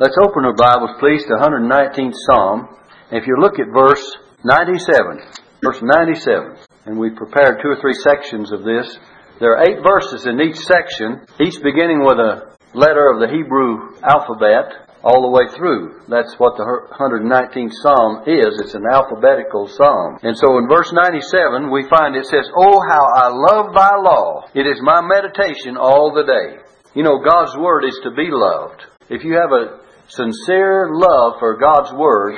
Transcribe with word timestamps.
Let's 0.00 0.16
open 0.16 0.46
our 0.48 0.56
Bibles, 0.56 0.96
please, 0.98 1.20
to 1.28 1.36
119th 1.36 2.16
Psalm. 2.24 2.72
If 3.12 3.26
you 3.26 3.36
look 3.36 3.60
at 3.60 3.68
verse 3.68 4.00
97, 4.42 5.20
verse 5.62 5.82
97, 5.84 6.56
and 6.86 6.98
we 6.98 7.10
prepared 7.10 7.60
two 7.60 7.68
or 7.68 7.76
three 7.82 7.92
sections 7.92 8.50
of 8.50 8.64
this. 8.64 8.88
There 9.40 9.52
are 9.52 9.68
eight 9.68 9.84
verses 9.84 10.24
in 10.24 10.40
each 10.40 10.56
section, 10.56 11.20
each 11.44 11.60
beginning 11.62 12.00
with 12.00 12.16
a 12.16 12.56
letter 12.72 13.12
of 13.12 13.20
the 13.20 13.28
Hebrew 13.28 13.92
alphabet 14.00 14.88
all 15.04 15.20
the 15.20 15.36
way 15.36 15.52
through. 15.52 16.00
That's 16.08 16.32
what 16.40 16.56
the 16.56 16.64
119th 16.64 17.76
Psalm 17.84 18.24
is. 18.24 18.56
It's 18.64 18.72
an 18.72 18.88
alphabetical 18.88 19.68
psalm. 19.68 20.16
And 20.22 20.32
so 20.32 20.56
in 20.56 20.64
verse 20.66 20.96
97, 20.96 21.68
we 21.70 21.84
find 21.92 22.16
it 22.16 22.24
says, 22.24 22.48
Oh, 22.56 22.80
how 22.88 23.04
I 23.04 23.28
love 23.28 23.76
thy 23.76 24.00
law. 24.00 24.48
It 24.54 24.64
is 24.64 24.80
my 24.80 25.04
meditation 25.04 25.76
all 25.76 26.16
the 26.16 26.24
day. 26.24 26.64
You 26.94 27.02
know, 27.02 27.20
God's 27.20 27.52
Word 27.58 27.84
is 27.84 28.00
to 28.04 28.10
be 28.16 28.32
loved. 28.32 28.80
If 29.10 29.24
you 29.24 29.34
have 29.34 29.50
a 29.50 29.79
sincere 30.10 30.90
love 30.92 31.38
for 31.38 31.56
God's 31.56 31.92
Word, 31.92 32.34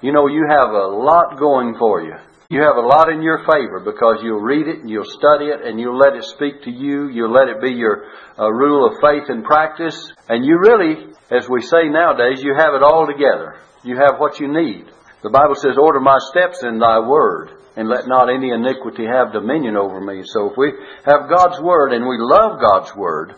you 0.00 0.12
know 0.12 0.26
you 0.26 0.46
have 0.48 0.70
a 0.70 0.86
lot 0.86 1.38
going 1.38 1.76
for 1.78 2.02
you. 2.02 2.14
You 2.50 2.60
have 2.62 2.76
a 2.76 2.86
lot 2.86 3.08
in 3.08 3.22
your 3.22 3.38
favor 3.48 3.80
because 3.80 4.20
you'll 4.22 4.44
read 4.44 4.68
it 4.68 4.80
and 4.80 4.90
you'll 4.90 5.08
study 5.08 5.46
it 5.46 5.64
and 5.64 5.80
you'll 5.80 5.96
let 5.96 6.14
it 6.14 6.24
speak 6.24 6.62
to 6.64 6.70
you. 6.70 7.08
You'll 7.08 7.32
let 7.32 7.48
it 7.48 7.62
be 7.62 7.70
your 7.72 8.04
uh, 8.38 8.52
rule 8.52 8.86
of 8.86 9.00
faith 9.00 9.30
and 9.30 9.42
practice. 9.42 10.12
And 10.28 10.44
you 10.44 10.58
really, 10.58 11.14
as 11.30 11.48
we 11.48 11.62
say 11.62 11.88
nowadays, 11.88 12.42
you 12.42 12.54
have 12.54 12.74
it 12.74 12.82
all 12.82 13.06
together. 13.06 13.56
You 13.84 13.96
have 13.96 14.18
what 14.18 14.38
you 14.38 14.52
need. 14.52 14.84
The 15.22 15.30
Bible 15.30 15.54
says, 15.54 15.78
Order 15.80 16.00
my 16.00 16.18
steps 16.28 16.62
in 16.62 16.78
thy 16.78 17.00
word 17.00 17.56
and 17.74 17.88
let 17.88 18.06
not 18.06 18.28
any 18.28 18.50
iniquity 18.50 19.06
have 19.06 19.32
dominion 19.32 19.76
over 19.76 19.98
me. 20.00 20.22
So 20.26 20.50
if 20.50 20.56
we 20.58 20.72
have 21.06 21.30
God's 21.32 21.58
word 21.58 21.94
and 21.94 22.04
we 22.04 22.18
love 22.20 22.60
God's 22.60 22.94
word, 22.94 23.32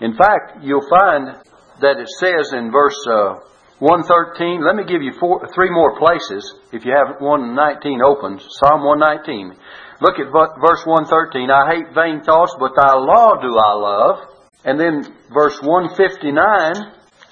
in 0.00 0.14
fact, 0.14 0.62
you'll 0.62 0.86
find 0.88 1.34
that 1.82 1.98
it 1.98 2.08
says 2.18 2.54
in 2.54 2.70
verse 2.70 2.98
uh, 3.10 3.42
113, 3.82 4.62
let 4.62 4.78
me 4.78 4.86
give 4.86 5.02
you 5.02 5.10
four, 5.18 5.42
three 5.50 5.70
more 5.70 5.98
places 5.98 6.46
if 6.70 6.86
you 6.86 6.94
have 6.94 7.18
119 7.18 7.98
open. 7.98 8.38
Psalm 8.38 8.86
119. 8.86 9.58
Look 9.98 10.22
at 10.22 10.30
verse 10.30 10.86
113. 10.86 11.50
I 11.50 11.66
hate 11.66 11.90
vain 11.90 12.22
thoughts, 12.22 12.54
but 12.58 12.78
thy 12.78 12.94
law 12.94 13.34
do 13.42 13.50
I 13.50 13.74
love. 13.74 14.16
And 14.64 14.78
then 14.78 15.02
verse 15.34 15.58
159 15.62 16.38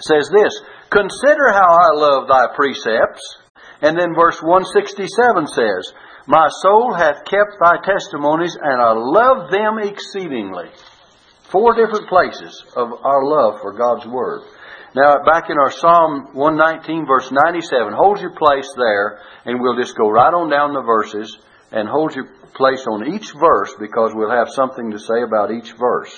says 0.02 0.26
this 0.34 0.54
Consider 0.90 1.54
how 1.54 1.70
I 1.70 1.90
love 1.94 2.26
thy 2.26 2.50
precepts. 2.54 3.22
And 3.82 3.94
then 3.94 4.18
verse 4.18 4.42
167 4.42 5.06
says, 5.54 5.82
My 6.26 6.50
soul 6.66 6.92
hath 6.98 7.24
kept 7.24 7.62
thy 7.62 7.78
testimonies, 7.86 8.58
and 8.60 8.82
I 8.82 8.92
love 8.92 9.50
them 9.50 9.78
exceedingly. 9.78 10.74
Four 11.50 11.74
different 11.74 12.08
places 12.08 12.64
of 12.76 12.92
our 13.02 13.24
love 13.24 13.60
for 13.60 13.72
God's 13.72 14.06
Word. 14.06 14.42
Now, 14.94 15.22
back 15.24 15.50
in 15.50 15.58
our 15.58 15.70
Psalm 15.70 16.34
119, 16.34 17.06
verse 17.06 17.30
97, 17.30 17.92
hold 17.92 18.20
your 18.20 18.34
place 18.34 18.70
there, 18.76 19.20
and 19.44 19.60
we'll 19.60 19.78
just 19.78 19.96
go 19.96 20.10
right 20.10 20.34
on 20.34 20.50
down 20.50 20.74
the 20.74 20.82
verses 20.82 21.38
and 21.70 21.88
hold 21.88 22.14
your 22.14 22.26
place 22.54 22.86
on 22.86 23.14
each 23.14 23.32
verse 23.32 23.74
because 23.78 24.12
we'll 24.14 24.30
have 24.30 24.50
something 24.50 24.90
to 24.90 24.98
say 24.98 25.22
about 25.22 25.50
each 25.50 25.72
verse. 25.72 26.10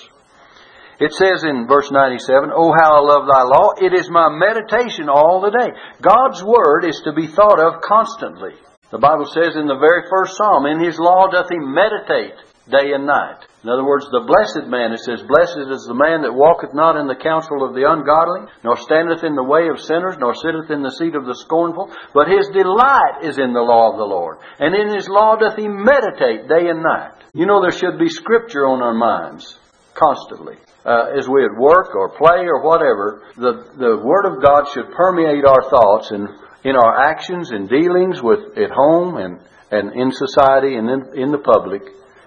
It 1.01 1.13
says 1.13 1.45
in 1.45 1.67
verse 1.67 1.91
97, 1.91 2.51
Oh, 2.55 2.73
how 2.73 2.97
I 2.97 3.01
love 3.01 3.27
thy 3.27 3.43
law. 3.43 3.73
It 3.81 3.93
is 3.93 4.09
my 4.09 4.29
meditation 4.29 5.09
all 5.09 5.41
the 5.41 5.51
day. 5.51 5.69
God's 6.01 6.43
word 6.45 6.85
is 6.85 7.01
to 7.05 7.13
be 7.13 7.27
thought 7.27 7.59
of 7.59 7.83
constantly. 7.83 8.53
The 8.91 8.99
Bible 8.99 9.27
says 9.27 9.57
in 9.57 9.67
the 9.67 9.81
very 9.81 10.09
first 10.09 10.37
psalm, 10.37 10.67
In 10.67 10.85
his 10.85 10.99
law 10.99 11.29
doth 11.29 11.49
he 11.49 11.59
meditate 11.59 12.37
day 12.69 12.93
and 12.93 13.07
night. 13.07 13.49
In 13.63 13.71
other 13.71 13.87
words, 13.87 14.11
the 14.11 14.27
blessed 14.27 14.67
man, 14.67 14.91
it 14.91 15.07
says, 15.07 15.23
Blessed 15.23 15.71
is 15.71 15.87
the 15.87 15.95
man 15.95 16.27
that 16.27 16.35
walketh 16.35 16.75
not 16.75 16.99
in 16.99 17.07
the 17.07 17.15
counsel 17.15 17.63
of 17.63 17.79
the 17.79 17.87
ungodly, 17.87 18.51
nor 18.67 18.75
standeth 18.75 19.23
in 19.23 19.39
the 19.39 19.47
way 19.47 19.71
of 19.71 19.79
sinners, 19.79 20.19
nor 20.19 20.35
sitteth 20.35 20.67
in 20.75 20.83
the 20.83 20.91
seat 20.99 21.15
of 21.15 21.31
the 21.31 21.39
scornful, 21.47 21.87
but 22.11 22.27
his 22.27 22.51
delight 22.51 23.23
is 23.23 23.39
in 23.39 23.55
the 23.55 23.63
law 23.63 23.95
of 23.95 24.03
the 24.03 24.11
Lord. 24.11 24.43
And 24.59 24.75
in 24.75 24.91
his 24.91 25.07
law 25.07 25.39
doth 25.39 25.55
he 25.55 25.71
meditate 25.71 26.51
day 26.51 26.67
and 26.75 26.83
night. 26.83 27.23
You 27.39 27.47
know, 27.47 27.63
there 27.63 27.71
should 27.71 28.03
be 28.03 28.11
scripture 28.11 28.67
on 28.67 28.83
our 28.83 28.99
minds 28.99 29.47
constantly. 29.95 30.59
Uh, 30.83 31.15
as 31.15 31.31
we 31.31 31.47
at 31.47 31.55
work 31.55 31.95
or 31.95 32.19
play 32.19 32.43
or 32.51 32.67
whatever, 32.67 33.23
the, 33.39 33.79
the 33.79 34.03
Word 34.03 34.27
of 34.27 34.43
God 34.43 34.67
should 34.75 34.91
permeate 34.91 35.47
our 35.47 35.71
thoughts 35.71 36.11
and 36.11 36.27
in 36.65 36.75
our 36.75 36.99
actions 37.07 37.51
and 37.51 37.69
dealings 37.69 38.23
with 38.23 38.59
at 38.59 38.71
home 38.71 39.17
and, 39.17 39.39
and 39.71 39.95
in 39.95 40.11
society 40.11 40.75
and 40.75 40.91
in, 40.91 41.01
in 41.15 41.31
the 41.31 41.39
public. 41.39 41.83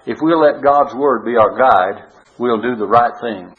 If 0.06 0.18
we'll 0.22 0.40
let 0.40 0.62
God's 0.62 0.94
Word 0.94 1.24
be 1.24 1.36
our 1.36 1.58
guide, 1.58 2.06
we'll 2.38 2.62
do 2.62 2.76
the 2.76 2.86
right 2.86 3.12
thing. 3.20 3.54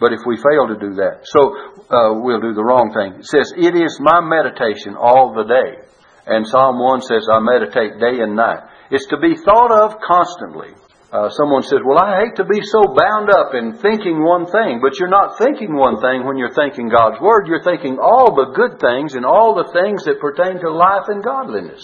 But 0.00 0.16
if 0.16 0.20
we 0.26 0.40
fail 0.40 0.66
to 0.72 0.80
do 0.80 0.96
that, 0.96 1.28
so 1.28 1.52
uh, 1.92 2.16
we'll 2.24 2.40
do 2.40 2.56
the 2.56 2.64
wrong 2.64 2.88
thing. 2.96 3.20
It 3.20 3.28
says, 3.28 3.52
It 3.52 3.76
is 3.76 4.00
my 4.00 4.24
meditation 4.24 4.96
all 4.96 5.36
the 5.36 5.44
day. 5.44 5.84
And 6.26 6.48
Psalm 6.48 6.80
1 6.80 7.02
says, 7.02 7.28
I 7.28 7.40
meditate 7.40 8.00
day 8.00 8.24
and 8.24 8.34
night. 8.34 8.64
It's 8.90 9.06
to 9.12 9.20
be 9.20 9.36
thought 9.36 9.68
of 9.68 10.00
constantly. 10.00 10.72
Uh, 11.12 11.28
someone 11.36 11.62
says, 11.62 11.84
Well, 11.84 12.00
I 12.00 12.24
hate 12.24 12.36
to 12.40 12.48
be 12.48 12.64
so 12.64 12.96
bound 12.96 13.28
up 13.28 13.52
in 13.52 13.76
thinking 13.76 14.24
one 14.24 14.46
thing, 14.46 14.80
but 14.80 14.96
you're 14.96 15.12
not 15.12 15.36
thinking 15.36 15.76
one 15.76 16.00
thing 16.00 16.24
when 16.24 16.38
you're 16.40 16.54
thinking 16.54 16.88
God's 16.88 17.20
Word. 17.20 17.44
You're 17.44 17.66
thinking 17.66 17.98
all 18.00 18.32
the 18.32 18.56
good 18.56 18.80
things 18.80 19.14
and 19.14 19.26
all 19.26 19.52
the 19.52 19.68
things 19.68 20.04
that 20.04 20.22
pertain 20.22 20.60
to 20.64 20.70
life 20.72 21.12
and 21.12 21.22
godliness. 21.22 21.82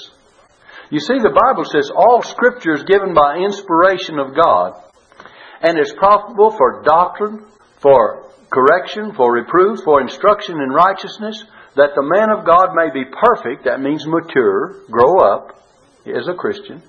You 0.91 1.01
see, 1.01 1.19
the 1.19 1.35
Bible 1.35 1.65
says 1.65 1.91
all 1.95 2.23
Scripture 2.23 2.75
is 2.75 2.85
given 2.85 3.13
by 3.13 3.39
inspiration 3.39 4.19
of 4.19 4.37
God 4.37 4.75
and 5.61 5.79
is 5.79 5.93
profitable 5.99 6.53
for 6.53 6.83
doctrine, 6.83 7.45
for 7.79 8.31
correction, 8.51 9.13
for 9.15 9.33
reproof, 9.33 9.81
for 9.85 10.01
instruction 10.01 10.61
in 10.61 10.71
righteousness, 10.71 11.43
that 11.75 11.95
the 11.95 12.07
man 12.07 12.31
of 12.31 12.47
God 12.47 12.75
may 12.75 12.91
be 12.95 13.05
perfect, 13.11 13.65
that 13.65 13.81
means 13.81 14.07
mature, 14.07 14.83
grow 14.91 15.19
up 15.19 15.61
as 16.07 16.29
a 16.29 16.35
Christian, 16.35 16.83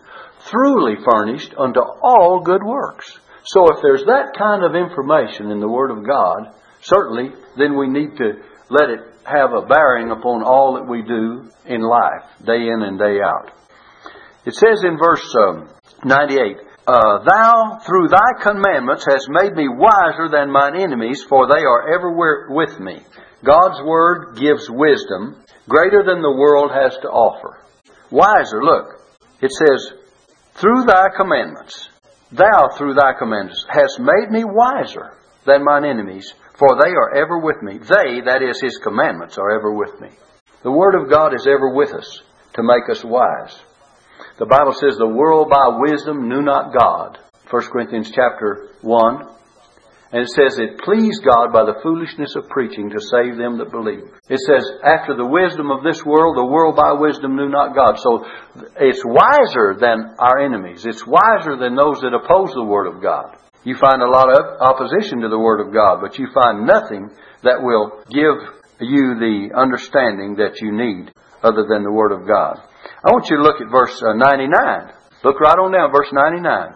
truly 0.46 0.96
furnished 1.04 1.54
unto 1.58 1.80
all 1.80 2.42
good 2.46 2.64
works. 2.64 3.18
So 3.46 3.74
if 3.74 3.82
there's 3.82 4.06
that 4.06 4.36
kind 4.38 4.64
of 4.64 4.76
information 4.76 5.52
in 5.52 5.60
the 5.60 5.68
Word 5.68 5.90
of 5.90 6.06
God, 6.06 6.54
certainly 6.82 7.32
then 7.58 7.78
we 7.78 7.88
need 7.88 8.16
to 8.18 8.44
let 8.70 8.90
it 8.90 9.00
have 9.24 9.54
a 9.54 9.66
bearing 9.66 10.12
upon 10.12 10.44
all 10.44 10.76
that 10.76 10.88
we 10.88 11.02
do 11.02 11.50
in 11.66 11.82
life, 11.82 12.24
day 12.46 12.68
in 12.68 12.84
and 12.84 13.00
day 13.00 13.20
out. 13.26 13.52
It 14.48 14.56
says 14.56 14.86
in 14.86 14.98
verse 14.98 15.36
um, 15.36 15.68
98, 16.06 16.56
uh, 16.88 17.20
Thou 17.26 17.80
through 17.86 18.08
thy 18.08 18.42
commandments 18.42 19.06
hast 19.06 19.28
made 19.28 19.52
me 19.52 19.68
wiser 19.68 20.30
than 20.32 20.54
mine 20.54 20.80
enemies, 20.80 21.22
for 21.28 21.48
they 21.48 21.66
are 21.66 21.94
everywhere 21.94 22.48
with 22.50 22.80
me. 22.80 23.02
God's 23.44 23.82
word 23.84 24.38
gives 24.40 24.70
wisdom 24.70 25.44
greater 25.68 26.02
than 26.02 26.22
the 26.22 26.32
world 26.32 26.72
has 26.72 26.96
to 27.02 27.10
offer. 27.10 27.60
Wiser, 28.10 28.64
look, 28.64 29.02
it 29.42 29.52
says, 29.52 29.92
Through 30.54 30.86
thy 30.86 31.08
commandments, 31.18 31.90
thou 32.32 32.70
through 32.78 32.94
thy 32.94 33.20
commandments 33.20 33.66
hast 33.68 34.00
made 34.00 34.32
me 34.32 34.46
wiser 34.46 35.12
than 35.46 35.66
mine 35.66 35.84
enemies, 35.84 36.34
for 36.54 36.70
they 36.82 36.92
are 36.92 37.18
ever 37.18 37.38
with 37.38 37.62
me. 37.62 37.80
They, 37.80 38.22
that 38.24 38.42
is, 38.42 38.62
his 38.62 38.78
commandments, 38.78 39.38
are 39.38 39.52
ever 39.52 39.74
with 39.74 40.00
me. 40.00 40.12
The 40.64 40.72
word 40.72 40.96
of 40.96 41.10
God 41.10 41.36
is 41.36 41.46
ever 41.46 41.76
with 41.76 41.94
us 41.94 42.22
to 42.54 42.64
make 42.64 42.90
us 42.90 43.04
wise. 43.04 43.60
The 44.40 44.46
Bible 44.46 44.74
says 44.74 44.98
the 44.98 45.08
world 45.08 45.50
by 45.50 45.80
wisdom 45.80 46.30
knew 46.30 46.42
not 46.42 46.78
God. 46.78 47.18
1 47.50 47.64
Corinthians 47.72 48.12
chapter 48.12 48.70
1. 48.82 49.28
And 50.12 50.24
it 50.24 50.30
says 50.30 50.58
it 50.58 50.80
pleased 50.80 51.24
God 51.24 51.52
by 51.52 51.68
the 51.68 51.80
foolishness 51.84 52.36
of 52.36 52.48
preaching 52.48 52.90
to 52.92 53.02
save 53.12 53.36
them 53.36 53.58
that 53.58 53.72
believe. 53.72 54.08
It 54.30 54.40
says, 54.40 54.64
after 54.80 55.16
the 55.16 55.28
wisdom 55.28 55.70
of 55.70 55.84
this 55.84 56.00
world, 56.06 56.38
the 56.38 56.48
world 56.48 56.78
by 56.80 56.94
wisdom 56.94 57.36
knew 57.36 57.50
not 57.50 57.76
God. 57.76 58.00
So 58.00 58.24
it's 58.80 59.04
wiser 59.04 59.76
than 59.76 60.16
our 60.18 60.40
enemies. 60.40 60.86
It's 60.86 61.06
wiser 61.06 61.60
than 61.60 61.76
those 61.76 62.00
that 62.00 62.16
oppose 62.16 62.56
the 62.56 62.64
Word 62.64 62.88
of 62.88 63.04
God. 63.04 63.36
You 63.66 63.76
find 63.76 64.02
a 64.02 64.08
lot 64.08 64.32
of 64.32 64.62
opposition 64.62 65.20
to 65.22 65.30
the 65.30 65.40
Word 65.40 65.60
of 65.60 65.74
God, 65.74 66.00
but 66.00 66.18
you 66.18 66.28
find 66.34 66.66
nothing 66.66 67.12
that 67.44 67.60
will 67.60 68.00
give 68.08 68.40
you 68.80 69.20
the 69.20 69.52
understanding 69.60 70.36
that 70.40 70.62
you 70.62 70.72
need 70.72 71.12
other 71.44 71.68
than 71.68 71.84
the 71.84 71.92
Word 71.92 72.14
of 72.14 72.26
God. 72.26 72.64
I 73.08 73.12
want 73.12 73.30
you 73.30 73.38
to 73.38 73.44
look 73.44 73.62
at 73.62 73.72
verse 73.72 73.96
uh, 74.04 74.20
99. 74.20 74.92
Look 75.24 75.40
right 75.40 75.56
on 75.56 75.72
down, 75.72 75.96
verse 75.96 76.12
99. 76.12 76.76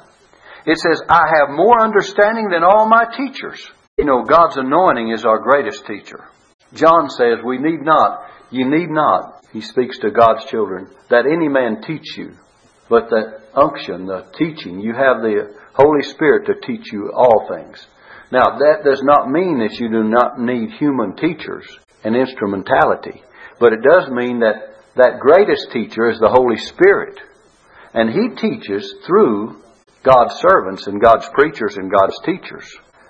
It 0.66 0.80
says, 0.80 1.04
I 1.10 1.28
have 1.28 1.51
more 1.51 1.83
understanding 1.83 2.48
than 2.48 2.63
all 2.63 2.88
my 2.88 3.04
teachers. 3.04 3.60
You 3.98 4.06
know, 4.06 4.24
God's 4.24 4.56
anointing 4.56 5.12
is 5.12 5.25
our 5.25 5.39
greatest 5.39 5.86
teacher. 5.86 6.24
John 6.72 7.10
says, 7.10 7.44
We 7.44 7.57
need 7.57 7.81
not, 7.81 8.31
you 8.50 8.63
need 8.63 8.88
not, 8.88 9.44
he 9.51 9.60
speaks 9.60 10.00
to 10.00 10.12
God's 10.12 10.45
children, 10.45 10.88
that 11.10 11.25
any 11.28 11.50
man 11.50 11.81
teach 11.81 12.16
you, 12.16 12.31
but 12.88 13.10
that 13.10 13.51
unction, 13.54 14.06
the 14.06 14.24
teaching, 14.39 14.80
you 14.80 14.94
have 14.94 15.19
the 15.19 15.54
Holy 15.74 16.04
Spirit 16.04 16.48
to 16.48 16.66
teach 16.66 16.94
you 16.94 17.12
all 17.13 17.50
things. 17.51 17.86
Now, 18.31 18.57
that 18.57 18.86
does 18.86 19.04
not 19.04 19.30
mean 19.30 19.60
that 19.60 19.77
you 19.81 19.89
do 19.89 20.04
not 20.07 20.39
need 20.39 20.72
human 20.80 21.18
teachers 21.18 21.68
and 22.06 22.16
instrumentality, 22.16 23.22
but 23.60 23.74
it 23.74 23.84
does 23.84 24.10
mean 24.10 24.39
that 24.39 24.71
that 24.96 25.20
greatest 25.20 25.72
teacher 25.72 26.10
is 26.10 26.20
the 26.20 26.30
Holy 26.30 26.58
Spirit. 26.58 27.20
And 27.94 28.10
He 28.10 28.36
teaches 28.36 28.94
through 29.06 29.62
God's 30.04 30.36
servants 30.40 30.88
and 30.88 31.02
God's 31.02 31.28
preachers 31.34 31.78
and 31.78 31.92
God's 31.92 32.18
teachers. 32.26 32.70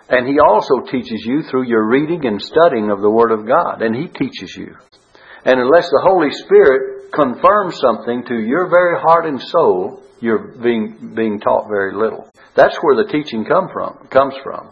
And 0.09 0.27
He 0.27 0.39
also 0.39 0.81
teaches 0.91 1.23
you 1.25 1.43
through 1.43 1.67
your 1.67 1.87
reading 1.87 2.25
and 2.25 2.41
studying 2.41 2.91
of 2.91 3.01
the 3.01 3.09
Word 3.09 3.31
of 3.31 3.47
God. 3.47 3.81
And 3.81 3.95
He 3.95 4.07
teaches 4.07 4.55
you. 4.55 4.75
And 5.45 5.59
unless 5.59 5.89
the 5.89 6.01
Holy 6.03 6.31
Spirit 6.31 7.11
confirms 7.13 7.79
something 7.79 8.25
to 8.27 8.35
your 8.35 8.69
very 8.69 8.99
heart 8.99 9.25
and 9.25 9.41
soul, 9.41 10.03
you're 10.19 10.55
being, 10.61 11.13
being 11.15 11.39
taught 11.39 11.67
very 11.67 11.95
little. 11.95 12.29
That's 12.55 12.77
where 12.77 12.95
the 12.95 13.11
teaching 13.11 13.45
come 13.45 13.69
from, 13.73 14.07
comes 14.07 14.35
from. 14.43 14.71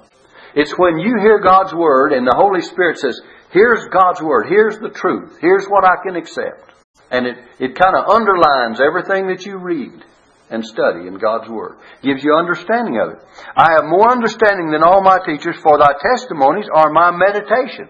It's 0.56 0.78
when 0.78 1.00
you 1.00 1.18
hear 1.20 1.40
God's 1.40 1.74
Word 1.74 2.12
and 2.14 2.26
the 2.26 2.36
Holy 2.36 2.62
Spirit 2.62 2.98
says, 2.98 3.20
here's 3.52 3.86
God's 3.88 4.22
Word, 4.22 4.48
here's 4.48 4.78
the 4.80 4.90
truth, 4.90 5.38
here's 5.42 5.66
what 5.68 5.86
I 5.86 6.04
can 6.04 6.16
accept. 6.16 6.70
And 7.12 7.26
it, 7.26 7.38
it 7.60 7.76
kind 7.76 7.96
of 7.96 8.10
underlines 8.10 8.80
everything 8.80 9.28
that 9.28 9.46
you 9.46 9.58
read 9.58 10.04
and 10.50 10.66
study 10.66 11.08
in 11.08 11.18
God's 11.18 11.50
Word. 11.50 11.78
Gives 12.02 12.24
you 12.24 12.36
understanding 12.36 13.00
of 13.00 13.14
it. 13.14 13.20
I 13.56 13.72
have 13.74 13.86
more 13.86 14.12
understanding 14.12 14.72
than 14.72 14.84
all 14.84 15.02
my 15.02 15.20
teachers, 15.26 15.58
for 15.62 15.78
thy 15.78 15.94
testimonies 16.02 16.68
are 16.74 16.92
my 16.92 17.12
meditation. 17.12 17.90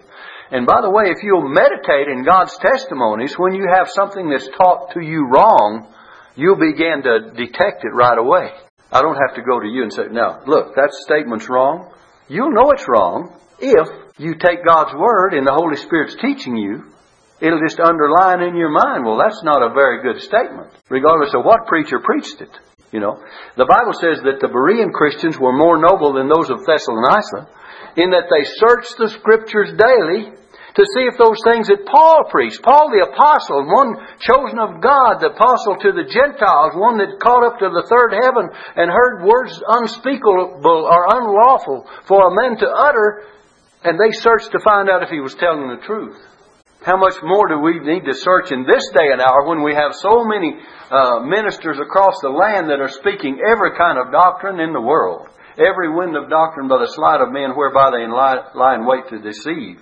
And 0.50 0.66
by 0.66 0.80
the 0.82 0.90
way, 0.90 1.04
if 1.06 1.22
you'll 1.22 1.48
meditate 1.48 2.08
in 2.08 2.24
God's 2.24 2.56
testimonies, 2.58 3.34
when 3.38 3.54
you 3.54 3.66
have 3.72 3.88
something 3.88 4.28
that's 4.28 4.48
taught 4.48 4.92
to 4.94 5.00
you 5.00 5.28
wrong, 5.28 5.86
you'll 6.34 6.58
begin 6.58 7.02
to 7.04 7.30
detect 7.36 7.84
it 7.84 7.94
right 7.94 8.18
away. 8.18 8.50
I 8.92 9.02
don't 9.02 9.16
have 9.16 9.36
to 9.36 9.42
go 9.42 9.60
to 9.60 9.66
you 9.66 9.82
and 9.84 9.92
say, 9.92 10.08
now, 10.10 10.40
look, 10.46 10.74
that 10.74 10.90
statement's 10.92 11.48
wrong. 11.48 11.92
You'll 12.28 12.52
know 12.52 12.72
it's 12.72 12.88
wrong 12.88 13.36
if 13.60 13.88
you 14.18 14.34
take 14.34 14.64
God's 14.66 14.94
Word 14.94 15.34
and 15.34 15.46
the 15.46 15.54
Holy 15.54 15.76
Spirit's 15.76 16.16
teaching 16.16 16.56
you. 16.56 16.92
It'll 17.40 17.60
just 17.60 17.80
underline 17.80 18.42
in 18.42 18.54
your 18.54 18.68
mind, 18.68 19.04
well, 19.04 19.16
that's 19.16 19.42
not 19.42 19.64
a 19.64 19.72
very 19.72 20.02
good 20.02 20.20
statement, 20.20 20.68
regardless 20.88 21.32
of 21.34 21.44
what 21.44 21.66
preacher 21.66 21.98
preached 21.98 22.40
it. 22.40 22.52
You 22.92 23.00
know, 23.00 23.22
the 23.56 23.70
Bible 23.70 23.94
says 23.94 24.20
that 24.26 24.42
the 24.42 24.50
Berean 24.50 24.92
Christians 24.92 25.38
were 25.38 25.56
more 25.56 25.78
noble 25.78 26.12
than 26.12 26.28
those 26.28 26.50
of 26.50 26.66
Thessalonica 26.66 27.48
in 27.96 28.10
that 28.10 28.28
they 28.28 28.44
searched 28.44 28.98
the 28.98 29.08
Scriptures 29.14 29.72
daily 29.78 30.36
to 30.74 30.84
see 30.94 31.04
if 31.06 31.18
those 31.18 31.38
things 31.42 31.66
that 31.66 31.86
Paul 31.86 32.30
preached, 32.30 32.62
Paul 32.62 32.90
the 32.90 33.06
apostle, 33.08 33.66
one 33.66 33.98
chosen 34.22 34.58
of 34.58 34.78
God, 34.78 35.18
the 35.18 35.34
apostle 35.34 35.78
to 35.82 35.90
the 35.90 36.06
Gentiles, 36.06 36.78
one 36.78 36.98
that 36.98 37.18
caught 37.18 37.42
up 37.42 37.58
to 37.58 37.70
the 37.70 37.86
third 37.90 38.14
heaven 38.14 38.50
and 38.76 38.90
heard 38.90 39.26
words 39.26 39.54
unspeakable 39.58 40.86
or 40.86 41.00
unlawful 41.10 41.86
for 42.06 42.30
a 42.30 42.34
man 42.34 42.58
to 42.58 42.68
utter, 42.68 43.26
and 43.82 43.98
they 43.98 44.14
searched 44.14 44.52
to 44.52 44.62
find 44.62 44.90
out 44.90 45.02
if 45.02 45.10
he 45.10 45.18
was 45.18 45.34
telling 45.34 45.70
the 45.70 45.82
truth. 45.82 46.18
How 46.82 46.96
much 46.96 47.20
more 47.22 47.46
do 47.46 47.58
we 47.60 47.78
need 47.78 48.08
to 48.08 48.14
search 48.14 48.52
in 48.52 48.64
this 48.64 48.88
day 48.96 49.12
and 49.12 49.20
hour 49.20 49.44
when 49.44 49.62
we 49.62 49.74
have 49.74 49.92
so 49.92 50.24
many 50.24 50.56
uh, 50.90 51.20
ministers 51.20 51.76
across 51.76 52.16
the 52.22 52.32
land 52.32 52.70
that 52.70 52.80
are 52.80 52.88
speaking 52.88 53.36
every 53.44 53.76
kind 53.76 53.98
of 54.00 54.10
doctrine 54.10 54.60
in 54.60 54.72
the 54.72 54.80
world? 54.80 55.28
Every 55.60 55.92
wind 55.92 56.16
of 56.16 56.30
doctrine 56.30 56.68
by 56.68 56.80
the 56.80 56.88
sleight 56.88 57.20
of 57.20 57.36
men 57.36 57.52
whereby 57.52 57.92
they 57.92 58.08
lie, 58.08 58.48
lie 58.56 58.76
in 58.76 58.86
wait 58.88 59.04
to 59.12 59.20
deceive. 59.20 59.76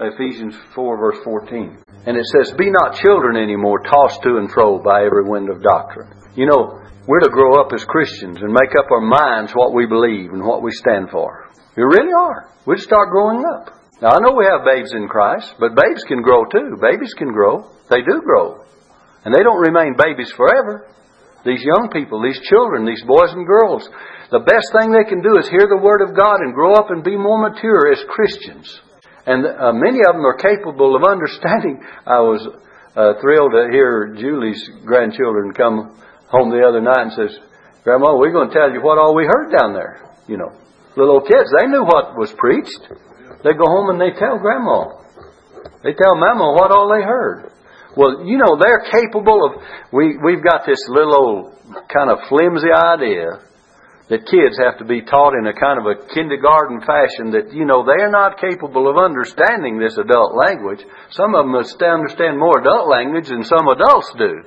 Ephesians 0.00 0.56
4 0.74 0.98
verse 0.98 1.22
14. 1.22 1.78
And 2.06 2.16
it 2.16 2.26
says, 2.34 2.50
Be 2.58 2.70
not 2.70 2.98
children 2.98 3.36
anymore, 3.36 3.86
tossed 3.86 4.22
to 4.24 4.38
and 4.42 4.50
fro 4.50 4.82
by 4.82 5.04
every 5.04 5.30
wind 5.30 5.50
of 5.50 5.62
doctrine. 5.62 6.10
You 6.34 6.46
know, 6.46 6.82
we're 7.06 7.20
to 7.20 7.30
grow 7.30 7.62
up 7.62 7.70
as 7.72 7.84
Christians 7.84 8.38
and 8.42 8.52
make 8.52 8.74
up 8.74 8.90
our 8.90 9.00
minds 9.00 9.52
what 9.52 9.72
we 9.72 9.86
believe 9.86 10.32
and 10.32 10.42
what 10.42 10.62
we 10.62 10.72
stand 10.72 11.10
for. 11.10 11.48
We 11.76 11.84
really 11.84 12.12
are. 12.12 12.50
We 12.66 12.76
start 12.78 13.10
growing 13.10 13.44
up. 13.44 13.79
Now 14.00 14.16
I 14.16 14.18
know 14.20 14.32
we 14.32 14.48
have 14.48 14.64
babes 14.64 14.92
in 14.92 15.08
Christ, 15.08 15.54
but 15.60 15.76
babes 15.76 16.04
can 16.08 16.22
grow 16.22 16.44
too. 16.44 16.80
Babies 16.80 17.12
can 17.14 17.32
grow. 17.32 17.68
They 17.90 18.00
do 18.00 18.22
grow. 18.24 18.64
And 19.24 19.34
they 19.34 19.42
don't 19.42 19.60
remain 19.60 19.92
babies 19.96 20.32
forever. 20.32 20.88
These 21.44 21.60
young 21.64 21.88
people, 21.92 22.22
these 22.22 22.40
children, 22.48 22.84
these 22.84 23.04
boys 23.04 23.32
and 23.32 23.46
girls, 23.46 23.88
the 24.30 24.44
best 24.44 24.72
thing 24.72 24.92
they 24.92 25.08
can 25.08 25.20
do 25.20 25.36
is 25.36 25.48
hear 25.48 25.68
the 25.68 25.80
Word 25.80 26.00
of 26.00 26.16
God 26.16 26.40
and 26.40 26.54
grow 26.54 26.74
up 26.74 26.90
and 26.90 27.04
be 27.04 27.16
more 27.16 27.40
mature 27.40 27.92
as 27.92 28.00
Christians. 28.08 28.68
And 29.26 29.44
uh, 29.44 29.72
many 29.72 30.00
of 30.00 30.16
them 30.16 30.24
are 30.24 30.36
capable 30.36 30.96
of 30.96 31.04
understanding. 31.08 31.80
I 32.06 32.20
was 32.20 32.40
uh, 32.96 33.20
thrilled 33.20 33.52
to 33.52 33.68
hear 33.72 34.16
Julie's 34.16 34.60
grandchildren 34.84 35.52
come 35.52 35.96
home 36.28 36.48
the 36.48 36.64
other 36.64 36.80
night 36.80 37.08
and 37.08 37.12
says, 37.12 37.36
Grandma, 37.84 38.16
we're 38.16 38.32
going 38.32 38.48
to 38.48 38.54
tell 38.54 38.72
you 38.72 38.80
what 38.80 38.98
all 38.98 39.14
we 39.14 39.24
heard 39.24 39.52
down 39.52 39.72
there. 39.72 40.00
You 40.28 40.36
know, 40.36 40.52
little 40.96 41.20
kids, 41.20 41.52
they 41.58 41.66
knew 41.66 41.84
what 41.84 42.16
was 42.16 42.32
preached. 42.32 42.80
They 43.42 43.52
go 43.56 43.64
home 43.64 43.90
and 43.90 44.00
they 44.00 44.12
tell 44.18 44.38
Grandma. 44.38 45.00
They 45.82 45.94
tell 45.94 46.14
Mama 46.16 46.52
what 46.52 46.70
all 46.70 46.92
they 46.92 47.02
heard. 47.02 47.52
Well, 47.96 48.24
you 48.24 48.38
know, 48.38 48.56
they're 48.60 48.86
capable 48.86 49.40
of, 49.44 49.62
we, 49.92 50.16
we've 50.22 50.44
got 50.44 50.62
this 50.66 50.80
little 50.88 51.14
old 51.14 51.54
kind 51.88 52.10
of 52.10 52.28
flimsy 52.28 52.70
idea 52.70 53.40
that 54.10 54.26
kids 54.26 54.58
have 54.58 54.78
to 54.78 54.84
be 54.84 55.02
taught 55.02 55.34
in 55.38 55.46
a 55.46 55.54
kind 55.54 55.78
of 55.78 55.86
a 55.86 56.02
kindergarten 56.14 56.82
fashion 56.82 57.30
that, 57.30 57.54
you 57.54 57.64
know, 57.64 57.86
they're 57.86 58.10
not 58.10 58.42
capable 58.42 58.90
of 58.90 58.98
understanding 58.98 59.78
this 59.78 59.96
adult 59.98 60.34
language. 60.34 60.82
Some 61.10 61.34
of 61.34 61.46
them 61.46 61.54
understand 61.54 62.38
more 62.38 62.58
adult 62.58 62.90
language 62.90 63.30
than 63.30 63.46
some 63.46 63.70
adults 63.70 64.10
do. 64.18 64.42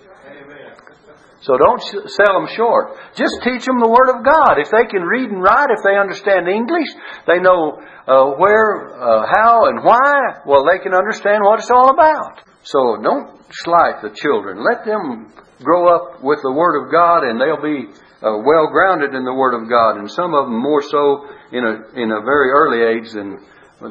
So 1.44 1.60
don't 1.60 1.84
sell 2.07 2.40
them 2.40 2.48
short. 2.56 2.95
Just 3.19 3.44
teach 3.44 3.68
them 3.68 3.84
the 3.84 3.92
Word 3.92 4.16
of 4.16 4.24
God. 4.24 4.63
If 4.63 4.72
they 4.72 4.88
can 4.88 5.04
read 5.04 5.28
and 5.28 5.44
write, 5.44 5.75
if 5.75 5.84
they 5.84 6.00
understand 6.00 6.48
English, 6.48 6.88
they 7.28 7.44
know 7.44 7.84
uh, 8.07 8.40
where, 8.40 8.95
uh, 8.95 9.28
how, 9.28 9.68
and 9.68 9.84
why, 9.84 10.40
well, 10.48 10.63
they 10.63 10.80
can 10.80 10.95
understand 10.95 11.44
what 11.44 11.60
it's 11.60 11.72
all 11.72 11.92
about. 11.92 12.40
So 12.63 12.95
don't 13.04 13.36
slight 13.68 14.00
the 14.00 14.16
children. 14.16 14.63
Let 14.63 14.88
them 14.88 15.36
grow 15.60 15.92
up 15.92 16.24
with 16.24 16.40
the 16.44 16.51
Word 16.51 16.80
of 16.80 16.92
God 16.92 17.28
and 17.28 17.40
they'll 17.40 17.62
be 17.62 17.92
uh, 18.24 18.39
well 18.39 18.72
grounded 18.72 19.13
in 19.13 19.25
the 19.25 19.34
Word 19.34 19.51
of 19.51 19.68
God, 19.68 20.00
and 20.00 20.10
some 20.10 20.34
of 20.34 20.48
them 20.48 20.56
more 20.56 20.81
so 20.81 21.28
in 21.51 21.60
a 21.60 21.74
in 22.00 22.07
a 22.07 22.24
very 22.24 22.51
early 22.56 22.80
age 22.96 23.12
than 23.12 23.38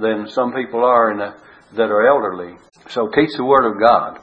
than 0.00 0.26
some 0.28 0.54
people 0.54 0.82
are 0.84 1.12
in 1.12 1.20
a, 1.20 1.36
that 1.76 1.92
are 1.92 2.08
elderly. 2.08 2.56
So 2.88 3.08
teach 3.12 3.36
the 3.36 3.44
Word 3.44 3.68
of 3.68 3.78
God. 3.78 4.18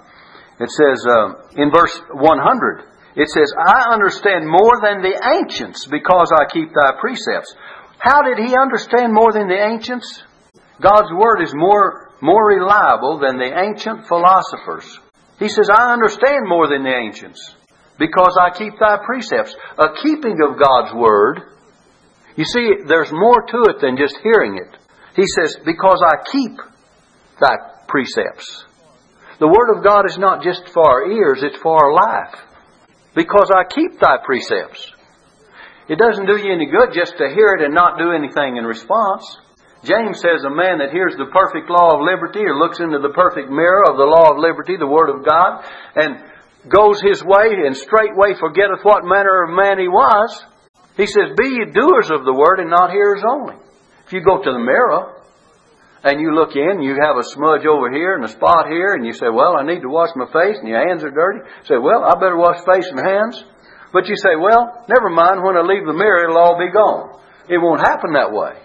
It 0.60 0.70
says 0.72 1.06
uh, 1.06 1.62
in 1.62 1.70
verse 1.70 1.94
100. 2.12 2.90
It 3.20 3.28
says, 3.30 3.52
"I 3.60 3.92
understand 3.92 4.48
more 4.48 4.80
than 4.82 5.04
the 5.04 5.20
ancients 5.36 5.86
because 5.86 6.32
I 6.32 6.46
keep 6.46 6.72
Thy 6.74 6.94
precepts." 7.00 7.54
How 8.00 8.24
did 8.24 8.40
he 8.40 8.56
understand 8.56 9.14
more 9.14 9.34
than 9.34 9.50
the 9.50 9.60
ancients? 9.60 10.24
God's 10.80 11.12
Word 11.12 11.42
is 11.42 11.54
more 11.54 12.10
more 12.22 12.48
reliable 12.48 13.20
than 13.20 13.38
the 13.38 13.52
ancient 13.60 14.08
philosophers. 14.08 15.00
He 15.40 15.48
says, 15.48 15.70
I 15.70 15.94
understand 15.94 16.48
more 16.48 16.68
than 16.68 16.84
the 16.84 16.94
ancients 16.94 17.56
because 17.98 18.38
I 18.40 18.58
keep 18.58 18.74
thy 18.80 18.98
precepts. 19.06 19.56
A 19.78 19.96
keeping 20.04 20.38
of 20.44 20.60
God's 20.60 20.94
word. 20.94 21.42
You 22.36 22.46
see, 22.46 22.84
there's 22.88 23.12
more 23.12 23.42
to 23.42 23.62
it 23.70 23.82
than 23.82 23.98
just 23.98 24.18
hearing 24.24 24.58
it. 24.58 24.78
He 25.16 25.26
says, 25.36 25.58
because 25.66 26.04
I 26.06 26.24
keep 26.32 26.60
thy 27.40 27.56
precepts. 27.88 28.66
The 29.40 29.48
word 29.48 29.78
of 29.78 29.84
God 29.84 30.06
is 30.06 30.18
not 30.18 30.44
just 30.44 30.68
for 30.70 30.86
our 30.86 31.10
ears, 31.10 31.42
it's 31.44 31.58
for 31.58 31.78
our 31.78 31.94
life. 31.94 32.36
Because 33.16 33.52
I 33.54 33.64
keep 33.64 34.00
thy 34.00 34.18
precepts. 34.24 34.94
It 35.90 35.98
doesn't 35.98 36.28
do 36.28 36.38
you 36.38 36.54
any 36.54 36.68
good 36.68 36.94
just 36.94 37.18
to 37.18 37.34
hear 37.34 37.58
it 37.58 37.66
and 37.66 37.74
not 37.74 37.98
do 37.98 38.12
anything 38.12 38.58
in 38.58 38.64
response. 38.64 39.26
James 39.84 40.20
says 40.22 40.44
a 40.46 40.54
man 40.54 40.80
that 40.80 40.92
hears 40.92 41.16
the 41.18 41.32
perfect 41.34 41.70
law 41.70 41.96
of 41.96 42.06
liberty 42.06 42.44
or 42.46 42.60
looks 42.60 42.80
into 42.80 43.00
the 43.00 43.16
perfect 43.16 43.50
mirror 43.50 43.90
of 43.90 43.98
the 43.98 44.06
law 44.06 44.32
of 44.32 44.38
liberty, 44.38 44.78
the 44.78 44.86
Word 44.86 45.10
of 45.10 45.26
God, 45.26 45.66
and 45.96 46.22
goes 46.68 47.02
his 47.02 47.24
way 47.24 47.66
and 47.66 47.76
straightway 47.76 48.36
forgetteth 48.38 48.84
what 48.84 49.06
manner 49.06 49.48
of 49.48 49.56
man 49.56 49.80
he 49.80 49.88
was. 49.88 50.44
He 50.98 51.08
says, 51.08 51.32
Be 51.38 51.48
ye 51.48 51.72
doers 51.72 52.12
of 52.12 52.26
the 52.26 52.34
word 52.34 52.60
and 52.60 52.70
not 52.70 52.92
hearers 52.92 53.24
only. 53.24 53.56
If 54.06 54.12
you 54.12 54.22
go 54.22 54.44
to 54.44 54.52
the 54.52 54.60
mirror 54.60 55.16
and 56.04 56.20
you 56.20 56.34
look 56.34 56.56
in, 56.56 56.82
you 56.82 56.96
have 57.02 57.18
a 57.18 57.24
smudge 57.24 57.66
over 57.66 57.92
here 57.92 58.16
and 58.16 58.24
a 58.24 58.32
spot 58.32 58.68
here, 58.68 58.94
and 58.96 59.06
you 59.06 59.14
say, 59.14 59.28
Well, 59.28 59.58
I 59.60 59.64
need 59.64 59.82
to 59.82 59.90
wash 59.90 60.10
my 60.16 60.28
face, 60.32 60.58
and 60.60 60.68
your 60.68 60.80
hands 60.88 61.04
are 61.04 61.12
dirty. 61.12 61.40
You 61.44 61.66
say, 61.66 61.78
Well, 61.78 62.04
I 62.04 62.16
better 62.16 62.38
wash 62.38 62.64
face 62.64 62.88
and 62.88 63.00
hands. 63.00 63.44
But 63.92 64.08
you 64.08 64.16
say, 64.16 64.36
Well, 64.40 64.86
never 64.88 65.10
mind, 65.10 65.44
when 65.44 65.58
I 65.58 65.62
leave 65.62 65.86
the 65.86 65.98
mirror, 65.98 66.24
it'll 66.24 66.40
all 66.40 66.58
be 66.58 66.72
gone. 66.72 67.20
It 67.50 67.58
won't 67.58 67.82
happen 67.82 68.14
that 68.14 68.32
way. 68.32 68.60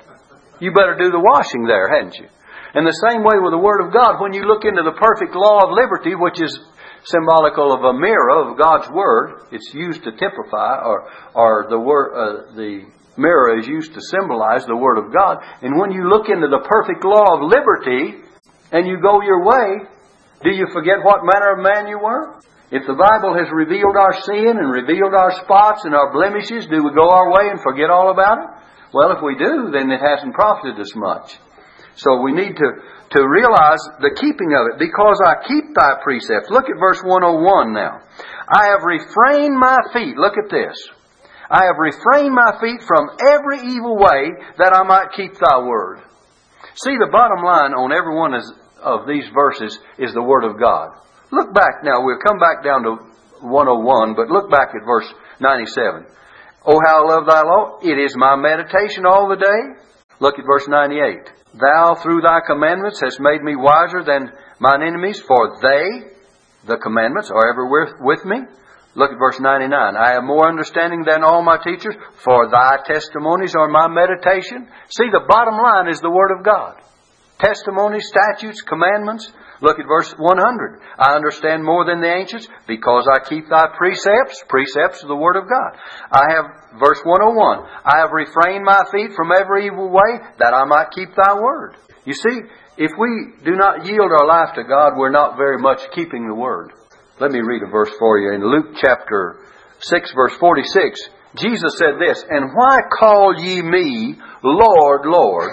You 0.61 0.73
better 0.73 0.95
do 0.95 1.11
the 1.11 1.19
washing 1.19 1.67
there, 1.67 1.88
hadn't 1.88 2.17
you? 2.17 2.29
And 2.75 2.87
the 2.87 3.03
same 3.11 3.23
way 3.23 3.38
with 3.43 3.53
the 3.53 3.62
Word 3.62 3.83
of 3.87 3.93
God, 3.93 4.21
when 4.21 4.33
you 4.33 4.47
look 4.47 4.64
into 4.64 4.83
the 4.83 4.99
perfect 4.99 5.35
law 5.35 5.67
of 5.67 5.75
liberty, 5.75 6.14
which 6.14 6.43
is 6.43 6.55
symbolical 7.05 7.73
of 7.73 7.85
a 7.85 7.99
mirror 7.99 8.50
of 8.50 8.59
God's 8.59 8.88
Word. 8.91 9.47
It's 9.53 9.73
used 9.75 10.05
to 10.05 10.12
typify, 10.12 10.81
or, 10.85 11.11
or 11.35 11.67
the, 11.69 11.79
word, 11.79 12.12
uh, 12.14 12.55
the 12.55 12.87
mirror 13.16 13.59
is 13.59 13.66
used 13.66 13.94
to 13.94 14.00
symbolize 14.00 14.66
the 14.66 14.76
Word 14.76 14.99
of 14.99 15.12
God. 15.12 15.38
And 15.62 15.78
when 15.78 15.92
you 15.92 16.09
look 16.09 16.28
into 16.28 16.49
the 16.49 16.66
perfect 16.66 17.04
law 17.04 17.38
of 17.38 17.50
liberty 17.50 18.21
and 18.73 18.87
you 18.87 19.00
go 19.00 19.23
your 19.23 19.44
way, 19.44 19.87
do 20.42 20.50
you 20.50 20.66
forget 20.73 21.02
what 21.02 21.25
manner 21.25 21.56
of 21.56 21.64
man 21.64 21.88
you 21.88 21.99
were? 21.99 22.40
If 22.75 22.87
the 22.87 22.99
Bible 22.99 23.37
has 23.38 23.47
revealed 23.52 23.94
our 23.94 24.18
sin 24.26 24.59
and 24.59 24.73
revealed 24.73 25.14
our 25.14 25.30
spots 25.44 25.85
and 25.85 25.94
our 25.94 26.11
blemishes, 26.11 26.66
do 26.66 26.83
we 26.83 26.90
go 26.90 27.09
our 27.09 27.30
way 27.30 27.49
and 27.49 27.61
forget 27.61 27.88
all 27.88 28.11
about 28.11 28.38
it? 28.42 28.49
Well, 28.92 29.12
if 29.12 29.23
we 29.23 29.38
do, 29.38 29.71
then 29.71 29.90
it 29.90 30.00
hasn't 30.02 30.35
profited 30.35 30.78
us 30.80 30.94
much. 30.94 31.38
So 31.97 32.23
we 32.23 32.33
need 32.33 32.56
to, 32.56 32.68
to 33.14 33.21
realize 33.23 33.78
the 34.02 34.14
keeping 34.18 34.54
of 34.59 34.75
it. 34.75 34.78
Because 34.78 35.18
I 35.23 35.47
keep 35.47 35.75
thy 35.75 36.02
precepts. 36.02 36.50
Look 36.50 36.66
at 36.66 36.78
verse 36.78 36.99
101 37.02 37.73
now. 37.73 38.02
I 38.49 38.75
have 38.75 38.83
refrained 38.83 39.59
my 39.59 39.78
feet. 39.92 40.16
Look 40.16 40.35
at 40.35 40.50
this. 40.50 40.75
I 41.51 41.65
have 41.69 41.77
refrained 41.79 42.35
my 42.35 42.57
feet 42.61 42.83
from 42.87 43.11
every 43.21 43.61
evil 43.73 43.97
way 43.97 44.33
that 44.59 44.73
I 44.75 44.83
might 44.83 45.13
keep 45.17 45.35
thy 45.35 45.59
word. 45.61 46.01
See, 46.77 46.97
the 46.97 47.13
bottom 47.13 47.45
line 47.45 47.73
on 47.77 47.93
every 47.93 48.17
one 48.17 48.35
of 48.35 49.07
these 49.07 49.29
verses 49.35 49.79
is 49.99 50.13
the 50.15 50.23
word 50.23 50.45
of 50.45 50.59
God. 50.59 50.91
Look 51.31 51.55
back 51.55 51.85
now. 51.85 52.03
We'll 52.03 52.23
come 52.25 52.39
back 52.39 52.65
down 52.65 52.83
to 52.85 52.97
101, 53.45 54.15
but 54.15 54.29
look 54.29 54.51
back 54.51 54.73
at 54.75 54.87
verse 54.87 55.07
97. 55.41 56.07
Oh, 56.67 56.81
how 56.85 57.05
I 57.05 57.15
love 57.15 57.27
thy 57.27 57.43
law. 57.43 57.79
It 57.83 57.99
is 57.99 58.17
my 58.17 58.37
meditation 58.37 59.05
all 59.05 59.29
the 59.29 59.37
day. 59.37 59.61
Look 60.21 60.39
at 60.39 60.47
verse 60.47 60.67
98. 60.67 61.61
Thou 61.61 61.95
through 62.03 62.23
thy 62.23 62.41
commandments 62.47 63.01
hast 63.03 63.21
made 63.21 63.43
me 63.43 63.55
wiser 63.55 64.03
than 64.03 64.33
mine 64.59 64.83
enemies, 64.83 65.21
for 65.21 65.59
they, 65.61 66.09
the 66.67 66.79
commandments, 66.79 67.31
are 67.31 67.53
ever 67.53 67.69
with 68.01 68.25
me. 68.25 68.39
Look 68.97 69.11
at 69.11 69.19
verse 69.19 69.41
99. 69.41 69.97
I 69.97 70.13
have 70.15 70.25
more 70.25 70.49
understanding 70.49 71.03
than 71.05 71.25
all 71.25 71.43
my 71.43 71.59
teachers, 71.59 71.97
for 72.23 72.49
thy 72.49 72.79
testimonies 72.87 73.55
are 73.57 73.69
my 73.69 73.89
meditation. 73.89 74.69
See, 74.89 75.11
the 75.11 75.27
bottom 75.27 75.59
line 75.59 75.89
is 75.89 76.01
the 76.01 76.11
Word 76.11 76.31
of 76.31 76.45
God. 76.45 76.77
Testimonies, 77.39 78.07
statutes, 78.07 78.63
commandments. 78.63 79.33
Look 79.61 79.81
at 79.81 79.87
verse 79.89 80.15
100. 80.17 80.81
I 80.99 81.15
understand 81.15 81.65
more 81.65 81.85
than 81.85 82.01
the 82.01 82.13
ancients 82.13 82.47
because 82.69 83.09
I 83.11 83.27
keep 83.29 83.49
thy 83.49 83.67
precepts. 83.77 84.45
Precepts 84.49 85.03
of 85.03 85.09
the 85.09 85.17
Word 85.17 85.37
of 85.37 85.49
God. 85.49 85.75
I 86.13 86.31
have, 86.31 86.45
verse 86.79 87.01
101, 87.03 87.67
I 87.85 87.99
have 87.99 88.13
refrained 88.13 88.65
my 88.65 88.85
feet 88.93 89.11
from 89.17 89.33
every 89.33 89.67
evil 89.67 89.91
way 89.91 90.23
that 90.39 90.55
I 90.55 90.65
might 90.65 90.93
keep 90.95 91.11
thy 91.17 91.35
Word. 91.35 91.77
You 92.05 92.15
see, 92.15 92.43
if 92.79 92.93
we 92.99 93.35
do 93.45 93.57
not 93.57 93.87
yield 93.87 94.13
our 94.13 94.27
life 94.27 94.55
to 94.55 94.63
God, 94.63 94.93
we're 94.97 95.11
not 95.11 95.37
very 95.37 95.59
much 95.59 95.81
keeping 95.93 96.29
the 96.29 96.35
Word. 96.35 96.71
Let 97.25 97.33
me 97.33 97.40
read 97.40 97.62
a 97.62 97.71
verse 97.71 97.88
for 97.99 98.19
you. 98.19 98.35
In 98.35 98.47
Luke 98.47 98.76
chapter 98.76 99.38
6, 99.78 100.12
verse 100.12 100.35
46, 100.35 101.00
Jesus 101.37 101.78
said 101.78 101.95
this, 101.99 102.23
And 102.28 102.52
why 102.52 102.81
call 103.00 103.40
ye 103.40 103.62
me 103.62 104.16
Lord, 104.43 105.07
Lord, 105.07 105.50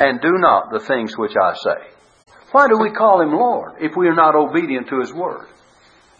and 0.00 0.20
do 0.20 0.32
not 0.32 0.72
the 0.72 0.80
things 0.80 1.16
which 1.16 1.36
I 1.40 1.54
say? 1.54 2.34
Why 2.50 2.66
do 2.66 2.78
we 2.80 2.90
call 2.90 3.20
him 3.20 3.30
Lord 3.30 3.74
if 3.80 3.92
we 3.96 4.08
are 4.08 4.14
not 4.16 4.34
obedient 4.34 4.88
to 4.88 4.98
his 4.98 5.12
word? 5.12 5.46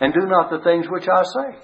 And 0.00 0.14
do 0.14 0.28
not 0.28 0.50
the 0.50 0.62
things 0.62 0.86
which 0.88 1.08
I 1.08 1.24
say. 1.24 1.58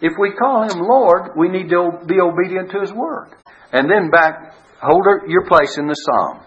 If 0.00 0.14
we 0.18 0.32
call 0.32 0.64
him 0.64 0.80
Lord, 0.80 1.36
we 1.36 1.50
need 1.50 1.68
to 1.68 2.04
be 2.04 2.18
obedient 2.18 2.72
to 2.72 2.80
his 2.80 2.92
word. 2.92 3.30
And 3.70 3.88
then 3.88 4.10
back, 4.10 4.56
hold 4.82 5.06
your 5.28 5.46
place 5.46 5.78
in 5.78 5.86
the 5.86 5.94
psalm. 5.94 6.40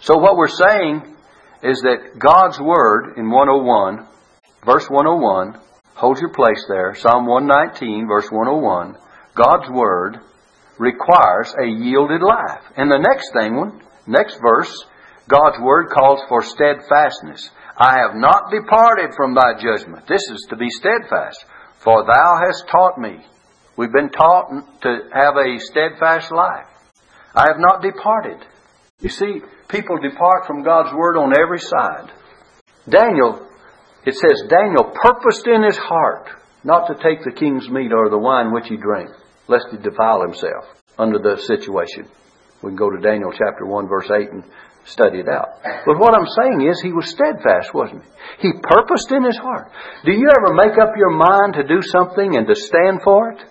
So 0.00 0.18
what 0.18 0.36
we're 0.36 0.48
saying 0.48 1.16
is 1.62 1.80
that 1.80 2.18
God's 2.18 2.60
word 2.60 3.14
in 3.16 3.30
101, 3.30 4.06
verse 4.66 4.84
101, 4.90 5.58
hold 6.00 6.18
your 6.18 6.32
place 6.32 6.64
there. 6.66 6.94
Psalm 6.94 7.26
119, 7.26 8.08
verse 8.08 8.30
101, 8.30 8.96
God's 9.34 9.68
word 9.68 10.16
requires 10.78 11.52
a 11.60 11.66
yielded 11.66 12.22
life. 12.22 12.64
And 12.74 12.90
the 12.90 12.98
next 12.98 13.32
thing 13.34 13.54
one, 13.54 13.82
next 14.06 14.38
verse, 14.40 14.72
God's 15.28 15.60
word 15.60 15.90
calls 15.90 16.20
for 16.26 16.42
steadfastness. 16.42 17.50
I 17.76 17.98
have 17.98 18.16
not 18.16 18.50
departed 18.50 19.10
from 19.14 19.34
thy 19.34 19.60
judgment. 19.60 20.08
This 20.08 20.22
is 20.32 20.46
to 20.48 20.56
be 20.56 20.70
steadfast. 20.70 21.44
For 21.84 22.04
thou 22.04 22.40
hast 22.44 22.68
taught 22.68 22.98
me. 22.98 23.20
We've 23.76 23.92
been 23.92 24.10
taught 24.10 24.48
to 24.82 24.98
have 25.12 25.36
a 25.36 25.58
steadfast 25.58 26.32
life. 26.32 26.66
I 27.34 27.46
have 27.48 27.58
not 27.58 27.82
departed. 27.82 28.38
You 29.00 29.10
see, 29.10 29.42
people 29.68 29.98
depart 29.98 30.46
from 30.46 30.62
God's 30.62 30.94
word 30.94 31.18
on 31.18 31.38
every 31.38 31.60
side. 31.60 32.10
Daniel, 32.88 33.49
it 34.06 34.14
says, 34.14 34.48
Daniel 34.48 34.92
purposed 34.94 35.46
in 35.46 35.62
his 35.62 35.76
heart 35.76 36.28
not 36.64 36.86
to 36.88 36.94
take 37.02 37.24
the 37.24 37.32
king's 37.32 37.68
meat 37.68 37.92
or 37.92 38.08
the 38.08 38.18
wine 38.18 38.52
which 38.52 38.68
he 38.68 38.76
drank, 38.76 39.10
lest 39.48 39.66
he 39.70 39.76
defile 39.76 40.22
himself 40.22 40.64
under 40.98 41.18
the 41.18 41.40
situation. 41.42 42.08
We 42.62 42.70
can 42.70 42.76
go 42.76 42.90
to 42.90 43.00
Daniel 43.00 43.32
chapter 43.32 43.64
1 43.64 43.88
verse 43.88 44.10
8 44.10 44.30
and 44.32 44.44
study 44.84 45.20
it 45.20 45.28
out. 45.28 45.60
But 45.84 45.98
what 45.98 46.14
I'm 46.14 46.28
saying 46.40 46.68
is 46.68 46.80
he 46.80 46.92
was 46.92 47.08
steadfast, 47.08 47.72
wasn't 47.72 48.04
he? 48.04 48.48
He 48.48 48.60
purposed 48.60 49.10
in 49.12 49.24
his 49.24 49.36
heart. 49.36 49.72
Do 50.04 50.12
you 50.12 50.28
ever 50.28 50.54
make 50.54 50.76
up 50.80 50.96
your 50.96 51.12
mind 51.12 51.54
to 51.54 51.64
do 51.64 51.80
something 51.82 52.36
and 52.36 52.46
to 52.46 52.54
stand 52.54 53.00
for 53.04 53.32
it? 53.32 53.44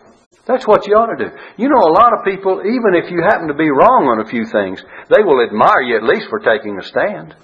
That's 0.46 0.65
what 0.65 0.88
you 0.88 0.98
ought 0.98 1.13
to 1.13 1.29
do. 1.29 1.32
You 1.58 1.70
know, 1.70 1.77
a 1.77 1.94
lot 1.94 2.10
of 2.18 2.25
people, 2.25 2.62
even 2.65 2.98
if 2.98 3.12
you 3.12 3.22
happen 3.22 3.48
to 3.50 3.53
be 3.53 3.70
wrong 3.70 4.10
on 4.10 4.25
a 4.25 4.29
few 4.29 4.46
things, 4.50 4.82
they 5.13 5.22
will 5.22 5.46
admire 5.46 5.86
you 5.86 5.98
at 5.98 6.10
least 6.10 6.25
for 6.29 6.41
taking 6.41 6.77
a 6.79 6.84
stand. 6.84 7.38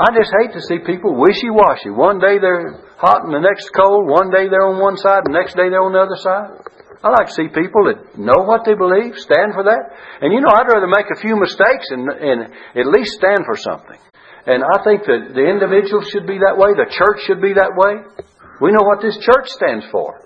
I 0.00 0.08
just 0.16 0.32
hate 0.32 0.56
to 0.56 0.64
see 0.64 0.80
people 0.80 1.12
wishy-washy. 1.12 1.92
One 1.92 2.24
day 2.24 2.40
they're 2.40 2.80
hot 2.96 3.28
and 3.28 3.36
the 3.36 3.44
next 3.44 3.68
cold. 3.76 4.08
One 4.08 4.32
day 4.32 4.48
they're 4.48 4.64
on 4.64 4.80
one 4.80 4.96
side, 4.96 5.28
the 5.28 5.36
next 5.36 5.60
day 5.60 5.68
they're 5.68 5.84
on 5.84 5.92
the 5.92 6.00
other 6.00 6.16
side. 6.16 6.56
I 7.04 7.12
like 7.12 7.28
to 7.28 7.36
see 7.36 7.48
people 7.52 7.88
that 7.88 8.16
know 8.16 8.44
what 8.48 8.64
they 8.64 8.72
believe, 8.76 9.16
stand 9.20 9.52
for 9.52 9.64
that. 9.64 9.82
And 10.24 10.32
you 10.32 10.40
know, 10.40 10.52
I'd 10.52 10.68
rather 10.72 10.88
make 10.88 11.08
a 11.12 11.20
few 11.20 11.36
mistakes 11.36 11.92
and, 11.92 12.08
and 12.08 12.38
at 12.48 12.88
least 12.88 13.16
stand 13.16 13.44
for 13.44 13.56
something. 13.56 14.00
And 14.48 14.64
I 14.64 14.80
think 14.84 15.04
that 15.04 15.36
the 15.36 15.44
individual 15.44 16.00
should 16.00 16.24
be 16.24 16.40
that 16.40 16.56
way, 16.56 16.72
the 16.72 16.88
church 16.88 17.24
should 17.28 17.44
be 17.44 17.52
that 17.56 17.76
way. 17.76 18.00
We 18.60 18.72
know 18.72 18.84
what 18.84 19.04
this 19.04 19.16
church 19.20 19.48
stands 19.52 19.84
for. 19.92 20.20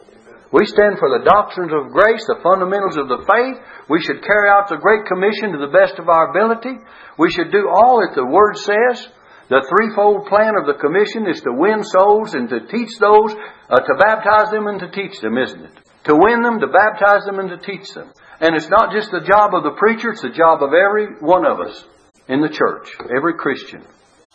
We 0.55 0.67
stand 0.71 1.03
for 1.03 1.11
the 1.11 1.27
doctrines 1.27 1.75
of 1.75 1.91
grace, 1.91 2.23
the 2.31 2.39
fundamentals 2.43 2.95
of 2.95 3.11
the 3.11 3.27
faith. 3.27 3.59
We 3.91 3.99
should 4.03 4.23
carry 4.23 4.47
out 4.51 4.71
the 4.71 4.79
Great 4.79 5.03
Commission 5.07 5.51
to 5.51 5.59
the 5.59 5.75
best 5.75 5.99
of 5.99 6.07
our 6.07 6.31
ability. 6.31 6.79
We 7.19 7.31
should 7.35 7.51
do 7.51 7.67
all 7.67 8.03
that 8.03 8.15
the 8.15 8.27
Word 8.27 8.55
says. 8.63 9.11
The 9.49 9.65
threefold 9.69 10.27
plan 10.27 10.55
of 10.57 10.67
the 10.67 10.81
Commission 10.81 11.29
is 11.29 11.41
to 11.43 11.53
win 11.53 11.85
souls 11.85 12.35
and 12.35 12.49
to 12.49 12.67
teach 12.67 12.97
those, 12.99 13.35
uh, 13.69 13.81
to 13.81 13.95
baptize 14.01 14.51
them 14.51 14.67
and 14.67 14.81
to 14.81 14.91
teach 14.91 15.21
them, 15.21 15.37
isn't 15.37 15.61
it? 15.61 15.85
to 16.05 16.15
win 16.15 16.43
them, 16.43 16.61
to 16.61 16.69
baptize 16.69 17.25
them, 17.25 17.39
and 17.39 17.49
to 17.51 17.59
teach 17.59 17.93
them. 17.93 18.13
And 18.41 18.55
it's 18.55 18.69
not 18.69 18.93
just 18.93 19.11
the 19.11 19.25
job 19.25 19.55
of 19.55 19.65
the 19.65 19.77
preacher, 19.77 20.11
it's 20.11 20.23
the 20.23 20.31
job 20.31 20.63
of 20.63 20.73
every 20.73 21.17
one 21.21 21.47
of 21.47 21.61
us 21.61 21.85
in 22.29 22.41
the 22.41 22.49
church, 22.49 22.89
every 23.15 23.35
Christian. 23.35 23.83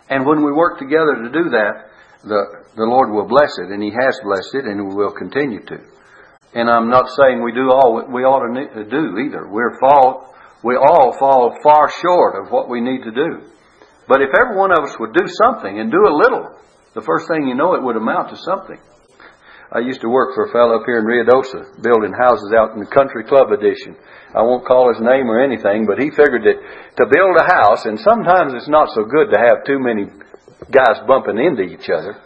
And 0.09 0.25
when 0.25 0.43
we 0.43 0.51
work 0.51 0.79
together 0.79 1.15
to 1.15 1.29
do 1.29 1.49
that, 1.53 1.89
the, 2.23 2.41
the 2.75 2.89
Lord 2.89 3.11
will 3.11 3.27
bless 3.27 3.57
it, 3.59 3.69
and 3.69 3.81
He 3.83 3.91
has 3.91 4.19
blessed 4.23 4.55
it, 4.55 4.65
and 4.65 4.89
we 4.89 4.95
will 4.95 5.13
continue 5.13 5.63
to. 5.65 5.77
And 6.53 6.69
I'm 6.69 6.89
not 6.89 7.09
saying 7.13 7.43
we 7.43 7.53
do 7.53 7.69
all 7.69 8.01
we 8.09 8.23
ought 8.23 8.41
to 8.41 8.83
do 8.89 9.17
either. 9.21 9.47
We're 9.47 9.79
fall, 9.79 10.33
we 10.63 10.75
all 10.75 11.15
fall 11.19 11.55
far 11.61 11.91
short 12.01 12.43
of 12.43 12.51
what 12.51 12.67
we 12.67 12.81
need 12.81 13.03
to 13.03 13.11
do. 13.11 13.45
But 14.09 14.25
if 14.25 14.33
every 14.33 14.57
one 14.57 14.73
of 14.73 14.81
us 14.89 14.97
would 14.97 15.13
do 15.13 15.29
something 15.45 15.77
and 15.79 15.93
do 15.93 16.01
a 16.01 16.17
little, 16.17 16.57
the 16.97 17.05
first 17.05 17.29
thing 17.29 17.45
you 17.45 17.53
know, 17.53 17.77
it 17.77 17.83
would 17.85 17.95
amount 17.95 18.33
to 18.33 18.37
something. 18.41 18.81
I 19.69 19.85
used 19.85 20.01
to 20.01 20.09
work 20.09 20.33
for 20.33 20.49
a 20.49 20.51
fellow 20.51 20.81
up 20.81 20.89
here 20.89 20.97
in 20.97 21.05
Ruidoso, 21.05 21.77
building 21.85 22.17
houses 22.17 22.49
out 22.57 22.73
in 22.73 22.81
the 22.81 22.89
country 22.89 23.21
club 23.23 23.53
edition. 23.53 23.93
I 24.33 24.41
won't 24.41 24.65
call 24.65 24.89
his 24.89 24.97
name 24.97 25.29
or 25.29 25.37
anything, 25.37 25.85
but 25.85 26.01
he 26.01 26.09
figured 26.09 26.41
that 26.41 26.57
to 26.97 27.05
build 27.05 27.37
a 27.37 27.45
house, 27.45 27.85
and 27.85 28.01
sometimes 28.01 28.57
it's 28.57 28.67
not 28.67 28.89
so 28.97 29.05
good 29.05 29.29
to 29.29 29.37
have 29.37 29.61
too 29.69 29.77
many 29.77 30.09
guys 30.73 31.05
bumping 31.05 31.37
into 31.37 31.69
each 31.69 31.85
other. 31.93 32.17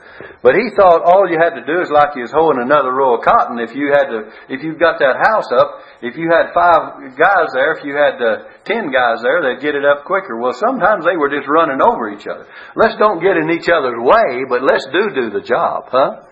But 0.45 0.53
he 0.53 0.69
thought 0.77 1.01
all 1.01 1.25
you 1.25 1.41
had 1.41 1.57
to 1.57 1.65
do 1.65 1.81
is 1.81 1.89
like 1.89 2.13
you 2.13 2.27
was 2.27 2.35
hoeing 2.35 2.61
another 2.61 2.93
row 2.93 3.17
of 3.17 3.25
cotton. 3.25 3.57
If 3.57 3.73
you 3.73 3.89
had 3.89 4.13
to, 4.13 4.29
if 4.51 4.61
you 4.61 4.77
got 4.77 5.01
that 5.01 5.17
house 5.25 5.49
up, 5.49 5.81
if 6.05 6.13
you 6.13 6.29
had 6.29 6.53
five 6.53 7.17
guys 7.17 7.49
there, 7.57 7.73
if 7.73 7.81
you 7.81 7.97
had 7.97 8.21
uh, 8.21 8.45
ten 8.61 8.93
guys 8.93 9.25
there, 9.25 9.41
they'd 9.41 9.63
get 9.63 9.73
it 9.73 9.81
up 9.81 10.05
quicker. 10.05 10.37
Well, 10.37 10.53
sometimes 10.53 11.05
they 11.05 11.17
were 11.17 11.33
just 11.33 11.49
running 11.49 11.81
over 11.81 12.13
each 12.13 12.29
other. 12.29 12.45
Let's 12.77 12.93
don't 13.01 13.25
get 13.25 13.41
in 13.41 13.49
each 13.49 13.69
other's 13.69 13.97
way, 13.97 14.45
but 14.45 14.61
let's 14.61 14.85
do 14.93 15.09
do 15.17 15.33
the 15.33 15.41
job, 15.41 15.89
huh? 15.89 16.29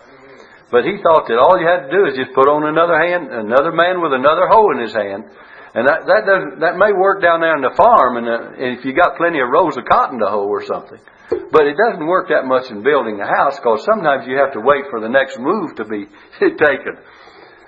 But 0.72 0.86
he 0.86 1.02
thought 1.04 1.28
that 1.28 1.42
all 1.42 1.60
you 1.60 1.68
had 1.68 1.90
to 1.90 1.92
do 1.92 2.08
is 2.08 2.16
just 2.16 2.32
put 2.32 2.48
on 2.48 2.64
another 2.64 2.96
hand, 2.96 3.28
another 3.28 3.76
man 3.76 4.00
with 4.00 4.16
another 4.16 4.48
hoe 4.48 4.72
in 4.72 4.80
his 4.80 4.96
hand. 4.96 5.28
And 5.72 5.88
that, 5.88 6.04
that 6.04 6.24
doesn't, 6.28 6.60
that 6.60 6.76
may 6.76 6.92
work 6.92 7.24
down 7.24 7.40
there 7.40 7.56
on 7.56 7.64
the 7.64 7.72
farm 7.80 8.20
and, 8.20 8.28
uh, 8.28 8.60
if 8.60 8.84
you 8.84 8.92
got 8.92 9.16
plenty 9.16 9.40
of 9.40 9.48
rows 9.48 9.80
of 9.80 9.88
cotton 9.88 10.20
to 10.20 10.28
hoe 10.28 10.52
or 10.52 10.68
something. 10.68 11.00
But 11.32 11.64
it 11.64 11.80
doesn't 11.80 12.04
work 12.04 12.28
that 12.28 12.44
much 12.44 12.68
in 12.68 12.84
building 12.84 13.24
a 13.24 13.28
house 13.28 13.56
because 13.56 13.88
sometimes 13.88 14.28
you 14.28 14.36
have 14.36 14.52
to 14.52 14.60
wait 14.60 14.92
for 14.92 15.00
the 15.00 15.08
next 15.08 15.40
move 15.40 15.80
to 15.80 15.88
be 15.88 16.12
taken. 16.44 17.00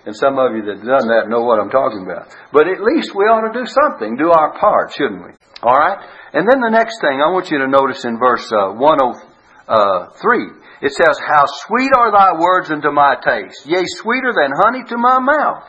And 0.04 0.12
some 0.12 0.36
of 0.36 0.52
you 0.52 0.68
that 0.68 0.84
have 0.84 0.88
done 1.00 1.08
that 1.16 1.32
know 1.32 1.48
what 1.48 1.64
I'm 1.64 1.72
talking 1.72 2.04
about. 2.04 2.28
But 2.52 2.68
at 2.68 2.84
least 2.84 3.16
we 3.16 3.24
ought 3.24 3.48
to 3.48 3.56
do 3.56 3.64
something, 3.64 4.20
do 4.20 4.36
our 4.36 4.52
part, 4.60 4.92
shouldn't 4.92 5.24
we? 5.24 5.32
All 5.64 5.72
right? 5.72 6.04
And 6.36 6.44
then 6.44 6.60
the 6.60 6.76
next 6.76 7.00
thing 7.00 7.24
I 7.24 7.32
want 7.32 7.48
you 7.56 7.64
to 7.64 7.72
notice 7.72 8.04
in 8.04 8.20
verse 8.20 8.52
uh, 8.52 8.76
103 8.76 10.64
it 10.84 10.92
says, 10.92 11.16
How 11.24 11.48
sweet 11.48 11.92
are 11.96 12.12
thy 12.12 12.36
words 12.36 12.70
unto 12.70 12.92
my 12.92 13.16
taste, 13.24 13.66
yea, 13.66 13.88
sweeter 13.88 14.36
than 14.36 14.52
honey 14.52 14.84
to 14.92 14.98
my 14.98 15.20
mouth. 15.24 15.64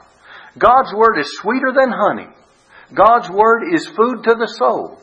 God's 0.58 0.94
word 0.94 1.18
is 1.18 1.38
sweeter 1.40 1.73
than 1.75 1.90
honey. 1.90 2.28
God's 2.94 3.28
word 3.30 3.64
is 3.73 3.87
food 3.87 4.23
to 4.25 4.34
the 4.34 4.46
soul. 4.46 4.99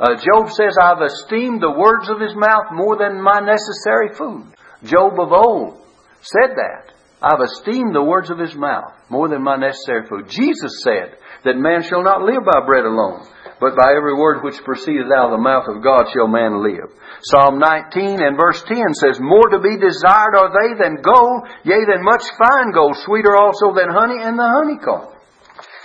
Uh, 0.00 0.14
Job 0.14 0.50
says, 0.50 0.76
I've 0.80 1.02
esteemed 1.02 1.60
the 1.60 1.72
words 1.72 2.08
of 2.08 2.20
his 2.20 2.34
mouth 2.36 2.70
more 2.72 2.96
than 2.96 3.20
my 3.20 3.40
necessary 3.40 4.14
food. 4.14 4.54
Job 4.84 5.18
of 5.18 5.32
old 5.32 5.82
said 6.22 6.54
that. 6.54 6.92
I've 7.20 7.42
esteemed 7.42 7.94
the 7.94 8.04
words 8.04 8.30
of 8.30 8.38
his 8.38 8.54
mouth 8.54 8.94
more 9.10 9.28
than 9.28 9.42
my 9.42 9.56
necessary 9.56 10.06
food. 10.08 10.28
Jesus 10.28 10.82
said 10.84 11.18
that 11.44 11.58
man 11.58 11.82
shall 11.82 12.04
not 12.04 12.22
live 12.22 12.44
by 12.46 12.64
bread 12.64 12.84
alone, 12.84 13.26
but 13.60 13.74
by 13.74 13.94
every 13.96 14.14
word 14.14 14.42
which 14.42 14.62
proceedeth 14.62 15.10
out 15.10 15.30
of 15.30 15.36
the 15.36 15.42
mouth 15.42 15.66
of 15.66 15.82
God 15.82 16.06
shall 16.14 16.30
man 16.30 16.62
live. 16.62 16.90
Psalm 17.26 17.58
19 17.58 18.22
and 18.22 18.38
verse 18.38 18.62
10 18.62 18.94
says, 18.94 19.18
More 19.18 19.50
to 19.50 19.58
be 19.58 19.74
desired 19.76 20.38
are 20.38 20.54
they 20.54 20.78
than 20.78 21.02
gold, 21.02 21.50
yea, 21.66 21.82
than 21.86 22.06
much 22.06 22.22
fine 22.38 22.70
gold, 22.70 22.96
sweeter 23.02 23.34
also 23.34 23.74
than 23.74 23.90
honey 23.90 24.22
and 24.22 24.38
the 24.38 24.46
honeycomb. 24.46 25.18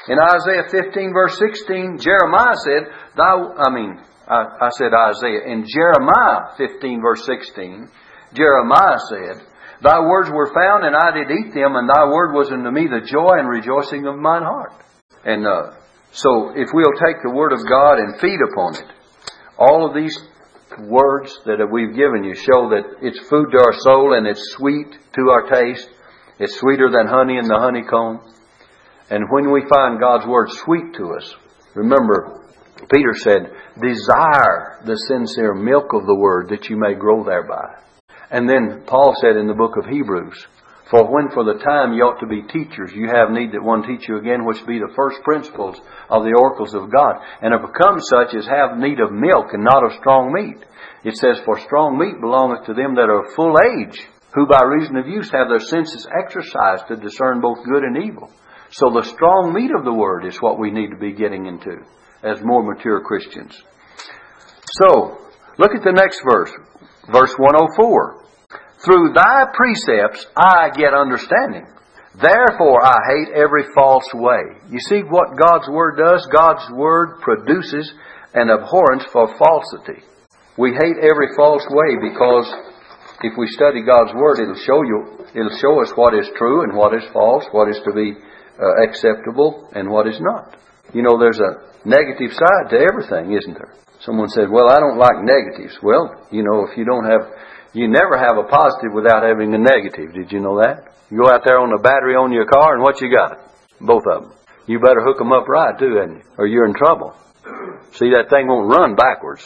In 0.07 0.19
Isaiah 0.19 0.69
15 0.69 1.13
verse 1.13 1.39
16, 1.39 1.97
Jeremiah 1.97 2.59
said, 2.61 2.91
Thou, 3.15 3.55
I 3.57 3.73
mean, 3.73 3.97
I, 4.27 4.67
I 4.67 4.69
said 4.77 4.91
Isaiah. 4.93 5.47
In 5.47 5.65
Jeremiah 5.65 6.53
15 6.57 7.01
verse 7.01 7.25
16, 7.25 7.89
Jeremiah 8.33 8.99
said, 9.09 9.47
Thy 9.81 9.99
words 9.99 10.29
were 10.31 10.53
found, 10.53 10.85
and 10.85 10.95
I 10.95 11.11
did 11.11 11.27
eat 11.31 11.53
them, 11.53 11.75
and 11.75 11.89
thy 11.89 12.05
word 12.07 12.31
was 12.31 12.51
unto 12.51 12.71
me 12.71 12.87
the 12.87 13.03
joy 13.05 13.35
and 13.35 13.49
rejoicing 13.49 14.07
of 14.07 14.15
mine 14.17 14.43
heart. 14.43 14.71
And 15.25 15.45
uh, 15.45 15.75
so, 16.13 16.53
if 16.55 16.69
we'll 16.71 16.93
take 17.01 17.23
the 17.23 17.33
word 17.33 17.53
of 17.53 17.65
God 17.67 17.97
and 17.97 18.19
feed 18.21 18.37
upon 18.51 18.75
it, 18.75 18.85
all 19.57 19.87
of 19.87 19.95
these 19.95 20.15
words 20.79 21.33
that 21.45 21.57
we've 21.71 21.95
given 21.95 22.23
you 22.23 22.35
show 22.35 22.69
that 22.69 23.01
it's 23.01 23.19
food 23.29 23.49
to 23.51 23.57
our 23.57 23.73
soul 23.81 24.13
and 24.13 24.27
it's 24.27 24.53
sweet 24.53 24.93
to 25.15 25.29
our 25.29 25.49
taste. 25.49 25.89
It's 26.37 26.59
sweeter 26.59 26.89
than 26.91 27.07
honey 27.07 27.37
in 27.37 27.47
the 27.47 27.57
honeycomb. 27.57 28.21
And 29.09 29.25
when 29.29 29.51
we 29.51 29.65
find 29.67 29.99
God's 29.99 30.27
Word 30.27 30.49
sweet 30.51 30.93
to 30.97 31.13
us, 31.17 31.35
remember, 31.73 32.45
Peter 32.91 33.13
said, 33.15 33.51
desire 33.81 34.81
the 34.85 34.97
sincere 35.07 35.55
milk 35.55 35.93
of 35.93 36.05
the 36.05 36.15
Word 36.15 36.49
that 36.49 36.69
you 36.69 36.77
may 36.77 36.93
grow 36.93 37.23
thereby. 37.23 37.73
And 38.29 38.47
then 38.47 38.83
Paul 38.85 39.13
said 39.19 39.35
in 39.35 39.47
the 39.47 39.53
book 39.53 39.77
of 39.77 39.85
Hebrews, 39.85 40.45
for 40.93 41.09
when 41.09 41.33
for 41.33 41.41
the 41.41 41.57
time 41.57 41.97
you 41.97 42.05
ought 42.05 42.21
to 42.21 42.29
be 42.29 42.45
teachers, 42.45 42.93
you 42.93 43.09
have 43.09 43.33
need 43.33 43.49
that 43.57 43.65
one 43.65 43.81
teach 43.81 44.05
you 44.05 44.21
again, 44.21 44.45
which 44.45 44.61
be 44.69 44.77
the 44.77 44.93
first 44.93 45.17
principles 45.25 45.81
of 46.05 46.21
the 46.21 46.37
oracles 46.37 46.77
of 46.77 46.93
God, 46.93 47.17
and 47.41 47.49
have 47.49 47.65
become 47.65 47.97
such 47.97 48.37
as 48.37 48.45
have 48.45 48.77
need 48.77 49.01
of 49.01 49.09
milk 49.09 49.57
and 49.57 49.65
not 49.65 49.81
of 49.81 49.97
strong 49.97 50.29
meat. 50.29 50.61
It 51.01 51.17
says, 51.17 51.41
For 51.49 51.57
strong 51.65 51.97
meat 51.97 52.21
belongeth 52.21 52.69
to 52.69 52.77
them 52.77 52.93
that 52.93 53.09
are 53.09 53.25
of 53.25 53.33
full 53.33 53.57
age, 53.57 54.05
who 54.37 54.45
by 54.45 54.61
reason 54.69 55.01
of 55.01 55.09
use 55.09 55.33
have 55.33 55.49
their 55.49 55.65
senses 55.65 56.05
exercised 56.13 56.85
to 56.93 57.01
discern 57.01 57.41
both 57.41 57.65
good 57.65 57.81
and 57.81 57.97
evil. 57.97 58.29
So 58.69 58.93
the 58.93 59.09
strong 59.17 59.49
meat 59.49 59.73
of 59.73 59.89
the 59.89 59.97
Word 59.97 60.29
is 60.29 60.37
what 60.45 60.61
we 60.61 60.69
need 60.69 60.93
to 60.93 61.01
be 61.01 61.17
getting 61.17 61.49
into 61.49 61.81
as 62.21 62.45
more 62.45 62.61
mature 62.61 63.01
Christians. 63.01 63.57
So, 64.77 65.17
look 65.57 65.73
at 65.73 65.81
the 65.81 65.97
next 65.97 66.21
verse, 66.21 66.53
verse 67.09 67.33
104. 67.41 68.22
Through 68.83 69.13
thy 69.15 69.45
precepts 69.53 70.25
I 70.35 70.69
get 70.75 70.93
understanding. 70.93 71.67
Therefore 72.19 72.83
I 72.83 72.97
hate 73.09 73.33
every 73.33 73.65
false 73.73 74.07
way. 74.13 74.59
You 74.69 74.79
see 74.89 75.01
what 75.01 75.37
God's 75.39 75.67
Word 75.69 75.97
does? 75.97 76.27
God's 76.31 76.69
Word 76.71 77.21
produces 77.21 77.91
an 78.33 78.49
abhorrence 78.49 79.05
for 79.11 79.35
falsity. 79.37 80.03
We 80.57 80.71
hate 80.71 80.97
every 81.01 81.33
false 81.35 81.65
way 81.69 81.97
because 81.97 82.53
if 83.23 83.33
we 83.37 83.47
study 83.47 83.81
God's 83.81 84.13
Word, 84.13 84.39
it'll 84.39 84.61
show 84.67 84.83
you, 84.83 85.25
it'll 85.33 85.57
show 85.57 85.81
us 85.81 85.91
what 85.95 86.13
is 86.13 86.29
true 86.35 86.63
and 86.63 86.75
what 86.75 86.93
is 86.93 87.03
false, 87.13 87.45
what 87.51 87.69
is 87.69 87.79
to 87.85 87.93
be 87.93 88.13
uh, 88.59 88.83
acceptable 88.83 89.69
and 89.73 89.89
what 89.89 90.07
is 90.07 90.19
not. 90.19 90.57
You 90.93 91.01
know, 91.01 91.17
there's 91.17 91.39
a 91.39 91.87
negative 91.87 92.33
side 92.33 92.69
to 92.69 92.77
everything, 92.77 93.33
isn't 93.33 93.53
there? 93.53 93.73
Someone 94.01 94.29
said, 94.29 94.51
well, 94.51 94.69
I 94.69 94.79
don't 94.79 94.99
like 94.99 95.23
negatives. 95.23 95.79
Well, 95.81 96.27
you 96.29 96.43
know, 96.43 96.67
if 96.69 96.77
you 96.77 96.83
don't 96.83 97.05
have, 97.05 97.31
you 97.73 97.87
never 97.87 98.17
have 98.17 98.37
a 98.37 98.47
positive 98.47 98.93
without 98.93 99.23
having 99.23 99.53
a 99.53 99.57
negative. 99.57 100.13
Did 100.13 100.31
you 100.31 100.39
know 100.39 100.61
that? 100.61 100.93
You 101.09 101.21
go 101.23 101.29
out 101.29 101.41
there 101.45 101.59
on 101.59 101.69
the 101.69 101.81
battery 101.81 102.15
on 102.15 102.31
your 102.31 102.45
car 102.45 102.73
and 102.73 102.83
what 102.83 103.01
you 103.01 103.09
got? 103.09 103.41
Both 103.81 104.03
of 104.09 104.23
them. 104.23 104.33
You 104.67 104.79
better 104.79 105.01
hook 105.03 105.17
them 105.17 105.33
up 105.33 105.47
right 105.47 105.77
too, 105.77 105.97
hadn't 105.99 106.17
you? 106.17 106.23
or 106.37 106.47
you're 106.47 106.65
in 106.65 106.73
trouble. 106.73 107.13
See, 107.93 108.13
that 108.15 108.29
thing 108.29 108.47
won't 108.47 108.69
run 108.69 108.95
backwards. 108.95 109.43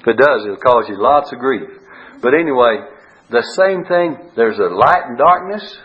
If 0.00 0.06
it 0.06 0.16
does, 0.16 0.44
it'll 0.44 0.56
cause 0.56 0.86
you 0.88 0.96
lots 1.00 1.32
of 1.32 1.38
grief. 1.38 1.68
But 2.22 2.32
anyway, 2.34 2.84
the 3.28 3.42
same 3.56 3.84
thing, 3.84 4.30
there's 4.36 4.58
a 4.58 4.72
light 4.72 5.04
and 5.06 5.18
darkness, 5.18 5.78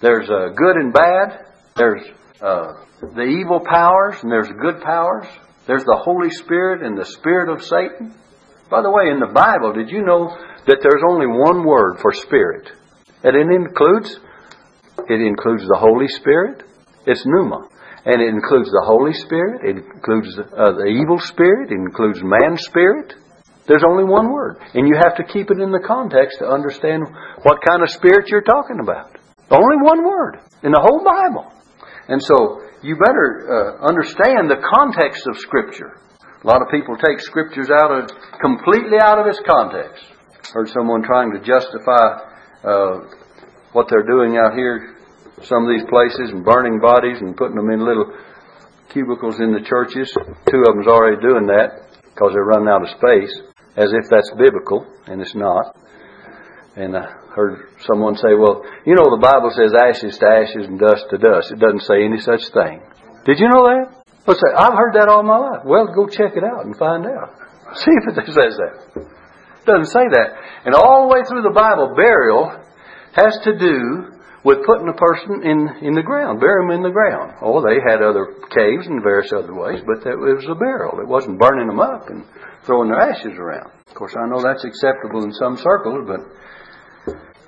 there's 0.00 0.28
a 0.28 0.52
good 0.54 0.76
and 0.76 0.92
bad. 0.92 1.46
There's 1.74 2.02
uh, 2.40 2.74
the 3.00 3.22
evil 3.22 3.60
powers 3.60 4.16
and 4.22 4.30
there's 4.30 4.48
good 4.48 4.80
powers. 4.82 5.26
There's 5.66 5.84
the 5.84 6.00
Holy 6.02 6.30
Spirit 6.30 6.82
and 6.82 6.96
the 6.96 7.04
Spirit 7.04 7.48
of 7.48 7.62
Satan. 7.62 8.14
By 8.70 8.82
the 8.82 8.90
way, 8.90 9.10
in 9.10 9.20
the 9.20 9.32
Bible, 9.32 9.72
did 9.72 9.90
you 9.90 10.04
know 10.04 10.36
that 10.66 10.78
there's 10.82 11.02
only 11.08 11.26
one 11.26 11.64
word 11.64 11.98
for 12.00 12.12
spirit? 12.12 12.70
And 13.22 13.34
it 13.34 13.48
includes 13.54 14.18
it 15.08 15.20
includes 15.20 15.62
the 15.68 15.78
Holy 15.78 16.08
Spirit. 16.08 16.64
It's 17.06 17.24
pneuma. 17.26 17.68
And 18.06 18.22
it 18.22 18.28
includes 18.28 18.70
the 18.70 18.82
Holy 18.86 19.12
Spirit. 19.12 19.62
It 19.62 19.76
includes 19.82 20.38
uh, 20.38 20.72
the 20.78 20.86
evil 20.86 21.18
spirit. 21.18 21.70
It 21.70 21.78
includes 21.78 22.22
man's 22.22 22.64
spirit. 22.64 23.14
There's 23.66 23.84
only 23.86 24.04
one 24.04 24.32
word. 24.32 24.58
And 24.74 24.86
you 24.86 24.94
have 24.94 25.16
to 25.18 25.24
keep 25.24 25.50
it 25.50 25.58
in 25.58 25.70
the 25.70 25.82
context 25.82 26.38
to 26.38 26.46
understand 26.46 27.02
what 27.42 27.58
kind 27.66 27.82
of 27.82 27.90
spirit 27.90 28.30
you're 28.30 28.46
talking 28.46 28.78
about. 28.80 29.18
Only 29.50 29.78
one 29.82 30.02
word 30.06 30.38
in 30.62 30.70
the 30.70 30.82
whole 30.82 31.02
Bible. 31.02 31.50
And 32.08 32.22
so 32.22 32.62
you 32.82 32.94
better 32.94 33.46
uh, 33.46 33.86
understand 33.86 34.50
the 34.50 34.62
context 34.62 35.26
of 35.26 35.36
Scripture. 35.38 35.98
A 36.42 36.46
lot 36.46 36.62
of 36.62 36.68
people 36.70 36.94
take 36.96 37.18
Scriptures 37.20 37.70
out 37.70 37.90
of 37.90 38.10
completely 38.40 38.98
out 39.02 39.18
of 39.18 39.26
its 39.26 39.40
context. 39.42 40.15
Heard 40.52 40.68
someone 40.70 41.02
trying 41.02 41.32
to 41.32 41.40
justify 41.40 42.20
uh, 42.64 43.00
what 43.72 43.88
they're 43.90 44.06
doing 44.06 44.38
out 44.38 44.54
here, 44.54 44.96
some 45.42 45.66
of 45.66 45.70
these 45.70 45.84
places, 45.88 46.30
and 46.30 46.44
burning 46.44 46.80
bodies 46.80 47.18
and 47.20 47.36
putting 47.36 47.56
them 47.56 47.70
in 47.70 47.84
little 47.84 48.12
cubicles 48.88 49.40
in 49.40 49.52
the 49.52 49.60
churches. 49.60 50.12
Two 50.48 50.62
of 50.64 50.74
them's 50.74 50.86
already 50.86 51.20
doing 51.20 51.46
that 51.46 51.92
because 52.14 52.32
they're 52.32 52.48
running 52.48 52.68
out 52.68 52.82
of 52.82 52.90
space, 52.96 53.32
as 53.76 53.92
if 53.92 54.08
that's 54.08 54.30
biblical, 54.38 54.86
and 55.06 55.20
it's 55.20 55.34
not. 55.34 55.76
And 56.76 56.96
I 56.96 57.08
heard 57.34 57.68
someone 57.86 58.16
say, 58.16 58.32
well, 58.38 58.64
you 58.84 58.94
know, 58.94 59.08
the 59.12 59.20
Bible 59.20 59.52
says 59.52 59.72
ashes 59.76 60.16
to 60.18 60.26
ashes 60.26 60.68
and 60.68 60.78
dust 60.78 61.04
to 61.10 61.18
dust. 61.18 61.52
It 61.52 61.60
doesn't 61.60 61.84
say 61.84 62.04
any 62.04 62.20
such 62.20 62.48
thing. 62.52 62.80
Did 63.24 63.40
you 63.40 63.48
know 63.48 63.64
that? 63.68 64.04
What's 64.24 64.40
that? 64.40 64.56
I've 64.56 64.76
heard 64.76 64.94
that 64.94 65.08
all 65.08 65.22
my 65.22 65.38
life. 65.38 65.62
Well, 65.64 65.88
go 65.92 66.08
check 66.08 66.36
it 66.36 66.44
out 66.44 66.64
and 66.64 66.76
find 66.76 67.06
out. 67.06 67.36
See 67.76 67.92
if 67.92 68.16
it 68.16 68.26
says 68.26 68.56
that. 68.56 68.76
Doesn't 69.66 69.90
say 69.90 70.06
that. 70.14 70.28
And 70.64 70.74
all 70.74 71.06
the 71.06 71.12
way 71.12 71.26
through 71.26 71.42
the 71.42 71.50
Bible, 71.50 71.94
burial 71.98 72.54
has 73.18 73.34
to 73.44 73.58
do 73.58 74.14
with 74.46 74.62
putting 74.62 74.86
a 74.86 74.94
person 74.94 75.42
in, 75.42 75.58
in 75.82 75.98
the 75.98 76.06
ground, 76.06 76.38
bury 76.38 76.62
them 76.62 76.70
in 76.70 76.86
the 76.86 76.94
ground. 76.94 77.34
Oh, 77.42 77.58
they 77.58 77.82
had 77.82 77.98
other 77.98 78.30
caves 78.54 78.86
and 78.86 79.02
various 79.02 79.34
other 79.34 79.50
ways, 79.50 79.82
but 79.82 80.06
it 80.06 80.14
was 80.14 80.46
a 80.46 80.54
burial. 80.54 81.02
It 81.02 81.10
wasn't 81.10 81.42
burning 81.42 81.66
them 81.66 81.82
up 81.82 82.06
and 82.06 82.22
throwing 82.62 82.94
their 82.94 83.02
ashes 83.02 83.34
around. 83.34 83.74
Of 83.90 83.94
course, 83.98 84.14
I 84.14 84.30
know 84.30 84.38
that's 84.38 84.62
acceptable 84.62 85.26
in 85.26 85.34
some 85.34 85.58
circles, 85.58 86.06
but 86.06 86.22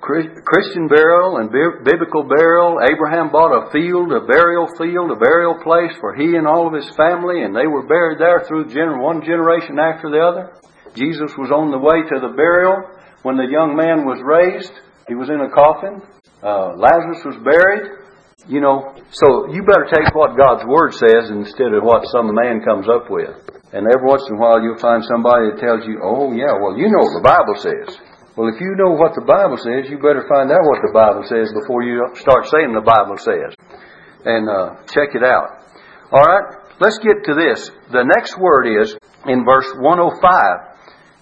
Christian 0.03 0.89
burial 0.89 1.39
and 1.39 1.55
biblical 1.87 2.27
burial. 2.27 2.83
Abraham 2.83 3.31
bought 3.31 3.55
a 3.55 3.71
field, 3.71 4.11
a 4.11 4.27
burial 4.27 4.67
field, 4.75 5.15
a 5.15 5.21
burial 5.23 5.55
place 5.63 5.95
for 6.01 6.19
he 6.19 6.35
and 6.35 6.49
all 6.49 6.67
of 6.67 6.75
his 6.75 6.89
family, 6.97 7.47
and 7.47 7.55
they 7.55 7.71
were 7.71 7.87
buried 7.87 8.19
there 8.19 8.43
through 8.43 8.67
one 8.99 9.23
generation 9.23 9.79
after 9.79 10.11
the 10.11 10.19
other. 10.19 10.51
Jesus 10.95 11.35
was 11.37 11.51
on 11.51 11.71
the 11.71 11.79
way 11.79 12.05
to 12.09 12.17
the 12.21 12.33
burial 12.37 12.77
when 13.23 13.37
the 13.37 13.49
young 13.49 13.77
man 13.77 14.07
was 14.07 14.21
raised. 14.23 14.73
He 15.09 15.15
was 15.15 15.29
in 15.29 15.41
a 15.41 15.51
coffin. 15.51 16.01
Uh, 16.43 16.77
Lazarus 16.79 17.25
was 17.25 17.39
buried. 17.43 17.99
You 18.47 18.63
know, 18.63 18.97
so 19.11 19.53
you 19.53 19.61
better 19.67 19.91
take 19.93 20.15
what 20.15 20.39
God's 20.39 20.65
Word 20.65 20.95
says 20.95 21.29
instead 21.29 21.75
of 21.75 21.85
what 21.85 22.07
some 22.09 22.33
man 22.33 22.65
comes 22.65 22.89
up 22.89 23.11
with. 23.11 23.35
And 23.75 23.85
every 23.85 24.07
once 24.09 24.25
in 24.31 24.37
a 24.37 24.41
while 24.41 24.63
you'll 24.63 24.81
find 24.81 25.05
somebody 25.05 25.53
that 25.53 25.61
tells 25.61 25.85
you, 25.85 26.01
oh 26.01 26.33
yeah, 26.33 26.57
well 26.57 26.73
you 26.79 26.89
know 26.89 27.05
what 27.05 27.17
the 27.21 27.27
Bible 27.27 27.57
says. 27.61 28.01
Well, 28.39 28.49
if 28.49 28.61
you 28.63 28.73
know 28.79 28.95
what 28.95 29.19
the 29.19 29.27
Bible 29.27 29.59
says, 29.59 29.91
you 29.91 29.99
better 29.99 30.23
find 30.31 30.49
out 30.49 30.63
what 30.63 30.81
the 30.81 30.95
Bible 30.95 31.27
says 31.27 31.51
before 31.51 31.83
you 31.83 32.07
start 32.23 32.47
saying 32.47 32.71
the 32.71 32.87
Bible 32.87 33.19
says. 33.19 33.51
And 34.25 34.47
uh, 34.49 34.79
check 34.95 35.13
it 35.19 35.27
out. 35.27 35.67
All 36.15 36.23
right, 36.23 36.47
let's 36.79 36.97
get 37.03 37.27
to 37.27 37.35
this. 37.35 37.69
The 37.91 38.07
next 38.07 38.39
word 38.39 38.71
is 38.81 38.97
in 39.27 39.45
verse 39.45 39.67
105. 39.77 40.68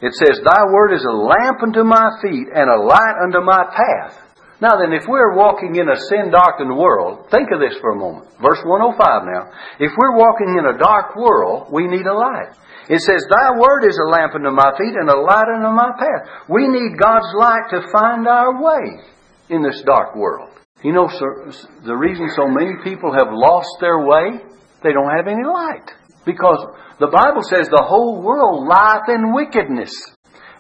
It 0.07 0.15
says, 0.15 0.39
Thy 0.39 0.63
word 0.71 0.95
is 0.95 1.03
a 1.03 1.19
lamp 1.19 1.67
unto 1.67 1.83
my 1.83 2.15
feet 2.23 2.47
and 2.55 2.71
a 2.71 2.79
light 2.79 3.17
unto 3.27 3.43
my 3.43 3.67
path. 3.75 4.23
Now 4.63 4.79
then, 4.79 4.95
if 4.95 5.03
we're 5.11 5.35
walking 5.35 5.75
in 5.75 5.91
a 5.91 5.99
sin 6.09 6.31
darkened 6.31 6.71
world, 6.71 7.27
think 7.29 7.51
of 7.51 7.59
this 7.59 7.75
for 7.83 7.91
a 7.91 7.99
moment. 7.99 8.31
Verse 8.39 8.63
105 8.63 9.03
now. 9.27 9.51
If 9.83 9.91
we're 9.99 10.17
walking 10.17 10.55
in 10.55 10.65
a 10.65 10.79
dark 10.79 11.19
world, 11.19 11.75
we 11.75 11.91
need 11.91 12.07
a 12.07 12.15
light. 12.15 12.55
It 12.89 13.03
says, 13.03 13.27
Thy 13.27 13.59
word 13.59 13.83
is 13.83 13.99
a 13.99 14.09
lamp 14.09 14.39
unto 14.39 14.55
my 14.55 14.71
feet 14.79 14.95
and 14.95 15.11
a 15.11 15.19
light 15.19 15.51
unto 15.51 15.75
my 15.75 15.91
path. 15.99 16.47
We 16.49 16.71
need 16.71 17.03
God's 17.03 17.29
light 17.35 17.67
to 17.75 17.91
find 17.91 18.29
our 18.31 18.63
way 18.63 19.03
in 19.51 19.63
this 19.63 19.83
dark 19.85 20.15
world. 20.15 20.55
You 20.85 20.93
know, 20.93 21.11
sir, 21.11 21.51
the 21.85 21.99
reason 21.99 22.31
so 22.37 22.47
many 22.47 22.79
people 22.85 23.11
have 23.11 23.29
lost 23.35 23.75
their 23.81 24.07
way, 24.07 24.39
they 24.87 24.95
don't 24.95 25.11
have 25.11 25.27
any 25.27 25.43
light. 25.43 25.91
Because 26.27 26.59
the 26.99 27.07
Bible 27.07 27.47
says 27.47 27.71
the 27.71 27.87
whole 27.87 28.21
world 28.21 28.67
lieth 28.67 29.07
in 29.09 29.33
wickedness. 29.33 29.95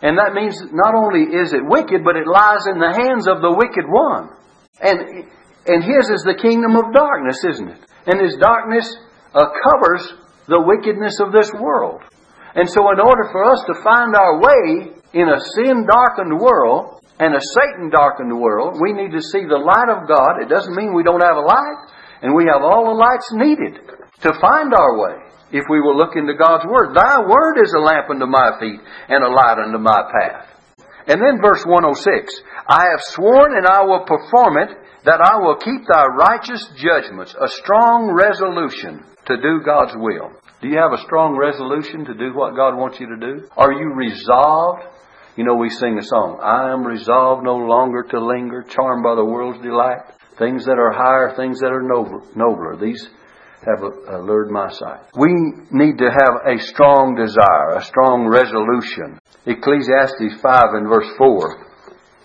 And 0.00 0.16
that 0.22 0.32
means 0.32 0.54
not 0.70 0.94
only 0.94 1.26
is 1.26 1.50
it 1.50 1.66
wicked, 1.66 2.06
but 2.06 2.14
it 2.14 2.30
lies 2.30 2.70
in 2.70 2.78
the 2.78 2.94
hands 2.94 3.26
of 3.26 3.42
the 3.42 3.50
wicked 3.50 3.84
one. 3.90 4.30
And, 4.78 5.26
and 5.66 5.82
his 5.82 6.06
is 6.06 6.22
the 6.22 6.38
kingdom 6.38 6.78
of 6.78 6.94
darkness, 6.94 7.42
isn't 7.42 7.68
it? 7.74 7.82
And 8.06 8.22
his 8.22 8.38
darkness 8.38 8.86
uh, 9.34 9.50
covers 9.66 10.06
the 10.46 10.62
wickedness 10.62 11.18
of 11.18 11.34
this 11.34 11.50
world. 11.58 12.06
And 12.54 12.70
so, 12.70 12.86
in 12.94 13.00
order 13.02 13.26
for 13.34 13.42
us 13.50 13.60
to 13.66 13.74
find 13.82 14.14
our 14.14 14.38
way 14.38 14.94
in 15.12 15.26
a 15.26 15.40
sin 15.58 15.84
darkened 15.88 16.38
world 16.38 17.02
and 17.18 17.34
a 17.34 17.42
Satan 17.42 17.90
darkened 17.90 18.32
world, 18.38 18.78
we 18.80 18.92
need 18.92 19.10
to 19.12 19.20
see 19.20 19.42
the 19.42 19.58
light 19.58 19.90
of 19.90 20.06
God. 20.06 20.38
It 20.38 20.48
doesn't 20.48 20.76
mean 20.76 20.94
we 20.94 21.02
don't 21.02 21.24
have 21.24 21.36
a 21.36 21.44
light, 21.44 21.90
And 22.22 22.36
we 22.36 22.46
have 22.46 22.62
all 22.62 22.86
the 22.86 22.96
lights 22.96 23.28
needed 23.32 23.95
to 24.22 24.32
find 24.40 24.72
our 24.72 24.98
way 24.98 25.26
if 25.52 25.64
we 25.70 25.80
will 25.80 25.96
look 25.96 26.16
into 26.16 26.34
God's 26.34 26.66
Word. 26.66 26.94
Thy 26.94 27.20
Word 27.20 27.62
is 27.62 27.72
a 27.72 27.80
lamp 27.80 28.10
unto 28.10 28.26
my 28.26 28.58
feet 28.58 28.80
and 29.08 29.22
a 29.22 29.28
light 29.28 29.58
unto 29.58 29.78
my 29.78 30.02
path. 30.10 30.48
And 31.06 31.22
then 31.22 31.40
verse 31.40 31.64
106 31.64 32.34
I 32.68 32.86
have 32.90 33.00
sworn 33.14 33.56
and 33.56 33.66
I 33.66 33.82
will 33.82 34.04
perform 34.04 34.58
it 34.58 34.70
that 35.04 35.20
I 35.20 35.38
will 35.38 35.56
keep 35.56 35.86
thy 35.86 36.06
righteous 36.06 36.66
judgments, 36.76 37.34
a 37.40 37.48
strong 37.48 38.10
resolution 38.10 39.04
to 39.26 39.36
do 39.36 39.60
God's 39.64 39.94
will. 39.94 40.32
Do 40.60 40.68
you 40.68 40.78
have 40.78 40.92
a 40.92 41.02
strong 41.04 41.36
resolution 41.36 42.04
to 42.06 42.14
do 42.14 42.34
what 42.34 42.56
God 42.56 42.76
wants 42.76 42.98
you 42.98 43.06
to 43.06 43.16
do? 43.16 43.46
Are 43.56 43.72
you 43.72 43.94
resolved? 43.94 44.82
You 45.36 45.44
know, 45.44 45.54
we 45.54 45.68
sing 45.68 45.98
a 45.98 46.02
song, 46.02 46.40
I 46.42 46.72
am 46.72 46.82
resolved 46.84 47.44
no 47.44 47.56
longer 47.56 48.02
to 48.02 48.18
linger, 48.18 48.62
charmed 48.62 49.04
by 49.04 49.14
the 49.14 49.24
world's 49.24 49.62
delight. 49.62 50.00
Things 50.38 50.64
that 50.64 50.78
are 50.78 50.92
higher, 50.92 51.34
things 51.36 51.60
that 51.60 51.70
are 51.70 51.82
nobler. 51.82 52.76
These 52.76 53.08
have 53.64 53.82
allured 54.08 54.50
my 54.50 54.70
sight. 54.70 55.00
We 55.16 55.32
need 55.70 55.98
to 55.98 56.10
have 56.10 56.44
a 56.46 56.58
strong 56.58 57.16
desire, 57.16 57.78
a 57.78 57.84
strong 57.84 58.28
resolution. 58.28 59.18
Ecclesiastes 59.46 60.40
5 60.42 60.62
and 60.74 60.88
verse 60.88 61.08
4, 61.16 61.66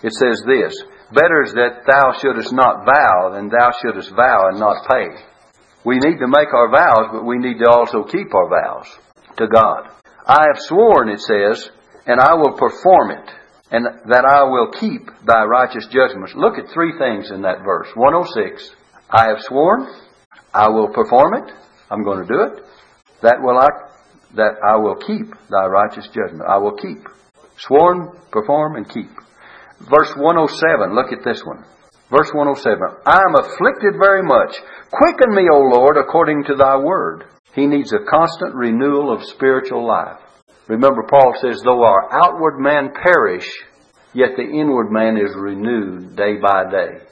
it 0.02 0.12
says 0.12 0.42
this, 0.46 0.74
Better 1.12 1.42
is 1.44 1.52
that 1.52 1.84
thou 1.86 2.12
shouldest 2.18 2.52
not 2.52 2.84
vow 2.84 3.30
than 3.34 3.48
thou 3.48 3.70
shouldest 3.82 4.10
vow 4.10 4.48
and 4.48 4.58
not 4.58 4.88
pay. 4.88 5.08
We 5.84 5.98
need 5.98 6.18
to 6.18 6.28
make 6.28 6.52
our 6.54 6.70
vows, 6.70 7.10
but 7.12 7.26
we 7.26 7.38
need 7.38 7.58
to 7.58 7.70
also 7.70 8.04
keep 8.04 8.34
our 8.34 8.48
vows 8.48 8.86
to 9.36 9.46
God. 9.48 9.90
I 10.26 10.46
have 10.46 10.62
sworn, 10.62 11.08
it 11.08 11.20
says, 11.20 11.70
and 12.06 12.20
I 12.20 12.34
will 12.34 12.56
perform 12.56 13.10
it, 13.10 13.30
and 13.70 13.86
that 14.06 14.24
I 14.24 14.44
will 14.44 14.70
keep 14.72 15.10
thy 15.26 15.44
righteous 15.44 15.86
judgments. 15.86 16.34
Look 16.36 16.58
at 16.58 16.70
three 16.72 16.96
things 16.98 17.30
in 17.30 17.42
that 17.42 17.64
verse. 17.64 17.88
106. 17.94 18.74
I 19.10 19.28
have 19.28 19.42
sworn, 19.42 19.86
I 20.54 20.68
will 20.68 20.88
perform 20.88 21.34
it, 21.34 21.52
I'm 21.90 22.04
going 22.04 22.26
to 22.26 22.28
do 22.28 22.40
it. 22.42 22.64
That 23.22 23.40
will 23.40 23.58
I, 23.58 23.68
that 24.34 24.56
I 24.66 24.76
will 24.76 24.96
keep 24.96 25.32
thy 25.48 25.66
righteous 25.66 26.08
judgment. 26.08 26.42
I 26.48 26.58
will 26.58 26.76
keep. 26.76 27.06
Sworn, 27.58 28.10
perform, 28.30 28.76
and 28.76 28.88
keep. 28.88 29.10
Verse 29.80 30.12
107, 30.16 30.94
look 30.94 31.12
at 31.12 31.24
this 31.24 31.42
one. 31.44 31.64
Verse 32.10 32.30
107, 32.34 33.02
I 33.06 33.20
am 33.24 33.34
afflicted 33.36 33.94
very 33.98 34.22
much. 34.22 34.56
Quicken 34.90 35.34
me, 35.34 35.48
O 35.50 35.60
Lord, 35.60 35.96
according 35.96 36.44
to 36.44 36.54
thy 36.54 36.76
word. 36.76 37.24
He 37.54 37.66
needs 37.66 37.92
a 37.92 38.04
constant 38.10 38.54
renewal 38.54 39.12
of 39.12 39.24
spiritual 39.24 39.86
life. 39.86 40.18
Remember, 40.68 41.02
Paul 41.08 41.34
says, 41.40 41.60
though 41.64 41.82
our 41.82 42.12
outward 42.12 42.58
man 42.58 42.92
perish, 42.92 43.48
yet 44.14 44.30
the 44.36 44.42
inward 44.42 44.90
man 44.90 45.16
is 45.16 45.34
renewed 45.36 46.16
day 46.16 46.36
by 46.36 46.70
day. 46.70 47.04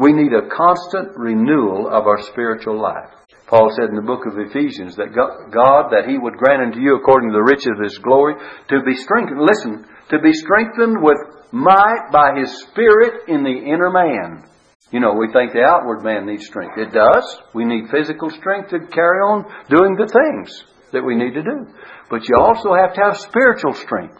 We 0.00 0.16
need 0.16 0.32
a 0.32 0.48
constant 0.48 1.12
renewal 1.12 1.84
of 1.86 2.08
our 2.08 2.22
spiritual 2.32 2.80
life. 2.80 3.12
Paul 3.46 3.68
said 3.76 3.90
in 3.90 4.00
the 4.00 4.08
book 4.08 4.24
of 4.24 4.38
Ephesians 4.38 4.96
that 4.96 5.12
God, 5.12 5.92
that 5.92 6.08
He 6.08 6.16
would 6.16 6.40
grant 6.40 6.62
unto 6.62 6.80
you 6.80 6.96
according 6.96 7.28
to 7.28 7.36
the 7.36 7.44
riches 7.44 7.76
of 7.76 7.84
His 7.84 7.98
glory, 7.98 8.32
to 8.72 8.80
be 8.80 8.96
strengthened, 8.96 9.44
listen, 9.44 9.84
to 10.08 10.18
be 10.24 10.32
strengthened 10.32 11.04
with 11.04 11.20
might 11.52 12.08
by 12.08 12.32
His 12.32 12.48
Spirit 12.64 13.28
in 13.28 13.44
the 13.44 13.52
inner 13.52 13.92
man. 13.92 14.48
You 14.88 15.04
know, 15.04 15.12
we 15.12 15.28
think 15.36 15.52
the 15.52 15.68
outward 15.68 16.00
man 16.00 16.24
needs 16.24 16.46
strength. 16.46 16.78
It 16.78 16.96
does. 16.96 17.26
We 17.52 17.66
need 17.66 17.92
physical 17.92 18.30
strength 18.30 18.70
to 18.70 18.80
carry 18.88 19.20
on 19.20 19.44
doing 19.68 20.00
the 20.00 20.08
things 20.08 20.64
that 20.96 21.04
we 21.04 21.14
need 21.14 21.34
to 21.34 21.44
do. 21.44 21.68
But 22.08 22.24
you 22.24 22.40
also 22.40 22.72
have 22.72 22.94
to 22.94 23.02
have 23.04 23.20
spiritual 23.20 23.74
strength. 23.74 24.16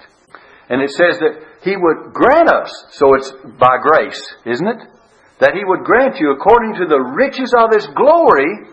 And 0.69 0.83
it 0.83 0.91
says 0.91 1.17
that 1.25 1.41
He 1.65 1.73
would 1.73 2.13
grant 2.13 2.51
us, 2.51 2.69
so 2.93 3.15
it's 3.15 3.33
by 3.57 3.81
grace, 3.81 4.21
isn't 4.45 4.69
it? 4.69 5.00
That 5.41 5.55
He 5.55 5.65
would 5.65 5.85
grant 5.85 6.21
you 6.21 6.33
according 6.33 6.75
to 6.75 6.87
the 6.87 7.01
riches 7.01 7.55
of 7.57 7.73
His 7.73 7.87
glory 7.97 8.69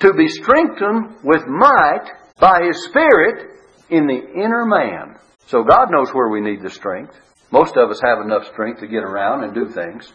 to 0.00 0.12
be 0.14 0.28
strengthened 0.28 1.16
with 1.22 1.46
might 1.46 2.10
by 2.38 2.60
His 2.66 2.84
Spirit 2.84 3.50
in 3.88 4.06
the 4.06 4.20
inner 4.34 4.66
man. 4.66 5.16
So 5.46 5.62
God 5.62 5.90
knows 5.90 6.10
where 6.12 6.28
we 6.28 6.40
need 6.40 6.62
the 6.62 6.70
strength. 6.70 7.14
Most 7.50 7.76
of 7.76 7.90
us 7.90 8.00
have 8.02 8.24
enough 8.24 8.46
strength 8.52 8.80
to 8.80 8.86
get 8.86 9.04
around 9.04 9.44
and 9.44 9.54
do 9.54 9.68
things, 9.68 10.10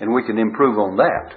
and 0.00 0.12
we 0.12 0.24
can 0.24 0.38
improve 0.38 0.78
on 0.78 0.96
that. 0.96 1.34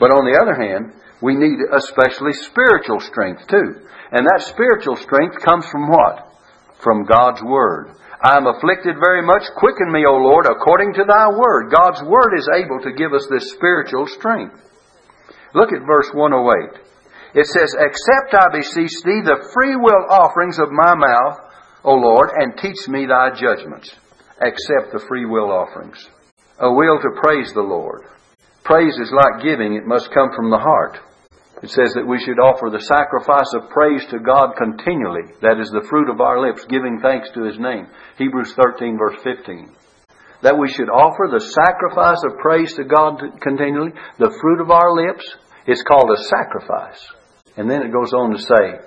But 0.00 0.10
on 0.10 0.24
the 0.24 0.40
other 0.40 0.54
hand, 0.54 0.92
we 1.22 1.34
need 1.36 1.58
especially 1.72 2.32
spiritual 2.32 3.00
strength 3.00 3.46
too. 3.46 3.86
And 4.10 4.26
that 4.26 4.46
spiritual 4.48 4.96
strength 4.96 5.40
comes 5.44 5.66
from 5.66 5.88
what? 5.88 6.32
From 6.78 7.04
God's 7.04 7.42
Word. 7.42 7.96
I 8.24 8.36
am 8.40 8.48
afflicted 8.48 8.96
very 8.96 9.20
much. 9.20 9.44
Quicken 9.60 9.92
me, 9.92 10.04
O 10.08 10.16
Lord, 10.16 10.46
according 10.48 10.94
to 10.94 11.04
thy 11.04 11.28
word. 11.28 11.68
God's 11.70 12.02
word 12.02 12.32
is 12.32 12.48
able 12.56 12.80
to 12.80 12.96
give 12.96 13.12
us 13.12 13.28
this 13.28 13.52
spiritual 13.52 14.06
strength. 14.06 14.56
Look 15.54 15.70
at 15.72 15.86
verse 15.86 16.08
108. 16.14 16.80
It 17.36 17.46
says, 17.46 17.76
Accept, 17.76 18.32
I 18.32 18.48
beseech 18.50 18.96
thee, 19.04 19.20
the 19.20 19.44
free 19.52 19.76
will 19.76 20.08
offerings 20.08 20.58
of 20.58 20.72
my 20.72 20.94
mouth, 20.94 21.38
O 21.84 21.92
Lord, 21.92 22.30
and 22.34 22.56
teach 22.56 22.88
me 22.88 23.04
thy 23.04 23.30
judgments 23.36 23.94
accept 24.40 24.92
the 24.92 25.04
free 25.08 25.26
will 25.26 25.50
offerings. 25.50 26.08
A 26.58 26.72
will 26.72 27.00
to 27.00 27.20
praise 27.22 27.52
the 27.52 27.62
Lord. 27.62 28.02
Praise 28.64 28.96
is 28.98 29.12
like 29.12 29.42
giving, 29.42 29.74
it 29.74 29.86
must 29.86 30.12
come 30.12 30.30
from 30.34 30.50
the 30.50 30.58
heart. 30.58 30.98
It 31.64 31.70
says 31.70 31.96
that 31.96 32.04
we 32.04 32.20
should 32.20 32.36
offer 32.36 32.68
the 32.68 32.84
sacrifice 32.84 33.48
of 33.56 33.72
praise 33.72 34.04
to 34.12 34.20
God 34.20 34.52
continually. 34.52 35.32
That 35.40 35.56
is 35.56 35.72
the 35.72 35.88
fruit 35.88 36.12
of 36.12 36.20
our 36.20 36.36
lips, 36.36 36.68
giving 36.68 37.00
thanks 37.00 37.30
to 37.32 37.48
His 37.48 37.58
name. 37.58 37.88
Hebrews 38.18 38.52
13, 38.52 38.98
verse 38.98 39.16
15. 39.24 39.72
That 40.42 40.60
we 40.60 40.68
should 40.68 40.92
offer 40.92 41.24
the 41.24 41.40
sacrifice 41.40 42.20
of 42.28 42.36
praise 42.36 42.76
to 42.76 42.84
God 42.84 43.16
continually. 43.40 43.96
The 44.20 44.36
fruit 44.44 44.60
of 44.60 44.68
our 44.68 44.92
lips 44.92 45.24
is 45.66 45.80
called 45.88 46.12
a 46.12 46.20
sacrifice. 46.28 47.00
And 47.56 47.64
then 47.64 47.80
it 47.80 47.96
goes 47.96 48.12
on 48.12 48.36
to 48.36 48.44
say, 48.44 48.84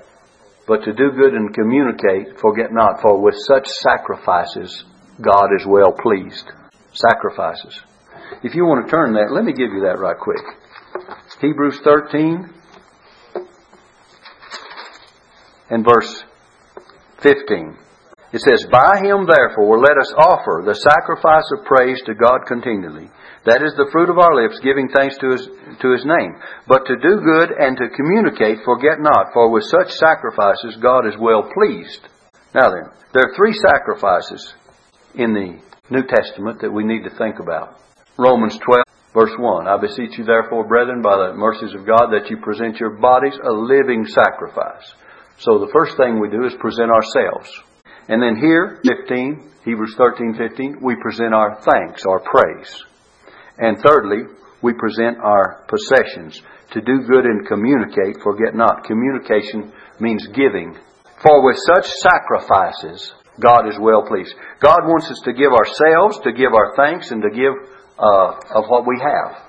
But 0.68 0.86
to 0.86 0.94
do 0.94 1.18
good 1.18 1.34
and 1.34 1.58
communicate, 1.58 2.38
forget 2.38 2.70
not, 2.70 3.02
for 3.02 3.20
with 3.20 3.42
such 3.50 3.66
sacrifices 3.66 4.86
God 5.20 5.50
is 5.58 5.66
well 5.66 5.98
pleased. 5.98 6.46
Sacrifices. 6.94 7.82
If 8.44 8.54
you 8.54 8.70
want 8.70 8.86
to 8.86 8.92
turn 8.92 9.14
that, 9.18 9.34
let 9.34 9.46
me 9.46 9.54
give 9.54 9.74
you 9.74 9.90
that 9.90 9.98
right 9.98 10.20
quick. 10.22 10.46
Hebrews 11.42 11.80
13 11.84 12.54
and 15.70 15.86
verse 15.86 16.24
15. 17.22 17.78
It 18.34 18.42
says, 18.42 18.68
By 18.70 19.00
him 19.00 19.26
therefore 19.26 19.80
let 19.80 19.96
us 19.96 20.12
offer 20.18 20.64
the 20.66 20.76
sacrifice 20.76 21.48
of 21.56 21.66
praise 21.66 22.02
to 22.06 22.14
God 22.14 22.44
continually. 22.46 23.10
That 23.46 23.64
is 23.64 23.72
the 23.80 23.88
fruit 23.92 24.12
of 24.12 24.20
our 24.20 24.36
lips, 24.36 24.60
giving 24.60 24.92
thanks 24.92 25.16
to 25.24 25.32
his, 25.32 25.48
to 25.80 25.88
his 25.96 26.04
name. 26.04 26.36
But 26.68 26.84
to 26.92 27.00
do 27.00 27.24
good 27.24 27.56
and 27.56 27.80
to 27.80 27.96
communicate, 27.96 28.68
forget 28.68 29.00
not, 29.00 29.32
for 29.32 29.48
with 29.48 29.64
such 29.64 29.96
sacrifices 29.96 30.76
God 30.84 31.08
is 31.08 31.16
well 31.16 31.48
pleased. 31.56 32.04
Now 32.54 32.68
then, 32.68 32.92
there 33.16 33.32
are 33.32 33.36
three 33.40 33.56
sacrifices 33.56 34.54
in 35.16 35.32
the 35.32 35.64
New 35.90 36.04
Testament 36.04 36.60
that 36.60 36.74
we 36.76 36.84
need 36.84 37.08
to 37.08 37.16
think 37.16 37.40
about. 37.40 37.80
Romans 38.20 38.60
12, 38.60 38.84
verse 39.14 39.36
1. 39.40 39.68
I 39.68 39.80
beseech 39.80 40.18
you, 40.20 40.26
therefore, 40.26 40.68
brethren, 40.68 41.02
by 41.02 41.16
the 41.16 41.34
mercies 41.34 41.74
of 41.74 41.88
God, 41.88 42.12
that 42.12 42.30
you 42.30 42.44
present 42.44 42.78
your 42.80 43.00
bodies 43.00 43.40
a 43.40 43.52
living 43.52 44.06
sacrifice. 44.06 44.92
So 45.40 45.60
the 45.60 45.72
first 45.72 45.98
thing 45.98 46.20
we 46.20 46.30
do 46.30 46.46
is 46.46 46.54
present 46.56 46.90
ourselves. 46.90 47.50
And 48.10 48.22
then 48.22 48.38
here, 48.42 48.82
15, 48.86 49.52
Hebrews 49.66 49.96
13, 49.98 50.36
15, 50.36 50.78
we 50.82 50.96
present 51.02 51.34
our 51.34 51.62
thanks, 51.62 52.06
our 52.06 52.20
praise. 52.20 52.84
And 53.58 53.78
thirdly, 53.80 54.24
we 54.62 54.74
present 54.74 55.18
our 55.18 55.66
possessions. 55.68 56.42
To 56.72 56.82
do 56.82 57.02
good 57.08 57.26
and 57.26 57.48
communicate, 57.48 58.22
forget 58.24 58.56
not. 58.56 58.84
Communication 58.86 59.72
means 60.00 60.26
giving. 60.28 60.76
For 61.22 61.46
with 61.46 61.58
such 61.76 61.88
sacrifices, 62.02 63.14
God 63.40 63.68
is 63.68 63.78
well 63.80 64.04
pleased. 64.08 64.36
God 64.60 64.86
wants 64.86 65.10
us 65.12 65.22
to 65.26 65.34
give 65.34 65.52
ourselves, 65.52 66.20
to 66.24 66.32
give 66.32 66.54
our 66.54 66.76
thanks, 66.76 67.12
and 67.12 67.22
to 67.22 67.30
give 67.30 67.54
uh, 68.00 68.34
of 68.56 68.66
what 68.68 68.86
we 68.88 69.00
have. 69.00 69.44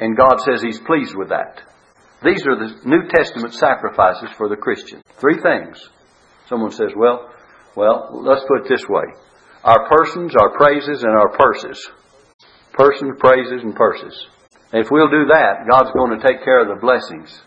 And 0.00 0.16
God 0.16 0.40
says 0.40 0.62
He's 0.62 0.80
pleased 0.80 1.14
with 1.14 1.28
that. 1.28 1.62
These 2.24 2.46
are 2.46 2.56
the 2.56 2.88
New 2.88 3.06
Testament 3.08 3.52
sacrifices 3.52 4.30
for 4.38 4.48
the 4.48 4.56
Christian. 4.56 5.02
Three 5.20 5.40
things. 5.40 5.76
Someone 6.48 6.70
says, 6.70 6.90
well, 6.96 7.28
well, 7.76 8.08
let's 8.24 8.44
put 8.48 8.64
it 8.64 8.68
this 8.68 8.88
way. 8.88 9.04
Our 9.62 9.88
persons, 9.88 10.32
our 10.34 10.56
praises, 10.56 11.02
and 11.02 11.12
our 11.12 11.36
purses. 11.36 11.90
Persons, 12.72 13.12
praises, 13.18 13.62
and 13.62 13.74
purses. 13.74 14.26
if 14.72 14.90
we'll 14.90 15.10
do 15.10 15.26
that, 15.26 15.68
God's 15.68 15.92
going 15.92 16.18
to 16.18 16.26
take 16.26 16.42
care 16.44 16.62
of 16.62 16.68
the 16.68 16.80
blessings. 16.80 17.42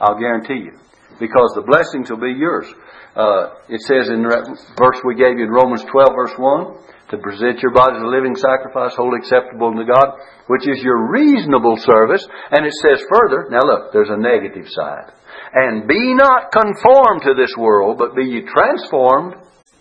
I'll 0.00 0.18
guarantee 0.18 0.62
you. 0.62 0.78
Because 1.18 1.52
the 1.54 1.66
blessings 1.66 2.10
will 2.10 2.20
be 2.20 2.38
yours. 2.38 2.66
Uh, 3.14 3.54
it 3.68 3.80
says 3.82 4.10
in 4.10 4.22
the 4.22 4.58
verse 4.78 4.98
we 5.04 5.14
gave 5.14 5.38
you 5.38 5.44
in 5.44 5.50
Romans 5.50 5.82
12, 5.90 6.10
verse 6.14 6.34
1, 6.38 6.74
to 7.14 7.22
present 7.22 7.62
your 7.62 7.70
body 7.70 7.94
as 7.96 8.02
a 8.02 8.10
living 8.10 8.34
sacrifice, 8.34 8.98
holy 8.98 9.22
acceptable 9.22 9.70
to 9.70 9.86
God, 9.86 10.18
which 10.50 10.66
is 10.66 10.82
your 10.82 11.10
reasonable 11.14 11.78
service. 11.78 12.26
And 12.50 12.66
it 12.66 12.74
says 12.82 13.06
further, 13.06 13.46
now 13.50 13.62
look, 13.62 13.94
there's 13.94 14.10
a 14.10 14.18
negative 14.18 14.66
side. 14.66 15.14
And 15.54 15.86
be 15.86 16.14
not 16.14 16.50
conformed 16.50 17.22
to 17.22 17.34
this 17.38 17.54
world, 17.56 17.98
but 17.98 18.16
be 18.16 18.24
ye 18.24 18.42
transformed. 18.42 19.34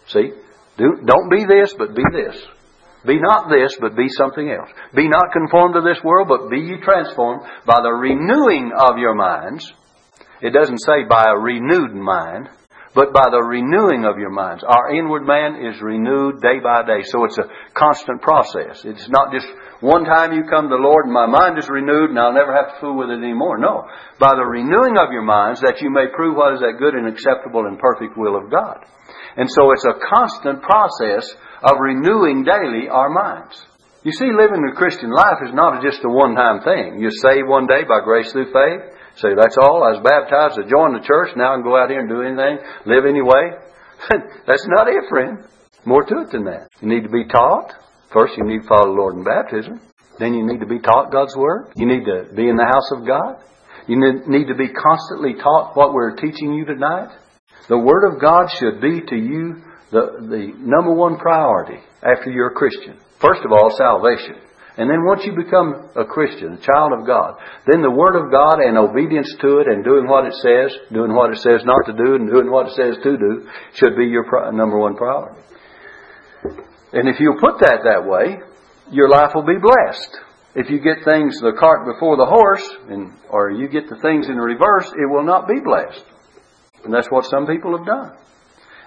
See? 0.08 0.32
Do, 0.78 1.02
don't 1.06 1.30
be 1.30 1.46
this, 1.46 1.74
but 1.74 1.96
be 1.96 2.06
this. 2.14 2.38
Be 3.06 3.20
not 3.20 3.50
this, 3.50 3.76
but 3.82 3.98
be 3.98 4.08
something 4.10 4.50
else. 4.50 4.70
Be 4.96 5.10
not 5.10 5.34
conformed 5.34 5.76
to 5.76 5.82
this 5.82 6.02
world, 6.04 6.30
but 6.30 6.50
be 6.50 6.60
ye 6.60 6.78
transformed 6.82 7.42
by 7.66 7.82
the 7.82 7.92
renewing 7.92 8.72
of 8.78 8.98
your 8.98 9.14
minds. 9.14 9.72
It 10.42 10.52
doesn't 10.52 10.80
say 10.80 11.04
by 11.10 11.26
a 11.28 11.40
renewed 11.40 11.94
mind, 11.94 12.50
but 12.94 13.12
by 13.12 13.26
the 13.34 13.42
renewing 13.42 14.06
of 14.06 14.22
your 14.22 14.30
minds. 14.30 14.64
Our 14.64 14.94
inward 14.94 15.26
man 15.26 15.58
is 15.58 15.82
renewed 15.82 16.42
day 16.42 16.62
by 16.62 16.86
day. 16.86 17.02
So 17.10 17.26
it's 17.26 17.38
a 17.38 17.50
constant 17.74 18.22
process. 18.22 18.86
It's 18.86 19.10
not 19.10 19.34
just 19.34 19.48
one 19.82 20.06
time 20.06 20.32
you 20.34 20.46
come 20.46 20.70
to 20.70 20.78
the 20.78 20.82
Lord 20.82 21.06
and 21.10 21.14
my 21.14 21.26
mind 21.26 21.58
is 21.58 21.68
renewed 21.68 22.14
and 22.14 22.20
I'll 22.20 22.38
never 22.38 22.54
have 22.54 22.76
to 22.76 22.80
fool 22.80 22.98
with 22.98 23.10
it 23.10 23.18
anymore. 23.18 23.58
No. 23.58 23.90
By 24.20 24.38
the 24.38 24.46
renewing 24.46 24.98
of 25.02 25.12
your 25.12 25.26
minds 25.26 25.62
that 25.62 25.82
you 25.82 25.90
may 25.90 26.14
prove 26.14 26.38
what 26.38 26.54
is 26.54 26.62
that 26.62 26.78
good 26.78 26.94
and 26.94 27.10
acceptable 27.10 27.66
and 27.66 27.82
perfect 27.82 28.14
will 28.16 28.38
of 28.38 28.54
God. 28.54 28.86
And 29.38 29.50
so 29.50 29.74
it's 29.74 29.86
a 29.90 29.98
constant 30.14 30.62
process 30.62 31.26
of 31.66 31.82
renewing 31.82 32.46
daily 32.46 32.90
our 32.90 33.10
minds. 33.10 33.58
You 34.04 34.12
see, 34.12 34.30
living 34.36 34.62
the 34.62 34.76
Christian 34.76 35.10
life 35.10 35.40
is 35.48 35.56
not 35.56 35.82
just 35.82 36.04
a 36.04 36.12
one-time 36.12 36.62
thing. 36.62 37.00
You're 37.00 37.16
saved 37.24 37.48
one 37.48 37.66
day 37.66 37.88
by 37.88 38.04
grace 38.04 38.30
through 38.32 38.52
faith. 38.52 38.93
Say, 39.18 39.38
that's 39.38 39.58
all. 39.58 39.86
I 39.86 39.94
was 39.94 40.02
baptized 40.02 40.58
to 40.58 40.66
join 40.66 40.98
the 40.98 41.06
church. 41.06 41.38
Now 41.38 41.54
I 41.54 41.56
can 41.58 41.64
go 41.64 41.78
out 41.78 41.90
here 41.90 42.02
and 42.02 42.10
do 42.10 42.26
anything, 42.26 42.58
live 42.86 43.06
anyway. 43.06 43.54
that's 44.48 44.66
not 44.74 44.90
it, 44.90 45.06
friend. 45.10 45.46
More 45.86 46.04
to 46.04 46.26
it 46.26 46.32
than 46.32 46.46
that. 46.46 46.70
You 46.82 46.88
need 46.90 47.04
to 47.04 47.14
be 47.14 47.26
taught. 47.30 47.74
First, 48.12 48.34
you 48.38 48.46
need 48.46 48.64
to 48.64 48.68
follow 48.68 48.90
the 48.90 48.98
Lord 48.98 49.16
in 49.16 49.24
baptism. 49.24 49.82
Then 50.20 50.34
you 50.34 50.46
need 50.46 50.60
to 50.60 50.70
be 50.70 50.80
taught 50.80 51.12
God's 51.12 51.36
Word. 51.36 51.74
You 51.76 51.86
need 51.86 52.06
to 52.06 52.34
be 52.34 52.48
in 52.48 52.56
the 52.56 52.66
house 52.66 52.90
of 52.96 53.06
God. 53.06 53.42
You 53.88 53.98
need 54.00 54.48
to 54.48 54.56
be 54.56 54.70
constantly 54.70 55.34
taught 55.42 55.76
what 55.76 55.94
we're 55.94 56.16
teaching 56.16 56.54
you 56.54 56.66
tonight. 56.66 57.10
The 57.68 57.78
Word 57.78 58.08
of 58.14 58.22
God 58.22 58.48
should 58.60 58.82
be 58.82 59.02
to 59.02 59.16
you 59.16 59.62
the, 59.92 60.26
the 60.26 60.54
number 60.58 60.94
one 60.94 61.18
priority 61.18 61.80
after 62.02 62.32
you're 62.32 62.52
a 62.52 62.56
Christian. 62.56 62.98
First 63.20 63.42
of 63.46 63.52
all, 63.52 63.70
salvation. 63.78 64.42
And 64.76 64.90
then 64.90 65.06
once 65.06 65.24
you 65.24 65.34
become 65.38 65.90
a 65.96 66.06
Christian, 66.06 66.54
a 66.54 66.58
child 66.58 66.94
of 66.98 67.06
God, 67.06 67.38
then 67.68 67.82
the 67.82 67.92
Word 67.92 68.18
of 68.18 68.32
God 68.32 68.58
and 68.58 68.78
obedience 68.78 69.30
to 69.42 69.60
it 69.60 69.68
and 69.68 69.84
doing 69.86 70.08
what 70.08 70.26
it 70.26 70.34
says, 70.42 70.74
doing 70.92 71.14
what 71.14 71.30
it 71.30 71.38
says 71.38 71.62
not 71.64 71.86
to 71.86 71.94
do 71.94 72.16
and 72.16 72.30
doing 72.30 72.50
what 72.50 72.68
it 72.68 72.74
says 72.74 72.98
to 73.04 73.18
do 73.18 73.48
should 73.76 73.96
be 73.96 74.06
your 74.06 74.26
number 74.52 74.80
one 74.80 74.96
priority. 74.96 75.40
And 76.94 77.08
if 77.08 77.20
you 77.20 77.38
put 77.40 77.60
that 77.62 77.86
that 77.86 78.06
way, 78.06 78.42
your 78.92 79.10
life 79.10 79.32
will 79.36 79.46
be 79.46 79.62
blessed. 79.62 80.18
If 80.56 80.70
you 80.70 80.80
get 80.80 81.06
things 81.06 81.40
the 81.40 81.58
cart 81.60 81.86
before 81.86 82.18
the 82.18 82.26
horse, 82.26 82.68
and, 82.90 83.14
or 83.30 83.52
you 83.52 83.68
get 83.68 83.90
the 83.90 83.98
things 84.02 84.28
in 84.28 84.36
the 84.36 84.42
reverse, 84.42 84.88
it 84.90 85.10
will 85.10 85.26
not 85.26 85.48
be 85.48 85.60
blessed. 85.64 86.04
And 86.84 86.94
that's 86.94 87.10
what 87.10 87.26
some 87.26 87.46
people 87.46 87.78
have 87.78 87.86
done. 87.86 88.18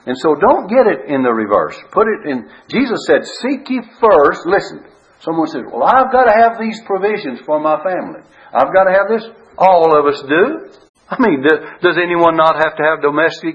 And 0.07 0.17
so 0.19 0.35
don't 0.35 0.69
get 0.69 0.87
it 0.87 1.11
in 1.11 1.23
the 1.23 1.33
reverse. 1.33 1.77
Put 1.91 2.07
it 2.07 2.31
in, 2.31 2.49
Jesus 2.71 3.01
said, 3.07 3.27
seek 3.43 3.69
ye 3.71 3.83
first, 3.99 4.47
listen, 4.47 4.87
someone 5.21 5.49
says, 5.49 5.63
well, 5.73 5.85
I've 5.85 6.13
got 6.13 6.25
to 6.25 6.35
have 6.35 6.59
these 6.59 6.81
provisions 6.87 7.41
for 7.47 7.61
my 7.61 7.83
family. 7.83 8.21
I've 8.53 8.73
got 8.73 8.85
to 8.85 8.93
have 8.93 9.09
this. 9.09 9.25
All 9.59 9.97
of 9.97 10.07
us 10.07 10.21
do. 10.29 10.71
I 11.09 11.17
mean, 11.21 11.45
does 11.81 11.97
anyone 11.97 12.37
not 12.37 12.57
have 12.57 12.77
to 12.77 12.83
have 12.83 13.01
domestic, 13.01 13.55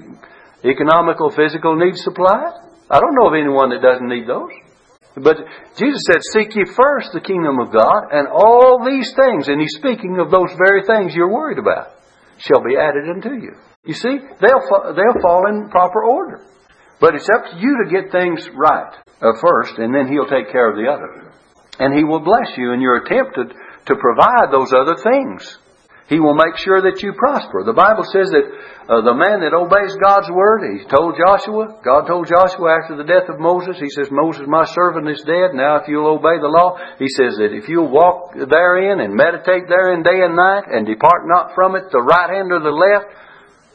economical, 0.64 1.30
physical 1.30 1.76
needs 1.76 2.02
supplied? 2.02 2.52
I 2.90 2.98
don't 2.98 3.14
know 3.14 3.28
of 3.28 3.34
anyone 3.34 3.70
that 3.70 3.82
doesn't 3.82 4.08
need 4.08 4.26
those. 4.26 4.50
But 5.14 5.36
Jesus 5.76 6.00
said, 6.08 6.24
Seek 6.32 6.56
ye 6.56 6.64
first 6.64 7.12
the 7.12 7.20
kingdom 7.20 7.60
of 7.60 7.72
God, 7.72 8.08
and 8.12 8.28
all 8.28 8.80
these 8.84 9.12
things, 9.12 9.48
and 9.48 9.60
He's 9.60 9.76
speaking 9.76 10.18
of 10.18 10.30
those 10.30 10.48
very 10.56 10.84
things 10.88 11.14
you're 11.14 11.32
worried 11.32 11.58
about, 11.58 11.92
shall 12.38 12.64
be 12.64 12.76
added 12.80 13.04
unto 13.08 13.36
you. 13.36 13.52
You 13.84 13.94
see, 13.94 14.16
they'll, 14.40 14.64
they'll 14.96 15.20
fall 15.20 15.48
in 15.48 15.68
proper 15.68 16.02
order. 16.04 16.40
But 17.00 17.14
it's 17.14 17.28
up 17.28 17.50
to 17.50 17.58
you 17.58 17.84
to 17.84 17.90
get 17.90 18.12
things 18.12 18.48
right 18.54 18.94
uh, 19.20 19.32
first, 19.40 19.76
and 19.76 19.94
then 19.94 20.08
He'll 20.08 20.28
take 20.28 20.50
care 20.50 20.70
of 20.70 20.76
the 20.76 20.88
other. 20.88 21.21
And 21.82 21.98
He 21.98 22.04
will 22.04 22.22
bless 22.22 22.54
you 22.56 22.70
in 22.70 22.80
your 22.80 23.02
attempt 23.02 23.34
to, 23.34 23.44
to 23.90 23.94
provide 23.98 24.54
those 24.54 24.70
other 24.70 24.94
things. 24.94 25.58
He 26.12 26.20
will 26.20 26.36
make 26.36 26.60
sure 26.60 26.82
that 26.82 27.02
you 27.02 27.16
prosper. 27.16 27.64
The 27.64 27.72
Bible 27.72 28.04
says 28.04 28.28
that 28.36 28.44
uh, 28.44 29.00
the 29.00 29.16
man 29.16 29.40
that 29.40 29.56
obeys 29.56 29.96
God's 29.96 30.28
word, 30.28 30.60
he 30.76 30.84
told 30.84 31.16
Joshua, 31.16 31.80
God 31.80 32.04
told 32.04 32.28
Joshua 32.28 32.84
after 32.84 33.00
the 33.00 33.08
death 33.08 33.32
of 33.32 33.40
Moses, 33.40 33.80
he 33.80 33.88
says, 33.88 34.12
Moses, 34.12 34.44
my 34.44 34.68
servant, 34.76 35.08
is 35.08 35.24
dead. 35.24 35.56
Now 35.56 35.80
if 35.80 35.88
you'll 35.88 36.20
obey 36.20 36.36
the 36.36 36.52
law, 36.52 36.76
he 37.00 37.08
says 37.08 37.40
that 37.40 37.56
if 37.56 37.64
you'll 37.64 37.88
walk 37.88 38.36
therein 38.36 39.00
and 39.00 39.16
meditate 39.16 39.72
therein 39.72 40.04
day 40.04 40.20
and 40.20 40.36
night 40.36 40.68
and 40.68 40.84
depart 40.84 41.24
not 41.24 41.54
from 41.56 41.80
it, 41.80 41.88
the 41.88 42.04
right 42.04 42.28
hand 42.28 42.52
or 42.52 42.60
the 42.60 42.76
left, 42.76 43.08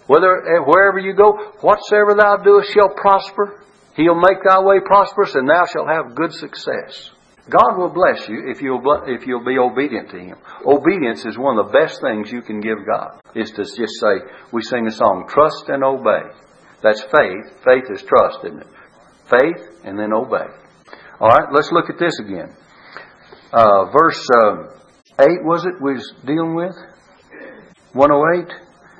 whether 0.06 0.30
eh, 0.30 0.62
wherever 0.62 1.00
you 1.00 1.18
go, 1.18 1.58
whatsoever 1.66 2.14
thou 2.14 2.38
doest 2.38 2.70
shall 2.70 2.94
prosper. 2.94 3.66
He'll 3.98 4.20
make 4.20 4.46
thy 4.46 4.62
way 4.62 4.78
prosperous, 4.86 5.34
and 5.34 5.50
thou 5.50 5.66
shalt 5.66 5.90
have 5.90 6.14
good 6.14 6.34
success. 6.38 7.17
God 7.50 7.78
will 7.78 7.90
bless 7.90 8.28
you 8.28 8.52
if 8.52 8.62
you'll, 8.62 8.82
if 9.08 9.26
you'll 9.26 9.46
be 9.46 9.58
obedient 9.58 10.10
to 10.12 10.20
Him. 10.20 10.38
Obedience 10.66 11.26
is 11.26 11.38
one 11.38 11.58
of 11.58 11.68
the 11.68 11.72
best 11.72 12.02
things 12.02 12.32
you 12.32 12.42
can 12.42 12.60
give 12.60 12.78
God, 12.86 13.22
is 13.36 13.52
to 13.52 13.64
just 13.64 13.96
say, 14.02 14.16
we 14.52 14.62
sing 14.62 14.86
a 14.88 14.92
song, 14.92 15.28
trust 15.30 15.70
and 15.70 15.84
obey. 15.84 16.28
That's 16.84 17.02
faith. 17.02 17.64
Faith 17.64 17.86
is 17.90 18.04
trust, 18.04 18.40
isn't 18.46 18.62
it? 18.62 18.68
Faith 19.30 19.80
and 19.84 19.98
then 19.98 20.14
obey. 20.14 20.46
All 21.20 21.30
right, 21.30 21.48
let's 21.54 21.72
look 21.72 21.90
at 21.90 21.98
this 21.98 22.20
again. 22.20 22.56
Uh, 23.52 23.86
verse 23.92 24.28
uh, 24.36 24.78
8 25.20 25.28
was 25.44 25.66
it 25.66 25.82
we 25.82 25.94
was 25.94 26.14
dealing 26.26 26.54
with? 26.54 26.76
108? 27.94 28.54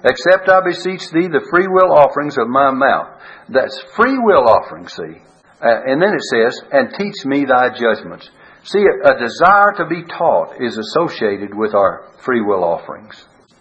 Accept, 0.06 0.50
I 0.50 0.62
beseech 0.66 1.10
thee, 1.12 1.28
the 1.28 1.46
free 1.52 1.68
will 1.68 1.92
offerings 1.92 2.38
of 2.38 2.48
my 2.48 2.72
mouth. 2.72 3.20
That's 3.50 3.78
free 3.96 4.18
will 4.18 4.48
offerings, 4.48 4.94
see. 4.94 5.22
Uh, 5.60 5.82
and 5.86 6.02
then 6.02 6.14
it 6.14 6.22
says, 6.22 6.62
and 6.72 6.94
teach 6.94 7.26
me 7.26 7.46
thy 7.46 7.70
judgments. 7.70 8.30
See, 8.68 8.84
a, 8.84 9.16
desire 9.16 9.72
to 9.78 9.86
be 9.88 10.04
taught 10.04 10.60
is 10.60 10.78
associated 10.78 11.56
with 11.56 11.74
our 11.74 12.12
free 12.20 12.42
will 12.42 12.66
offerings. 12.66 13.16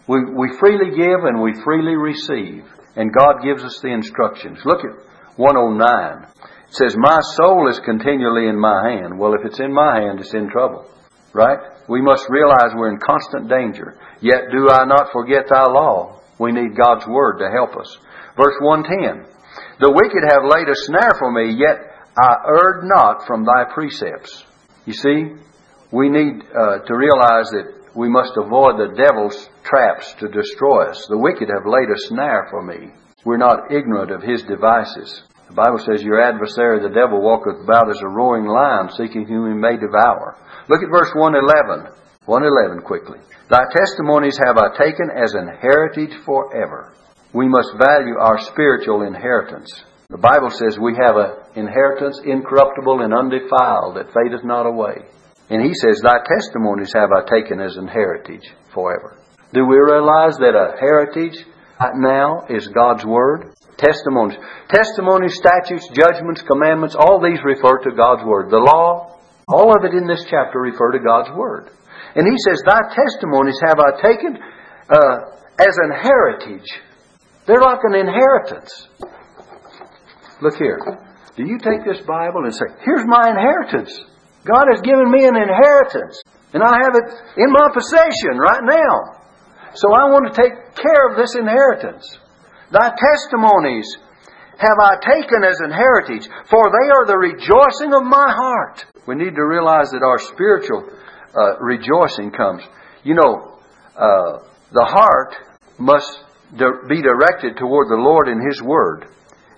We, 0.09 0.19
we 0.35 0.59
freely 0.59 0.97
give 0.97 1.23
and 1.23 1.41
we 1.41 1.55
freely 1.63 1.95
receive, 1.95 2.65
and 2.97 3.15
God 3.15 3.45
gives 3.45 3.63
us 3.63 3.79
the 3.81 3.93
instructions. 3.95 4.59
Look 4.65 4.81
at 4.81 4.99
109. 5.37 6.25
It 6.25 6.75
says, 6.75 6.97
My 6.99 7.21
soul 7.39 7.69
is 7.71 7.79
continually 7.85 8.49
in 8.49 8.59
my 8.59 8.91
hand. 8.91 9.17
Well, 9.17 9.35
if 9.35 9.47
it's 9.47 9.61
in 9.61 9.73
my 9.73 10.01
hand, 10.01 10.19
it's 10.19 10.35
in 10.35 10.51
trouble. 10.51 10.91
Right? 11.33 11.59
We 11.89 12.03
must 12.03 12.27
realize 12.29 12.75
we're 12.75 12.91
in 12.91 12.99
constant 12.99 13.49
danger. 13.49 13.97
Yet 14.21 14.51
do 14.51 14.71
I 14.71 14.87
not 14.87 15.13
forget 15.13 15.47
thy 15.49 15.71
law. 15.71 16.21
We 16.41 16.51
need 16.51 16.77
God's 16.77 17.07
word 17.07 17.39
to 17.39 17.51
help 17.55 17.77
us. 17.77 17.97
Verse 18.37 18.59
110. 18.59 19.23
The 19.79 19.93
wicked 19.93 20.25
have 20.35 20.51
laid 20.51 20.67
a 20.69 20.75
snare 20.75 21.15
for 21.17 21.31
me, 21.31 21.55
yet 21.55 21.95
I 22.19 22.35
erred 22.49 22.83
not 22.91 23.25
from 23.25 23.45
thy 23.45 23.73
precepts. 23.73 24.46
You 24.87 24.93
see, 24.93 25.35
we 25.91 26.09
need 26.09 26.43
uh, 26.55 26.79
to 26.87 26.95
realize 26.95 27.51
that 27.51 27.91
we 27.97 28.09
must 28.09 28.39
avoid 28.39 28.79
the 28.79 28.95
devil's 28.95 29.49
traps 29.65 30.15
to 30.21 30.29
destroy 30.29 30.91
us. 30.91 31.07
The 31.09 31.19
wicked 31.19 31.49
have 31.49 31.67
laid 31.67 31.91
a 31.91 31.99
snare 32.07 32.47
for 32.51 32.63
me. 32.63 32.95
We're 33.25 33.37
not 33.37 33.73
ignorant 33.73 34.13
of 34.13 34.23
his 34.23 34.43
devices. 34.45 35.23
The 35.49 35.55
Bible 35.55 35.79
says, 35.79 36.03
Your 36.03 36.23
adversary, 36.23 36.79
the 36.79 36.95
devil, 36.95 37.21
walketh 37.21 37.63
about 37.63 37.91
as 37.91 38.01
a 38.03 38.09
roaring 38.09 38.47
lion, 38.47 38.91
seeking 38.95 39.27
whom 39.27 39.51
he 39.51 39.59
may 39.59 39.77
devour. 39.77 40.39
Look 40.69 40.83
at 40.83 40.91
verse 40.91 41.11
111. 41.15 41.91
111 42.27 42.83
quickly. 42.83 43.19
Thy 43.51 43.63
testimonies 43.75 44.39
have 44.39 44.59
I 44.59 44.77
taken 44.77 45.11
as 45.11 45.35
an 45.35 45.49
heritage 45.63 46.15
forever. 46.25 46.95
We 47.33 47.49
must 47.49 47.79
value 47.79 48.19
our 48.19 48.39
spiritual 48.39 49.03
inheritance. 49.03 49.71
The 50.09 50.23
Bible 50.23 50.51
says 50.51 50.79
we 50.79 50.95
have 50.95 51.17
an 51.17 51.35
inheritance 51.57 52.21
incorruptible 52.25 53.03
and 53.03 53.13
undefiled 53.13 53.97
that 53.97 54.15
fadeth 54.15 54.45
not 54.45 54.67
away. 54.67 55.03
And 55.51 55.63
he 55.63 55.75
says, 55.75 55.99
Thy 55.99 56.23
testimonies 56.23 56.93
have 56.95 57.11
I 57.11 57.27
taken 57.27 57.61
as 57.61 57.77
an 57.77 57.89
heritage 57.89 58.47
forever. 58.73 59.19
Do 59.53 59.67
we 59.67 59.77
realize 59.79 60.39
that 60.39 60.55
a 60.55 60.79
heritage 60.79 61.35
now 61.99 62.47
is 62.49 62.69
God's 62.69 63.05
Word? 63.05 63.55
Testimonies. 63.79 64.39
Testimonies, 64.69 65.35
statutes, 65.35 65.89
judgments, 65.91 66.43
commandments, 66.43 66.95
all 66.95 67.21
these 67.21 67.43
refer 67.45 67.79
to 67.83 67.95
God's 67.95 68.25
Word. 68.25 68.51
The 68.51 68.63
law, 68.63 69.19
all 69.49 69.75
of 69.75 69.85
it 69.85 69.95
in 69.95 70.07
this 70.07 70.25
chapter 70.31 70.61
refer 70.61 70.93
to 70.93 71.03
God's 71.03 71.31
Word. 71.37 71.71
And 72.15 72.27
he 72.27 72.37
says, 72.47 72.63
Thy 72.65 72.95
testimonies 72.95 73.59
have 73.67 73.79
I 73.79 73.91
taken 74.03 74.39
uh, 74.89 75.17
as 75.59 75.75
an 75.83 75.93
heritage. 75.99 76.71
They're 77.47 77.61
like 77.61 77.83
an 77.83 77.95
inheritance. 77.95 78.89
Look 80.41 80.57
here. 80.57 80.79
Do 81.37 81.45
you 81.45 81.59
take 81.59 81.85
this 81.85 82.05
Bible 82.07 82.45
and 82.45 82.55
say, 82.55 82.67
Here's 82.85 83.05
my 83.07 83.29
inheritance? 83.29 83.93
God 84.45 84.67
has 84.73 84.81
given 84.81 85.11
me 85.11 85.27
an 85.27 85.37
inheritance, 85.37 86.23
and 86.55 86.63
I 86.63 86.79
have 86.81 86.95
it 86.95 87.09
in 87.37 87.51
my 87.51 87.69
possession 87.75 88.39
right 88.39 88.63
now. 88.63 89.21
So 89.75 89.93
I 89.93 90.09
want 90.09 90.33
to 90.33 90.41
take 90.41 90.55
care 90.77 91.11
of 91.11 91.17
this 91.17 91.35
inheritance. 91.35 92.19
Thy 92.71 92.89
testimonies 92.95 93.87
have 94.59 94.79
I 94.81 94.97
taken 94.97 95.45
as 95.45 95.61
an 95.61 95.71
heritage, 95.71 96.29
for 96.49 96.63
they 96.65 96.89
are 96.89 97.05
the 97.07 97.19
rejoicing 97.19 97.93
of 97.93 98.05
my 98.05 98.33
heart. 98.33 98.87
We 99.07 99.15
need 99.15 99.35
to 99.35 99.45
realize 99.45 99.91
that 99.91 100.03
our 100.03 100.19
spiritual 100.19 100.89
uh, 101.37 101.59
rejoicing 101.61 102.31
comes. 102.31 102.63
You 103.05 103.15
know, 103.15 103.59
uh, 103.97 104.41
the 104.73 104.85
heart 104.85 105.37
must 105.79 106.25
be 106.89 107.03
directed 107.03 107.59
toward 107.59 107.89
the 107.89 108.01
Lord 108.01 108.29
and 108.29 108.41
His 108.41 108.63
Word 108.63 109.09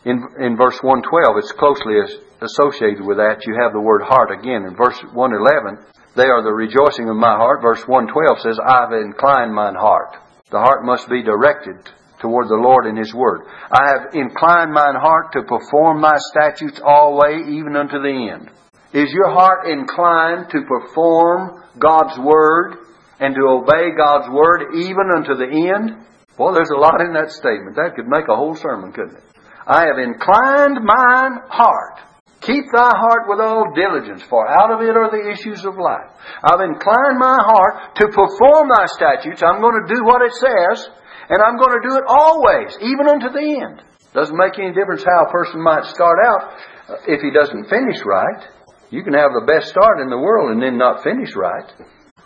in, 0.08 0.24
in 0.40 0.56
verse 0.56 0.80
112, 0.80 1.36
it's 1.36 1.52
closely 1.52 2.00
associated 2.40 3.04
with 3.04 3.18
that, 3.18 3.44
you 3.44 3.52
have 3.60 3.76
the 3.76 3.80
word 3.80 4.00
heart 4.00 4.32
again. 4.32 4.64
In 4.64 4.74
verse 4.74 4.96
111, 5.12 5.84
they 6.16 6.24
are 6.32 6.42
the 6.42 6.56
rejoicing 6.56 7.08
of 7.12 7.16
my 7.16 7.36
heart. 7.36 7.60
Verse 7.60 7.84
112 7.86 8.40
says, 8.40 8.56
I've 8.56 8.92
inclined 8.92 9.52
mine 9.52 9.76
heart. 9.76 10.16
The 10.50 10.64
heart 10.64 10.84
must 10.84 11.10
be 11.10 11.22
directed 11.22 11.76
toward 12.20 12.48
the 12.48 12.56
Lord 12.56 12.86
and 12.86 12.96
His 12.96 13.12
Word. 13.12 13.42
I 13.70 13.84
have 13.92 14.14
inclined 14.14 14.72
mine 14.72 14.96
heart 14.96 15.32
to 15.32 15.42
perform 15.42 16.00
my 16.00 16.16
statutes 16.32 16.80
alway, 16.80 17.44
even 17.52 17.76
unto 17.76 18.00
the 18.00 18.32
end. 18.32 18.50
Is 18.96 19.12
your 19.12 19.30
heart 19.30 19.68
inclined 19.68 20.48
to 20.50 20.64
perform 20.64 21.62
God's 21.78 22.18
Word 22.18 22.80
and 23.20 23.34
to 23.34 23.42
obey 23.42 23.92
God's 23.92 24.32
Word 24.32 24.72
even 24.74 25.12
unto 25.14 25.36
the 25.36 25.52
end? 25.52 26.00
Well, 26.38 26.54
there's 26.54 26.72
a 26.72 26.80
lot 26.80 27.02
in 27.02 27.12
that 27.12 27.30
statement. 27.30 27.76
That 27.76 27.92
could 27.94 28.08
make 28.08 28.28
a 28.28 28.36
whole 28.36 28.56
sermon, 28.56 28.92
couldn't 28.92 29.16
it? 29.16 29.27
I 29.68 29.84
have 29.84 30.00
inclined 30.00 30.80
mine 30.80 31.44
heart. 31.52 32.00
Keep 32.40 32.72
thy 32.72 32.88
heart 32.88 33.28
with 33.28 33.36
all 33.38 33.68
diligence, 33.76 34.22
for 34.24 34.48
out 34.48 34.72
of 34.72 34.80
it 34.80 34.96
are 34.96 35.12
the 35.12 35.28
issues 35.28 35.66
of 35.68 35.76
life. 35.76 36.08
I've 36.40 36.64
inclined 36.64 37.20
my 37.20 37.36
heart 37.36 37.94
to 38.00 38.08
perform 38.08 38.72
thy 38.72 38.86
statutes. 38.96 39.42
I'm 39.44 39.60
going 39.60 39.76
to 39.76 39.92
do 39.92 40.00
what 40.08 40.24
it 40.24 40.32
says, 40.32 40.88
and 41.28 41.42
I'm 41.44 41.60
going 41.60 41.76
to 41.76 41.84
do 41.84 41.96
it 42.00 42.04
always, 42.08 42.72
even 42.80 43.12
unto 43.12 43.28
the 43.28 43.44
end. 43.44 43.82
Doesn't 44.14 44.38
make 44.40 44.56
any 44.58 44.72
difference 44.72 45.04
how 45.04 45.28
a 45.28 45.32
person 45.32 45.60
might 45.60 45.84
start 45.84 46.16
out 46.24 46.56
uh, 46.88 46.94
if 47.06 47.20
he 47.20 47.28
doesn't 47.28 47.68
finish 47.68 48.00
right. 48.06 48.48
You 48.88 49.04
can 49.04 49.12
have 49.12 49.36
the 49.36 49.44
best 49.44 49.68
start 49.68 50.00
in 50.00 50.08
the 50.08 50.16
world 50.16 50.52
and 50.52 50.62
then 50.62 50.78
not 50.78 51.04
finish 51.04 51.36
right. 51.36 51.68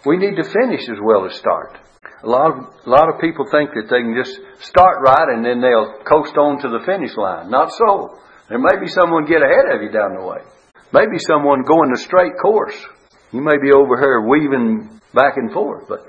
We 0.07 0.17
need 0.17 0.37
to 0.37 0.47
finish 0.47 0.87
as 0.87 1.03
well 1.03 1.27
as 1.27 1.35
start. 1.35 1.82
A 2.23 2.29
lot 2.29 2.51
of, 2.51 2.57
a 2.87 2.91
lot 2.91 3.09
of 3.09 3.21
people 3.21 3.47
think 3.51 3.71
that 3.75 3.91
they 3.91 4.03
can 4.03 4.15
just 4.15 4.39
start 4.63 5.03
right 5.03 5.29
and 5.31 5.45
then 5.45 5.61
they'll 5.61 6.03
coast 6.07 6.37
on 6.39 6.59
to 6.63 6.69
the 6.69 6.83
finish 6.87 7.17
line. 7.17 7.51
Not 7.51 7.71
so. 7.75 8.19
There 8.49 8.59
may 8.59 8.79
be 8.81 8.87
someone 8.87 9.27
get 9.27 9.43
ahead 9.43 9.75
of 9.75 9.83
you 9.83 9.91
down 9.91 10.15
the 10.15 10.27
way. 10.27 10.43
Maybe 10.93 11.19
someone 11.19 11.63
going 11.63 11.91
the 11.91 11.99
straight 11.99 12.35
course. 12.41 12.79
You 13.33 13.41
may 13.41 13.57
be 13.63 13.73
over 13.73 13.97
here 13.97 14.21
weaving 14.29 15.01
back 15.15 15.37
and 15.37 15.51
forth, 15.53 15.89
but 15.89 16.05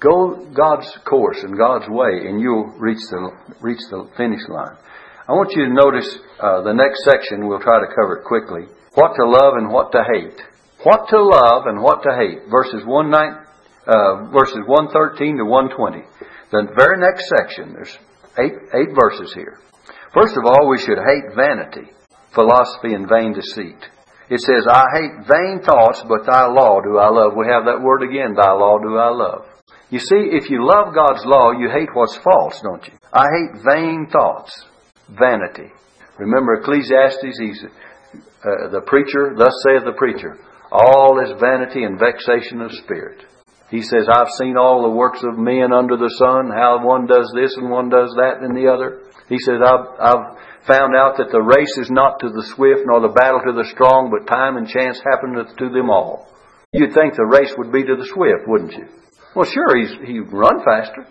go 0.00 0.46
God's 0.54 0.88
course 1.04 1.42
and 1.42 1.56
God's 1.56 1.86
way, 1.88 2.26
and 2.26 2.40
you'll 2.40 2.72
reach 2.78 3.02
the 3.10 3.30
reach 3.60 3.82
the 3.90 4.08
finish 4.16 4.40
line. 4.48 4.76
I 5.28 5.32
want 5.32 5.52
you 5.54 5.66
to 5.66 5.72
notice 5.72 6.08
uh, 6.40 6.62
the 6.62 6.72
next 6.72 7.04
section. 7.04 7.46
We'll 7.46 7.60
try 7.60 7.78
to 7.78 7.92
cover 7.94 8.18
it 8.18 8.24
quickly. 8.24 8.66
What 8.94 9.14
to 9.14 9.24
love 9.28 9.54
and 9.60 9.70
what 9.70 9.92
to 9.92 10.02
hate. 10.02 10.40
What 10.82 11.08
to 11.10 11.22
love 11.22 11.66
and 11.66 11.82
what 11.82 12.02
to 12.02 12.16
hate. 12.16 12.50
Verses 12.50 12.82
one 12.86 13.10
nine, 13.10 13.36
uh, 13.86 14.30
verses 14.30 14.62
113 14.66 15.38
to 15.38 15.44
120. 15.44 16.06
The 16.50 16.68
very 16.76 16.98
next 17.00 17.28
section, 17.28 17.72
there's 17.72 17.96
eight, 18.38 18.54
eight 18.74 18.92
verses 18.94 19.32
here. 19.34 19.58
First 20.14 20.36
of 20.36 20.44
all, 20.44 20.68
we 20.68 20.78
should 20.78 21.00
hate 21.00 21.34
vanity, 21.34 21.90
philosophy, 22.34 22.94
and 22.94 23.08
vain 23.08 23.32
deceit. 23.32 23.80
It 24.28 24.40
says, 24.40 24.66
I 24.68 24.84
hate 24.94 25.26
vain 25.26 25.60
thoughts, 25.64 26.02
but 26.08 26.24
thy 26.24 26.46
law 26.46 26.80
do 26.80 26.98
I 26.98 27.08
love. 27.08 27.32
We 27.36 27.46
have 27.48 27.64
that 27.64 27.82
word 27.82 28.02
again, 28.02 28.34
thy 28.34 28.52
law 28.52 28.78
do 28.78 28.96
I 28.96 29.10
love. 29.10 29.46
You 29.90 29.98
see, 29.98 30.32
if 30.32 30.48
you 30.48 30.64
love 30.64 30.94
God's 30.94 31.24
law, 31.26 31.52
you 31.52 31.68
hate 31.68 31.90
what's 31.92 32.16
false, 32.18 32.60
don't 32.62 32.86
you? 32.86 32.94
I 33.12 33.26
hate 33.28 33.62
vain 33.64 34.06
thoughts, 34.10 34.52
vanity. 35.08 35.68
Remember 36.18 36.54
Ecclesiastes, 36.54 37.38
he's 37.38 37.64
uh, 37.64 38.68
the 38.70 38.82
preacher, 38.86 39.34
thus 39.36 39.52
saith 39.66 39.84
the 39.84 39.96
preacher, 39.96 40.38
all 40.70 41.20
is 41.22 41.38
vanity 41.38 41.84
and 41.84 41.98
vexation 41.98 42.62
of 42.62 42.72
spirit. 42.72 43.24
He 43.72 43.80
says, 43.80 44.04
I've 44.04 44.28
seen 44.36 44.58
all 44.60 44.82
the 44.82 44.94
works 44.94 45.24
of 45.24 45.38
men 45.38 45.72
under 45.72 45.96
the 45.96 46.12
sun, 46.20 46.52
how 46.52 46.84
one 46.84 47.06
does 47.06 47.32
this 47.34 47.56
and 47.56 47.70
one 47.70 47.88
does 47.88 48.12
that 48.20 48.44
and 48.44 48.54
the 48.54 48.68
other. 48.68 49.00
He 49.32 49.38
says, 49.40 49.64
I've, 49.64 49.88
I've 49.96 50.26
found 50.68 50.92
out 50.94 51.16
that 51.16 51.32
the 51.32 51.40
race 51.40 51.72
is 51.80 51.88
not 51.88 52.20
to 52.20 52.28
the 52.28 52.44
swift 52.52 52.82
nor 52.84 53.00
the 53.00 53.16
battle 53.16 53.40
to 53.40 53.56
the 53.56 53.64
strong, 53.72 54.12
but 54.12 54.28
time 54.28 54.58
and 54.58 54.68
chance 54.68 55.00
happeneth 55.00 55.56
to 55.56 55.70
them 55.72 55.88
all. 55.88 56.28
You'd 56.74 56.92
think 56.92 57.16
the 57.16 57.24
race 57.24 57.54
would 57.56 57.72
be 57.72 57.82
to 57.82 57.96
the 57.96 58.12
swift, 58.12 58.44
wouldn't 58.46 58.76
you? 58.76 58.92
Well, 59.34 59.48
sure, 59.48 59.72
he's, 59.80 59.96
he'd 60.04 60.28
run 60.28 60.60
faster. 60.60 61.08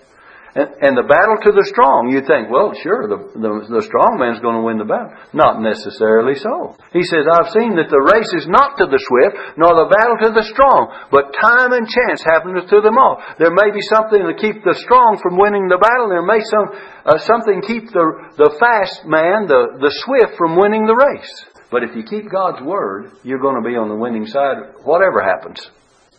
And, 0.52 0.68
and 0.84 0.94
the 1.00 1.08
battle 1.08 1.40
to 1.40 1.52
the 1.56 1.64
strong, 1.72 2.12
you 2.12 2.20
think, 2.28 2.52
well, 2.52 2.76
sure, 2.76 3.08
the, 3.08 3.20
the, 3.40 3.52
the 3.72 3.84
strong 3.88 4.20
man's 4.20 4.44
going 4.44 4.60
to 4.60 4.66
win 4.68 4.84
the 4.84 4.90
battle. 4.90 5.16
Not 5.32 5.64
necessarily 5.64 6.36
so. 6.36 6.76
He 6.92 7.08
says, 7.08 7.24
I've 7.24 7.56
seen 7.56 7.80
that 7.80 7.88
the 7.88 8.04
race 8.04 8.28
is 8.36 8.52
not 8.52 8.76
to 8.76 8.92
the 8.92 9.00
swift, 9.00 9.56
nor 9.56 9.72
the 9.80 9.88
battle 9.88 10.20
to 10.28 10.36
the 10.36 10.44
strong, 10.52 10.92
but 11.08 11.32
time 11.40 11.72
and 11.72 11.88
chance 11.88 12.20
happeneth 12.28 12.68
to 12.68 12.84
them 12.84 13.00
all. 13.00 13.24
There 13.40 13.56
may 13.56 13.72
be 13.72 13.80
something 13.88 14.20
to 14.20 14.36
keep 14.36 14.60
the 14.68 14.76
strong 14.76 15.24
from 15.24 15.40
winning 15.40 15.72
the 15.72 15.80
battle. 15.80 16.12
There 16.12 16.26
may 16.26 16.44
some 16.44 16.68
uh, 17.08 17.16
something 17.24 17.64
keep 17.64 17.88
the 17.96 18.36
the 18.36 18.52
fast 18.60 19.08
man, 19.08 19.48
the 19.48 19.80
the 19.80 19.94
swift, 20.04 20.36
from 20.36 20.60
winning 20.60 20.84
the 20.84 21.00
race. 21.00 21.32
But 21.72 21.88
if 21.88 21.96
you 21.96 22.04
keep 22.04 22.28
God's 22.28 22.60
word, 22.60 23.16
you're 23.24 23.40
going 23.40 23.56
to 23.56 23.64
be 23.64 23.80
on 23.80 23.88
the 23.88 23.96
winning 23.96 24.28
side, 24.28 24.84
whatever 24.84 25.24
happens. 25.24 25.64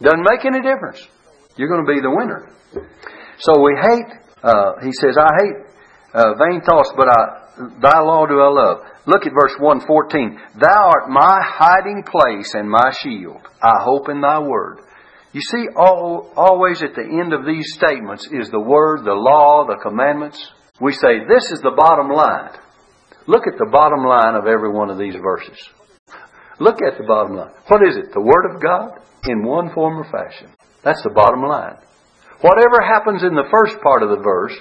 Doesn't 0.01 0.25
make 0.25 0.49
any 0.49 0.65
difference. 0.65 1.05
You're 1.61 1.69
going 1.69 1.85
to 1.85 1.93
be 1.93 2.01
the 2.01 2.11
winner. 2.11 2.49
So 3.39 3.61
we 3.61 3.77
hate 3.77 4.22
uh, 4.43 4.73
he 4.83 4.93
says, 4.93 5.17
I 5.19 5.31
hate 5.41 5.57
uh, 6.15 6.35
vain 6.35 6.61
thoughts, 6.63 6.93
but 6.97 7.09
I, 7.09 7.43
thy 7.81 8.01
law 8.01 8.27
do 8.27 8.41
I 8.41 8.49
love. 8.49 8.79
Look 9.07 9.27
at 9.27 9.33
verse 9.33 9.55
114. 9.59 10.61
Thou 10.61 10.91
art 10.91 11.09
my 11.09 11.41
hiding 11.43 12.05
place 12.05 12.55
and 12.55 12.69
my 12.69 12.93
shield. 13.03 13.41
I 13.63 13.83
hope 13.83 14.09
in 14.09 14.21
thy 14.21 14.39
word. 14.41 14.81
You 15.33 15.41
see, 15.41 15.67
all, 15.77 16.31
always 16.37 16.83
at 16.83 16.95
the 16.95 17.03
end 17.03 17.33
of 17.33 17.47
these 17.47 17.75
statements 17.75 18.29
is 18.31 18.51
the 18.51 18.61
word, 18.61 19.05
the 19.05 19.15
law, 19.15 19.67
the 19.67 19.81
commandments. 19.83 20.39
We 20.81 20.93
say, 20.93 21.25
this 21.27 21.51
is 21.53 21.61
the 21.63 21.75
bottom 21.77 22.09
line. 22.09 22.51
Look 23.27 23.47
at 23.47 23.59
the 23.59 23.71
bottom 23.71 24.05
line 24.05 24.35
of 24.35 24.47
every 24.47 24.71
one 24.71 24.91
of 24.91 24.99
these 24.99 25.15
verses. 25.15 25.57
Look 26.59 26.83
at 26.83 26.99
the 26.99 27.05
bottom 27.07 27.37
line. 27.37 27.53
What 27.69 27.81
is 27.89 27.97
it? 27.97 28.13
The 28.13 28.21
Word 28.21 28.55
of 28.55 28.61
God 28.63 29.01
in 29.25 29.45
one 29.45 29.73
form 29.73 29.99
or 29.99 30.05
fashion. 30.05 30.49
That's 30.85 31.03
the 31.03 31.11
bottom 31.15 31.43
line. 31.43 31.77
Whatever 32.43 32.83
happens 32.83 33.23
in 33.23 33.39
the 33.39 33.47
first 33.51 33.81
part 33.81 34.03
of 34.03 34.11
the 34.11 34.23
verse, 34.23 34.55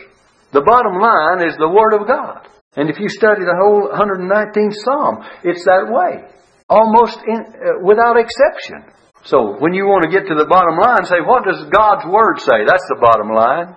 the 0.54 0.62
bottom 0.62 1.02
line 1.02 1.42
is 1.42 1.58
the 1.58 1.70
Word 1.70 1.98
of 1.98 2.06
God. 2.06 2.46
And 2.78 2.90
if 2.90 3.00
you 3.00 3.10
study 3.10 3.42
the 3.42 3.58
whole 3.58 3.90
119th 3.90 4.78
Psalm, 4.86 5.26
it's 5.44 5.66
that 5.66 5.90
way. 5.90 6.30
Almost 6.70 7.20
in, 7.28 7.42
uh, 7.42 7.84
without 7.84 8.16
exception. 8.16 8.86
So 9.26 9.58
when 9.60 9.74
you 9.74 9.86
want 9.86 10.06
to 10.06 10.14
get 10.14 10.30
to 10.30 10.38
the 10.38 10.48
bottom 10.48 10.78
line, 10.78 11.04
say, 11.06 11.20
what 11.26 11.44
does 11.44 11.68
God's 11.74 12.06
Word 12.06 12.40
say? 12.40 12.64
That's 12.64 12.86
the 12.88 13.02
bottom 13.02 13.34
line. 13.34 13.76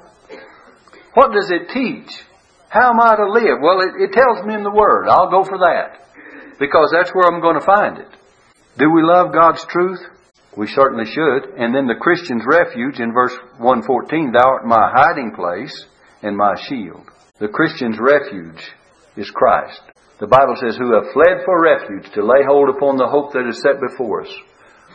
What 1.15 1.33
does 1.33 1.51
it 1.51 1.73
teach? 1.73 2.13
How 2.69 2.91
am 2.91 3.01
I 3.01 3.17
to 3.17 3.27
live? 3.31 3.59
Well, 3.63 3.81
it, 3.81 3.99
it 3.99 4.13
tells 4.13 4.45
me 4.45 4.55
in 4.55 4.63
the 4.63 4.71
Word. 4.71 5.09
I'll 5.09 5.31
go 5.31 5.45
for 5.45 5.59
that. 5.59 6.01
Because 6.61 6.93
that's 6.93 7.11
where 7.11 7.27
I'm 7.27 7.41
going 7.41 7.59
to 7.59 7.67
find 7.67 7.99
it. 7.99 8.11
Do 8.79 8.91
we 8.91 9.03
love 9.03 9.33
God's 9.33 9.65
truth? 9.67 10.01
We 10.57 10.69
certainly 10.69 11.07
should. 11.07 11.55
And 11.59 11.75
then 11.75 11.87
the 11.87 12.01
Christian's 12.01 12.45
refuge 12.47 13.01
in 13.01 13.13
verse 13.13 13.35
114, 13.59 14.33
Thou 14.33 14.47
art 14.47 14.67
my 14.67 14.91
hiding 14.95 15.33
place 15.35 15.87
and 16.23 16.37
my 16.37 16.55
shield. 16.69 17.03
The 17.41 17.49
Christian's 17.49 17.99
refuge 17.99 18.63
is 19.17 19.31
Christ. 19.31 19.81
The 20.21 20.31
Bible 20.31 20.55
says, 20.61 20.77
Who 20.77 20.95
have 20.95 21.13
fled 21.13 21.43
for 21.45 21.61
refuge 21.61 22.13
to 22.15 22.25
lay 22.25 22.47
hold 22.47 22.71
upon 22.71 22.97
the 22.97 23.09
hope 23.09 23.33
that 23.33 23.49
is 23.49 23.61
set 23.63 23.83
before 23.83 24.23
us. 24.23 24.33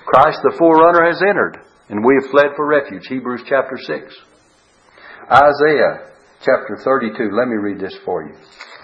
Christ 0.06 0.40
the 0.44 0.56
forerunner 0.58 1.06
has 1.06 1.22
entered, 1.22 1.60
and 1.90 2.04
we 2.04 2.16
have 2.22 2.32
fled 2.32 2.56
for 2.56 2.66
refuge. 2.66 3.06
Hebrews 3.08 3.44
chapter 3.46 3.76
6. 3.78 4.16
Isaiah 5.30 6.10
chapter 6.42 6.80
32. 6.84 7.36
Let 7.36 7.48
me 7.48 7.60
read 7.60 7.80
this 7.80 7.96
for 8.06 8.24
you. 8.24 8.34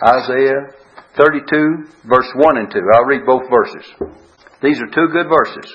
Isaiah 0.03 0.75
32, 1.17 2.05
verse 2.05 2.29
1 2.35 2.57
and 2.57 2.69
2. 2.69 2.79
I'll 2.93 3.05
read 3.05 3.25
both 3.25 3.49
verses. 3.49 3.87
These 4.61 4.79
are 4.81 4.93
two 4.93 5.07
good 5.11 5.29
verses. 5.29 5.73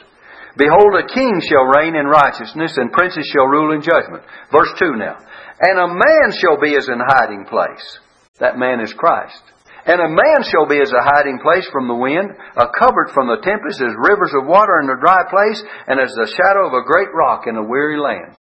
Behold, 0.57 0.99
a 0.99 1.07
king 1.07 1.41
shall 1.47 1.71
reign 1.71 1.95
in 1.95 2.07
righteousness, 2.07 2.77
and 2.77 2.93
princes 2.93 3.27
shall 3.33 3.47
rule 3.47 3.73
in 3.75 3.83
judgment. 3.83 4.25
Verse 4.51 4.73
2 4.79 4.97
now. 4.97 5.17
And 5.61 5.79
a 5.79 5.87
man 5.87 6.29
shall 6.41 6.59
be 6.59 6.75
as 6.77 6.89
an 6.89 7.01
hiding 7.07 7.47
place. 7.47 7.99
That 8.41 8.59
man 8.59 8.81
is 8.81 8.93
Christ. 8.93 9.43
And 9.87 10.01
a 10.01 10.09
man 10.09 10.43
shall 10.51 10.67
be 10.67 10.81
as 10.81 10.93
a 10.93 11.05
hiding 11.05 11.39
place 11.41 11.69
from 11.73 11.89
the 11.89 11.95
wind, 11.95 12.31
a 12.57 12.67
covert 12.79 13.13
from 13.15 13.29
the 13.29 13.41
tempest, 13.43 13.81
as 13.81 13.95
rivers 13.97 14.33
of 14.35 14.47
water 14.47 14.81
in 14.83 14.91
a 14.91 15.01
dry 15.01 15.23
place, 15.31 15.63
and 15.87 16.01
as 16.01 16.13
the 16.13 16.33
shadow 16.37 16.67
of 16.67 16.75
a 16.75 16.87
great 16.87 17.09
rock 17.15 17.45
in 17.47 17.57
a 17.57 17.63
weary 17.63 17.99
land. 17.99 18.37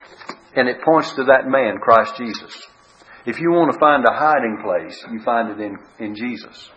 And 0.57 0.69
it 0.69 0.83
points 0.83 1.13
to 1.15 1.25
that 1.25 1.47
man, 1.47 1.79
Christ 1.79 2.17
Jesus. 2.17 2.55
If 3.27 3.41
you 3.41 3.51
want 3.51 3.73
to 3.73 3.79
find 3.79 4.05
a 4.05 4.17
hiding 4.17 4.59
place, 4.63 5.05
you 5.13 5.21
find 5.23 5.51
it 5.51 5.61
in, 5.61 5.77
in 5.99 6.15
Jesus. 6.15 6.71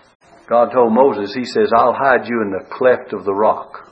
God 0.50 0.72
told 0.72 0.94
Moses, 0.94 1.34
He 1.34 1.46
says, 1.46 1.72
I'll 1.76 1.94
hide 1.94 2.28
you 2.28 2.42
in 2.44 2.52
the 2.52 2.68
cleft 2.70 3.14
of 3.14 3.24
the 3.24 3.34
rock 3.34 3.91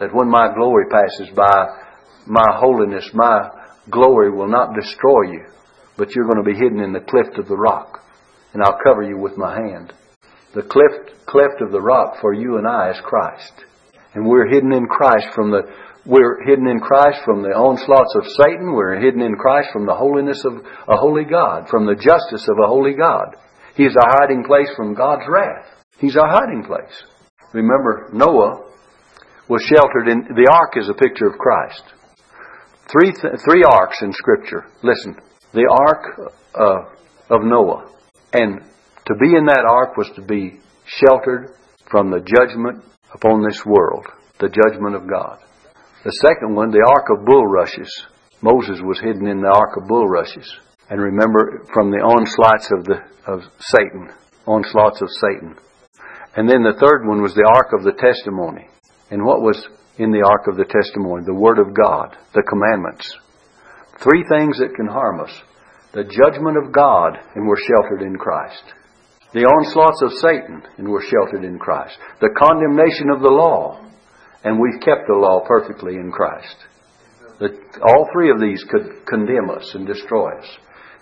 that 0.00 0.14
when 0.14 0.28
my 0.28 0.52
glory 0.54 0.86
passes 0.90 1.34
by, 1.34 1.66
my 2.26 2.46
holiness, 2.56 3.08
my 3.14 3.50
glory 3.90 4.30
will 4.30 4.48
not 4.48 4.74
destroy 4.74 5.32
you, 5.32 5.44
but 5.96 6.14
you're 6.14 6.26
going 6.26 6.42
to 6.42 6.50
be 6.50 6.58
hidden 6.58 6.80
in 6.80 6.92
the 6.92 7.00
cleft 7.00 7.38
of 7.38 7.48
the 7.48 7.56
rock, 7.56 8.04
and 8.52 8.62
I'll 8.62 8.78
cover 8.84 9.02
you 9.02 9.18
with 9.18 9.36
my 9.36 9.54
hand. 9.54 9.92
The 10.54 10.62
cleft, 10.62 11.26
cleft 11.26 11.60
of 11.60 11.72
the 11.72 11.80
rock 11.80 12.16
for 12.20 12.32
you 12.32 12.56
and 12.56 12.66
I 12.66 12.90
is 12.90 13.00
Christ. 13.04 13.52
And 14.14 14.26
we're 14.26 14.48
hidden 14.48 14.72
in 14.72 14.86
Christ 14.86 15.28
from 15.34 15.50
the, 15.50 15.62
we're 16.06 16.42
hidden 16.46 16.66
in 16.66 16.80
Christ 16.80 17.20
from 17.24 17.42
the 17.42 17.50
onslaughts 17.50 18.14
of 18.16 18.24
Satan. 18.32 18.72
We're 18.72 18.98
hidden 18.98 19.20
in 19.20 19.34
Christ 19.36 19.68
from 19.72 19.84
the 19.84 19.94
holiness 19.94 20.42
of 20.44 20.54
a 20.88 20.96
holy 20.96 21.24
God, 21.24 21.68
from 21.68 21.84
the 21.84 21.94
justice 21.94 22.48
of 22.48 22.58
a 22.58 22.66
holy 22.66 22.94
God. 22.94 23.36
He 23.74 23.84
is 23.84 23.94
our 23.94 24.16
hiding 24.18 24.44
place 24.44 24.68
from 24.74 24.94
God's 24.94 25.28
wrath. 25.28 25.66
He's 25.98 26.16
our 26.16 26.28
hiding 26.28 26.64
place. 26.64 27.04
Remember, 27.52 28.08
Noah 28.12 28.67
was 29.48 29.62
sheltered 29.62 30.08
in, 30.08 30.34
the 30.34 30.50
ark 30.50 30.76
is 30.76 30.88
a 30.88 30.94
picture 30.94 31.26
of 31.26 31.38
Christ. 31.38 31.82
Three, 32.90 33.12
th- 33.12 33.40
three 33.44 33.64
arks 33.64 34.02
in 34.02 34.12
Scripture. 34.12 34.66
Listen, 34.82 35.16
the 35.52 35.68
ark 35.68 36.32
uh, 36.54 37.34
of 37.34 37.42
Noah. 37.44 37.90
And 38.32 38.60
to 39.06 39.14
be 39.14 39.36
in 39.36 39.46
that 39.46 39.64
ark 39.68 39.96
was 39.96 40.10
to 40.16 40.22
be 40.22 40.60
sheltered 40.84 41.54
from 41.90 42.10
the 42.10 42.20
judgment 42.20 42.84
upon 43.12 43.42
this 43.42 43.64
world, 43.64 44.06
the 44.40 44.48
judgment 44.48 44.94
of 44.94 45.08
God. 45.08 45.38
The 46.04 46.12
second 46.24 46.54
one, 46.54 46.70
the 46.70 46.84
ark 46.86 47.06
of 47.10 47.24
bulrushes. 47.24 47.90
Moses 48.40 48.80
was 48.84 49.00
hidden 49.00 49.26
in 49.26 49.40
the 49.40 49.52
ark 49.52 49.76
of 49.76 49.88
bulrushes. 49.88 50.48
And 50.90 51.00
remember, 51.00 51.64
from 51.72 51.90
the 51.90 51.98
onslaughts 51.98 52.68
of, 52.72 52.84
the, 52.84 53.00
of 53.26 53.40
Satan, 53.58 54.08
onslaughts 54.46 55.02
of 55.02 55.08
Satan. 55.20 55.56
And 56.36 56.48
then 56.48 56.62
the 56.62 56.78
third 56.80 57.06
one 57.06 57.20
was 57.20 57.34
the 57.34 57.48
ark 57.52 57.72
of 57.76 57.84
the 57.84 57.92
testimony. 57.92 58.68
And 59.10 59.24
what 59.24 59.40
was 59.40 59.66
in 59.98 60.10
the 60.10 60.24
ark 60.24 60.46
of 60.48 60.56
the 60.56 60.64
testimony? 60.64 61.24
The 61.24 61.34
Word 61.34 61.58
of 61.58 61.74
God, 61.74 62.16
the 62.34 62.42
commandments. 62.42 63.10
Three 64.00 64.24
things 64.28 64.58
that 64.58 64.74
can 64.76 64.86
harm 64.86 65.20
us. 65.20 65.32
The 65.92 66.04
judgment 66.04 66.56
of 66.56 66.72
God, 66.72 67.18
and 67.34 67.46
we're 67.46 67.56
sheltered 67.66 68.02
in 68.02 68.16
Christ. 68.16 68.62
The 69.32 69.44
onslaughts 69.44 70.02
of 70.02 70.12
Satan, 70.20 70.62
and 70.78 70.88
we're 70.88 71.04
sheltered 71.04 71.44
in 71.44 71.58
Christ. 71.58 71.98
The 72.20 72.34
condemnation 72.36 73.10
of 73.10 73.20
the 73.20 73.32
law, 73.32 73.84
and 74.44 74.60
we've 74.60 74.80
kept 74.80 75.08
the 75.08 75.18
law 75.18 75.44
perfectly 75.46 75.96
in 75.96 76.12
Christ. 76.12 76.56
The, 77.38 77.56
all 77.82 78.08
three 78.12 78.30
of 78.30 78.40
these 78.40 78.64
could 78.64 79.06
condemn 79.06 79.50
us 79.50 79.74
and 79.74 79.86
destroy 79.86 80.38
us. 80.38 80.48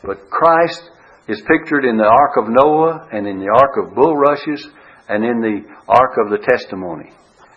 But 0.02 0.30
Christ 0.30 0.90
is 1.28 1.42
pictured 1.42 1.84
in 1.84 1.96
the 1.96 2.04
Ark 2.04 2.36
of 2.36 2.48
Noah 2.48 3.09
and 3.12 3.26
in 3.26 3.38
the 3.38 3.50
Ark 3.50 3.76
of 3.82 3.94
bulrushes 3.94 4.68
and 5.09 5.24
in 5.24 5.40
the 5.40 5.62
Ark 5.88 6.12
of 6.24 6.30
the 6.30 6.44
Testimony. 6.46 7.11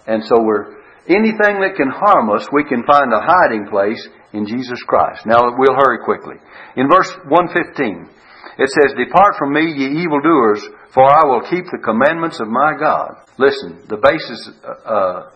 And 0.10 0.26
so 0.26 0.42
we're, 0.42 0.82
anything 1.06 1.62
that 1.62 1.78
can 1.78 1.94
harm 1.94 2.34
us, 2.34 2.50
we 2.52 2.66
can 2.66 2.82
find 2.90 3.14
a 3.14 3.22
hiding 3.22 3.70
place 3.70 4.02
in 4.34 4.50
Jesus 4.50 4.82
Christ. 4.90 5.26
Now 5.26 5.54
we'll 5.54 5.78
hurry 5.78 6.02
quickly. 6.04 6.42
In 6.76 6.90
verse 6.90 7.14
115, 7.30 8.10
it 8.58 8.70
says, 8.74 8.98
Depart 8.98 9.36
from 9.38 9.54
me, 9.54 9.62
ye 9.62 10.02
evildoers, 10.02 10.66
for 10.94 11.06
I 11.06 11.30
will 11.30 11.46
keep 11.46 11.66
the 11.70 11.86
commandments 11.86 12.40
of 12.42 12.48
my 12.48 12.74
God. 12.74 13.22
Listen, 13.38 13.86
the 13.88 14.02
basis 14.02 14.50
uh, 14.66 15.30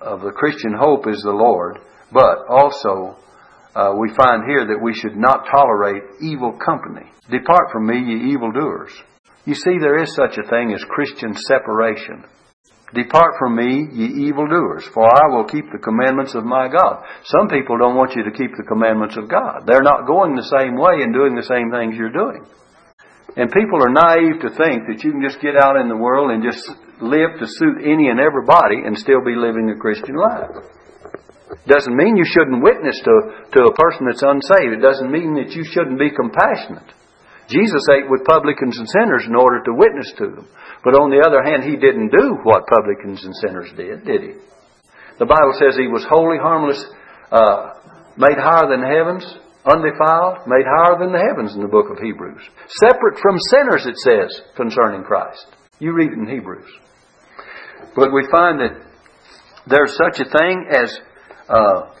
of 0.00 0.22
the 0.22 0.32
Christian 0.32 0.72
hope 0.72 1.06
is 1.06 1.20
the 1.20 1.36
Lord, 1.36 1.78
but 2.10 2.48
also 2.48 3.20
uh, 3.76 3.92
we 4.00 4.08
find 4.16 4.48
here 4.48 4.66
that 4.66 4.82
we 4.82 4.94
should 4.94 5.16
not 5.16 5.46
tolerate 5.52 6.02
evil 6.22 6.56
company. 6.56 7.04
Depart 7.30 7.68
from 7.70 7.86
me, 7.86 8.00
ye 8.00 8.32
evildoers. 8.32 8.92
You 9.44 9.54
see, 9.54 9.76
there 9.78 10.02
is 10.02 10.14
such 10.14 10.38
a 10.38 10.48
thing 10.48 10.72
as 10.72 10.82
Christian 10.88 11.34
separation. 11.34 12.24
Depart 12.94 13.34
from 13.38 13.56
me, 13.56 13.88
ye 13.90 14.30
evildoers, 14.30 14.86
for 14.94 15.02
I 15.02 15.34
will 15.34 15.44
keep 15.44 15.66
the 15.72 15.82
commandments 15.82 16.34
of 16.38 16.46
my 16.46 16.70
God. 16.70 17.02
Some 17.26 17.50
people 17.50 17.78
don't 17.78 17.98
want 17.98 18.14
you 18.14 18.22
to 18.22 18.30
keep 18.30 18.54
the 18.54 18.62
commandments 18.62 19.18
of 19.18 19.26
God. 19.26 19.66
They're 19.66 19.82
not 19.82 20.06
going 20.06 20.38
the 20.38 20.46
same 20.46 20.78
way 20.78 21.02
and 21.02 21.10
doing 21.10 21.34
the 21.34 21.46
same 21.50 21.74
things 21.74 21.98
you're 21.98 22.14
doing. 22.14 22.46
And 23.34 23.50
people 23.50 23.82
are 23.82 23.90
naive 23.90 24.38
to 24.46 24.54
think 24.54 24.86
that 24.86 25.02
you 25.02 25.10
can 25.10 25.20
just 25.20 25.42
get 25.42 25.58
out 25.58 25.76
in 25.76 25.90
the 25.90 25.98
world 25.98 26.30
and 26.30 26.46
just 26.46 26.62
live 27.02 27.36
to 27.42 27.46
suit 27.46 27.82
any 27.82 28.06
and 28.06 28.22
everybody 28.22 28.86
and 28.86 28.96
still 28.96 29.20
be 29.20 29.34
living 29.34 29.68
a 29.68 29.76
Christian 29.76 30.14
life. 30.14 30.54
Doesn't 31.66 31.96
mean 31.96 32.16
you 32.16 32.24
shouldn't 32.24 32.62
witness 32.62 32.96
to, 33.02 33.14
to 33.50 33.60
a 33.66 33.74
person 33.74 34.06
that's 34.06 34.22
unsaved. 34.22 34.78
It 34.78 34.82
doesn't 34.82 35.10
mean 35.10 35.34
that 35.42 35.52
you 35.58 35.66
shouldn't 35.66 35.98
be 35.98 36.14
compassionate. 36.14 36.86
Jesus 37.48 37.86
ate 37.94 38.10
with 38.10 38.26
publicans 38.26 38.78
and 38.78 38.88
sinners 38.88 39.24
in 39.26 39.36
order 39.36 39.62
to 39.62 39.74
witness 39.74 40.10
to 40.18 40.26
them. 40.34 40.48
But 40.82 40.98
on 40.98 41.10
the 41.10 41.22
other 41.22 41.42
hand, 41.42 41.62
he 41.62 41.78
didn't 41.78 42.10
do 42.10 42.38
what 42.42 42.66
publicans 42.66 43.24
and 43.24 43.34
sinners 43.36 43.70
did, 43.76 44.04
did 44.04 44.22
he? 44.22 44.32
The 45.18 45.30
Bible 45.30 45.54
says 45.58 45.78
he 45.78 45.88
was 45.88 46.04
holy 46.04 46.38
harmless, 46.38 46.84
uh, 47.32 47.72
made 48.18 48.36
higher 48.36 48.68
than 48.68 48.82
the 48.82 48.92
heavens, 48.92 49.24
undefiled, 49.64 50.46
made 50.46 50.66
higher 50.66 50.98
than 50.98 51.12
the 51.12 51.22
heavens 51.22 51.54
in 51.54 51.62
the 51.62 51.72
book 51.72 51.86
of 51.90 51.98
Hebrews. 51.98 52.42
Separate 52.82 53.18
from 53.18 53.38
sinners, 53.50 53.86
it 53.86 53.96
says, 53.98 54.30
concerning 54.56 55.02
Christ. 55.02 55.46
You 55.78 55.92
read 55.92 56.12
it 56.12 56.18
in 56.18 56.28
Hebrews. 56.28 56.68
But 57.94 58.12
we 58.12 58.28
find 58.30 58.60
that 58.60 58.76
there's 59.66 59.96
such 59.96 60.20
a 60.20 60.30
thing 60.30 60.66
as 60.70 60.98
uh, 61.48 61.95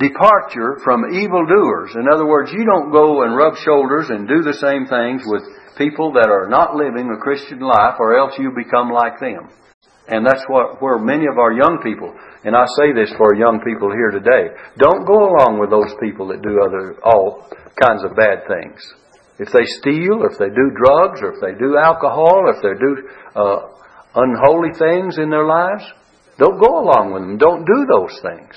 departure 0.00 0.80
from 0.82 1.12
evildoers. 1.12 1.92
In 1.94 2.08
other 2.08 2.26
words, 2.26 2.50
you 2.50 2.64
don't 2.64 2.90
go 2.90 3.22
and 3.22 3.36
rub 3.36 3.54
shoulders 3.60 4.08
and 4.08 4.26
do 4.26 4.42
the 4.42 4.56
same 4.56 4.88
things 4.88 5.22
with 5.26 5.44
people 5.76 6.12
that 6.16 6.32
are 6.32 6.48
not 6.48 6.74
living 6.74 7.12
a 7.12 7.20
Christian 7.20 7.60
life, 7.60 8.00
or 8.00 8.16
else 8.16 8.32
you 8.38 8.50
become 8.56 8.90
like 8.90 9.20
them. 9.20 9.52
And 10.08 10.26
that's 10.26 10.42
what 10.48 10.82
where 10.82 10.98
many 10.98 11.24
of 11.30 11.38
our 11.38 11.52
young 11.52 11.78
people, 11.84 12.10
and 12.42 12.56
I 12.56 12.64
say 12.80 12.92
this 12.92 13.12
for 13.16 13.36
young 13.36 13.60
people 13.62 13.92
here 13.92 14.10
today, 14.10 14.50
don't 14.76 15.06
go 15.06 15.30
along 15.30 15.60
with 15.60 15.70
those 15.70 15.94
people 16.02 16.28
that 16.28 16.42
do 16.42 16.58
other 16.64 16.98
all 17.04 17.46
kinds 17.78 18.02
of 18.02 18.16
bad 18.16 18.48
things. 18.48 18.80
If 19.38 19.52
they 19.52 19.64
steal, 19.80 20.26
if 20.26 20.36
they 20.36 20.50
do 20.50 20.74
drugs, 20.74 21.22
or 21.22 21.32
if 21.32 21.40
they 21.40 21.56
do 21.56 21.78
alcohol, 21.78 22.44
or 22.44 22.56
if 22.56 22.60
they 22.60 22.76
do 22.76 22.92
uh, 23.36 23.72
unholy 24.16 24.74
things 24.76 25.16
in 25.16 25.30
their 25.30 25.46
lives, 25.46 25.84
don't 26.36 26.58
go 26.60 26.80
along 26.80 27.12
with 27.12 27.22
them. 27.22 27.38
Don't 27.38 27.64
do 27.64 27.86
those 27.86 28.18
things. 28.20 28.56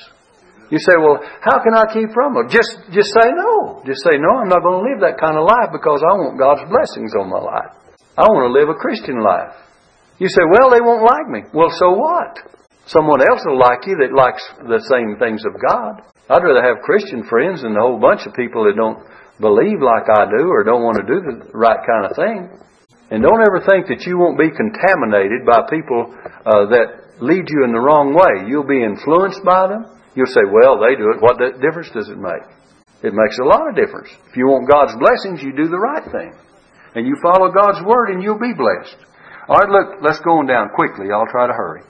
You 0.74 0.82
say, 0.82 0.98
well, 0.98 1.22
how 1.46 1.62
can 1.62 1.78
I 1.78 1.86
keep 1.94 2.10
from 2.18 2.34
it? 2.42 2.50
Just, 2.50 2.74
just 2.90 3.14
say 3.14 3.30
no. 3.30 3.86
Just 3.86 4.02
say, 4.02 4.18
no, 4.18 4.42
I'm 4.42 4.50
not 4.50 4.66
going 4.66 4.82
to 4.82 4.86
live 4.90 5.06
that 5.06 5.22
kind 5.22 5.38
of 5.38 5.46
life 5.46 5.70
because 5.70 6.02
I 6.02 6.18
want 6.18 6.42
God's 6.42 6.66
blessings 6.66 7.14
on 7.14 7.30
my 7.30 7.38
life. 7.38 7.78
I 8.18 8.26
want 8.26 8.50
to 8.50 8.54
live 8.58 8.74
a 8.74 8.82
Christian 8.82 9.22
life. 9.22 9.54
You 10.18 10.26
say, 10.34 10.42
well, 10.50 10.74
they 10.74 10.82
won't 10.82 11.06
like 11.06 11.30
me. 11.30 11.46
Well, 11.54 11.70
so 11.78 11.94
what? 11.94 12.42
Someone 12.90 13.22
else 13.22 13.46
will 13.46 13.62
like 13.62 13.86
you 13.86 14.02
that 14.02 14.18
likes 14.18 14.42
the 14.66 14.82
same 14.90 15.14
things 15.22 15.46
of 15.46 15.54
God. 15.62 16.10
I'd 16.34 16.42
rather 16.42 16.66
have 16.66 16.82
Christian 16.82 17.22
friends 17.30 17.62
than 17.62 17.78
a 17.78 17.84
whole 17.86 18.02
bunch 18.02 18.26
of 18.26 18.34
people 18.34 18.66
that 18.66 18.74
don't 18.74 18.98
believe 19.38 19.78
like 19.78 20.10
I 20.10 20.26
do 20.26 20.50
or 20.50 20.66
don't 20.66 20.82
want 20.82 20.98
to 20.98 21.06
do 21.06 21.22
the 21.22 21.54
right 21.54 21.86
kind 21.86 22.10
of 22.10 22.18
thing. 22.18 22.50
And 23.14 23.22
don't 23.22 23.46
ever 23.46 23.62
think 23.62 23.94
that 23.94 24.10
you 24.10 24.18
won't 24.18 24.42
be 24.42 24.50
contaminated 24.50 25.46
by 25.46 25.70
people 25.70 26.10
uh, 26.50 26.66
that 26.74 27.22
lead 27.22 27.46
you 27.46 27.62
in 27.62 27.78
the 27.78 27.84
wrong 27.86 28.18
way. 28.18 28.50
You'll 28.50 28.66
be 28.66 28.82
influenced 28.82 29.46
by 29.46 29.70
them. 29.70 29.93
You'll 30.16 30.30
say, 30.30 30.46
well, 30.46 30.78
they 30.78 30.96
do 30.96 31.10
it. 31.10 31.22
What 31.22 31.42
difference 31.62 31.90
does 31.90 32.10
it 32.10 32.18
make? 32.18 32.46
It 33.04 33.14
makes 33.14 33.38
a 33.40 33.48
lot 33.48 33.68
of 33.68 33.76
difference. 33.76 34.10
If 34.30 34.38
you 34.38 34.48
want 34.48 34.70
God's 34.70 34.96
blessings, 34.96 35.44
you 35.44 35.52
do 35.52 35.68
the 35.68 35.80
right 35.82 36.06
thing. 36.06 36.32
And 36.96 37.08
you 37.08 37.18
follow 37.22 37.52
God's 37.52 37.84
word 37.84 38.14
and 38.14 38.22
you'll 38.22 38.40
be 38.40 38.54
blessed. 38.54 38.96
All 39.50 39.58
right, 39.58 39.70
look, 39.70 40.00
let's 40.02 40.22
go 40.22 40.40
on 40.40 40.48
down 40.48 40.70
quickly. 40.72 41.12
I'll 41.12 41.28
try 41.28 41.48
to 41.48 41.54
hurry. 41.54 41.82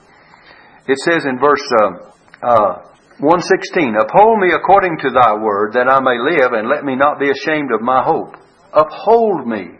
It 0.88 0.98
says 1.06 1.24
in 1.24 1.38
verse 1.38 1.62
uh, 1.80 2.10
uh, 2.42 2.72
116, 3.22 3.94
Uphold 3.94 4.40
me 4.40 4.50
according 4.50 4.98
to 5.06 5.10
thy 5.14 5.38
word, 5.38 5.74
that 5.74 5.86
I 5.86 6.00
may 6.02 6.18
live, 6.18 6.50
and 6.52 6.68
let 6.68 6.84
me 6.84 6.96
not 6.96 7.20
be 7.20 7.30
ashamed 7.30 7.70
of 7.70 7.80
my 7.80 8.02
hope. 8.02 8.34
Uphold 8.74 9.46
me. 9.46 9.78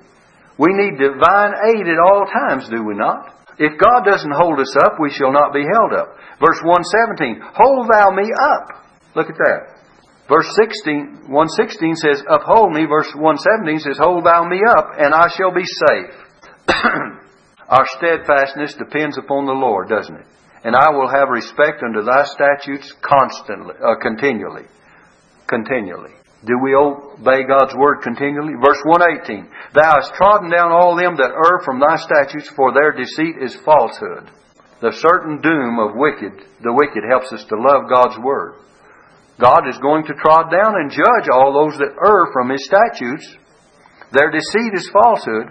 We 0.56 0.70
need 0.70 1.02
divine 1.02 1.52
aid 1.74 1.86
at 1.88 1.98
all 1.98 2.30
times, 2.30 2.68
do 2.70 2.84
we 2.84 2.94
not? 2.94 3.33
If 3.58 3.78
God 3.78 4.02
doesn't 4.04 4.34
hold 4.34 4.58
us 4.58 4.74
up, 4.76 4.98
we 4.98 5.10
shall 5.10 5.32
not 5.32 5.52
be 5.52 5.62
held 5.62 5.94
up. 5.94 6.16
Verse 6.42 6.58
117, 6.64 7.38
Hold 7.54 7.86
thou 7.90 8.10
me 8.10 8.26
up. 8.34 8.84
Look 9.14 9.30
at 9.30 9.38
that. 9.38 9.74
Verse 10.28 10.48
16, 10.56 11.28
116 11.28 11.96
says, 11.96 12.22
Uphold 12.28 12.72
me. 12.72 12.86
Verse 12.86 13.12
117 13.14 13.78
says, 13.78 13.98
Hold 14.00 14.24
thou 14.24 14.48
me 14.48 14.58
up, 14.66 14.96
and 14.98 15.14
I 15.14 15.28
shall 15.28 15.52
be 15.52 15.64
safe. 15.64 16.14
Our 17.68 17.86
steadfastness 17.96 18.74
depends 18.74 19.18
upon 19.18 19.46
the 19.46 19.52
Lord, 19.52 19.88
doesn't 19.88 20.16
it? 20.16 20.26
And 20.64 20.74
I 20.74 20.90
will 20.90 21.08
have 21.08 21.28
respect 21.28 21.82
unto 21.84 22.02
thy 22.02 22.24
statutes 22.24 22.92
constantly, 23.02 23.74
uh, 23.78 24.00
continually. 24.00 24.64
Continually. 25.46 26.23
Do 26.44 26.60
we 26.60 26.76
obey 26.76 27.48
God's 27.48 27.72
word 27.72 28.04
continually? 28.04 28.52
Verse 28.60 28.80
118. 28.84 29.48
Thou 29.72 29.96
hast 29.96 30.12
trodden 30.12 30.52
down 30.52 30.72
all 30.72 30.92
them 30.92 31.16
that 31.16 31.32
err 31.32 31.64
from 31.64 31.80
thy 31.80 31.96
statutes, 31.96 32.52
for 32.52 32.72
their 32.72 32.92
deceit 32.92 33.40
is 33.40 33.56
falsehood. 33.64 34.28
The 34.84 34.92
certain 35.00 35.40
doom 35.40 35.80
of 35.80 35.96
wicked, 35.96 36.44
the 36.60 36.76
wicked 36.76 37.00
helps 37.08 37.32
us 37.32 37.48
to 37.48 37.56
love 37.56 37.88
God's 37.88 38.20
word. 38.20 38.60
God 39.40 39.64
is 39.72 39.80
going 39.80 40.04
to 40.04 40.20
trod 40.20 40.52
down 40.52 40.76
and 40.76 40.92
judge 40.92 41.32
all 41.32 41.56
those 41.56 41.80
that 41.80 41.96
err 41.96 42.28
from 42.36 42.52
his 42.52 42.68
statutes. 42.68 43.24
Their 44.12 44.28
deceit 44.28 44.72
is 44.76 44.92
falsehood. 44.92 45.48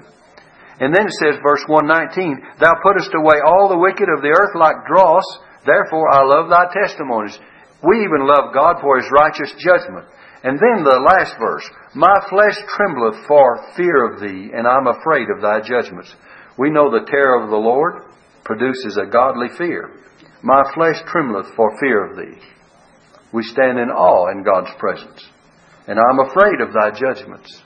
And 0.77 0.93
then 0.93 1.09
it 1.09 1.17
says, 1.17 1.41
verse 1.41 1.65
119, 1.65 2.61
Thou 2.61 2.73
puttest 2.85 3.17
away 3.17 3.41
all 3.41 3.65
the 3.65 3.81
wicked 3.81 4.07
of 4.13 4.21
the 4.21 4.33
earth 4.33 4.53
like 4.53 4.85
dross, 4.85 5.25
therefore 5.65 6.13
I 6.13 6.21
love 6.21 6.53
thy 6.53 6.69
testimonies. 6.69 7.37
We 7.81 8.05
even 8.05 8.29
love 8.29 8.53
God 8.53 8.77
for 8.79 9.01
his 9.01 9.09
righteous 9.09 9.51
judgment. 9.57 10.05
And 10.43 10.59
then 10.59 10.83
the 10.83 10.99
last 10.99 11.35
verse, 11.39 11.63
My 11.95 12.19
flesh 12.29 12.59
trembleth 12.75 13.25
for 13.27 13.63
fear 13.77 14.11
of 14.11 14.19
thee, 14.19 14.51
and 14.53 14.67
I'm 14.67 14.87
afraid 14.87 15.29
of 15.31 15.41
thy 15.41 15.61
judgments. 15.61 16.13
We 16.57 16.69
know 16.69 16.91
the 16.91 17.07
terror 17.09 17.41
of 17.41 17.49
the 17.49 17.55
Lord 17.55 18.03
produces 18.43 18.97
a 18.97 19.09
godly 19.09 19.47
fear. 19.57 19.95
My 20.43 20.63
flesh 20.75 20.99
trembleth 21.07 21.55
for 21.55 21.71
fear 21.79 22.11
of 22.11 22.17
thee. 22.17 22.37
We 23.31 23.43
stand 23.43 23.79
in 23.79 23.89
awe 23.89 24.31
in 24.31 24.43
God's 24.43 24.75
presence. 24.77 25.23
And 25.87 25.97
I'm 25.97 26.19
afraid 26.19 26.59
of 26.59 26.73
thy 26.73 26.91
judgments. 26.91 27.63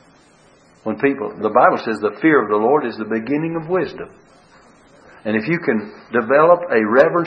When 0.83 0.99
people, 0.99 1.33
the 1.35 1.49
Bible 1.49 1.81
says 1.83 1.99
the 1.99 2.17
fear 2.21 2.43
of 2.43 2.49
the 2.49 2.55
Lord 2.55 2.85
is 2.85 2.95
the 2.95 3.09
beginning 3.09 3.59
of 3.59 3.67
wisdom. 3.67 4.09
And 5.25 5.35
if 5.35 5.49
you 5.49 5.59
can 5.59 5.91
develop 6.13 6.61
a 6.71 6.79
reverence 6.85 7.25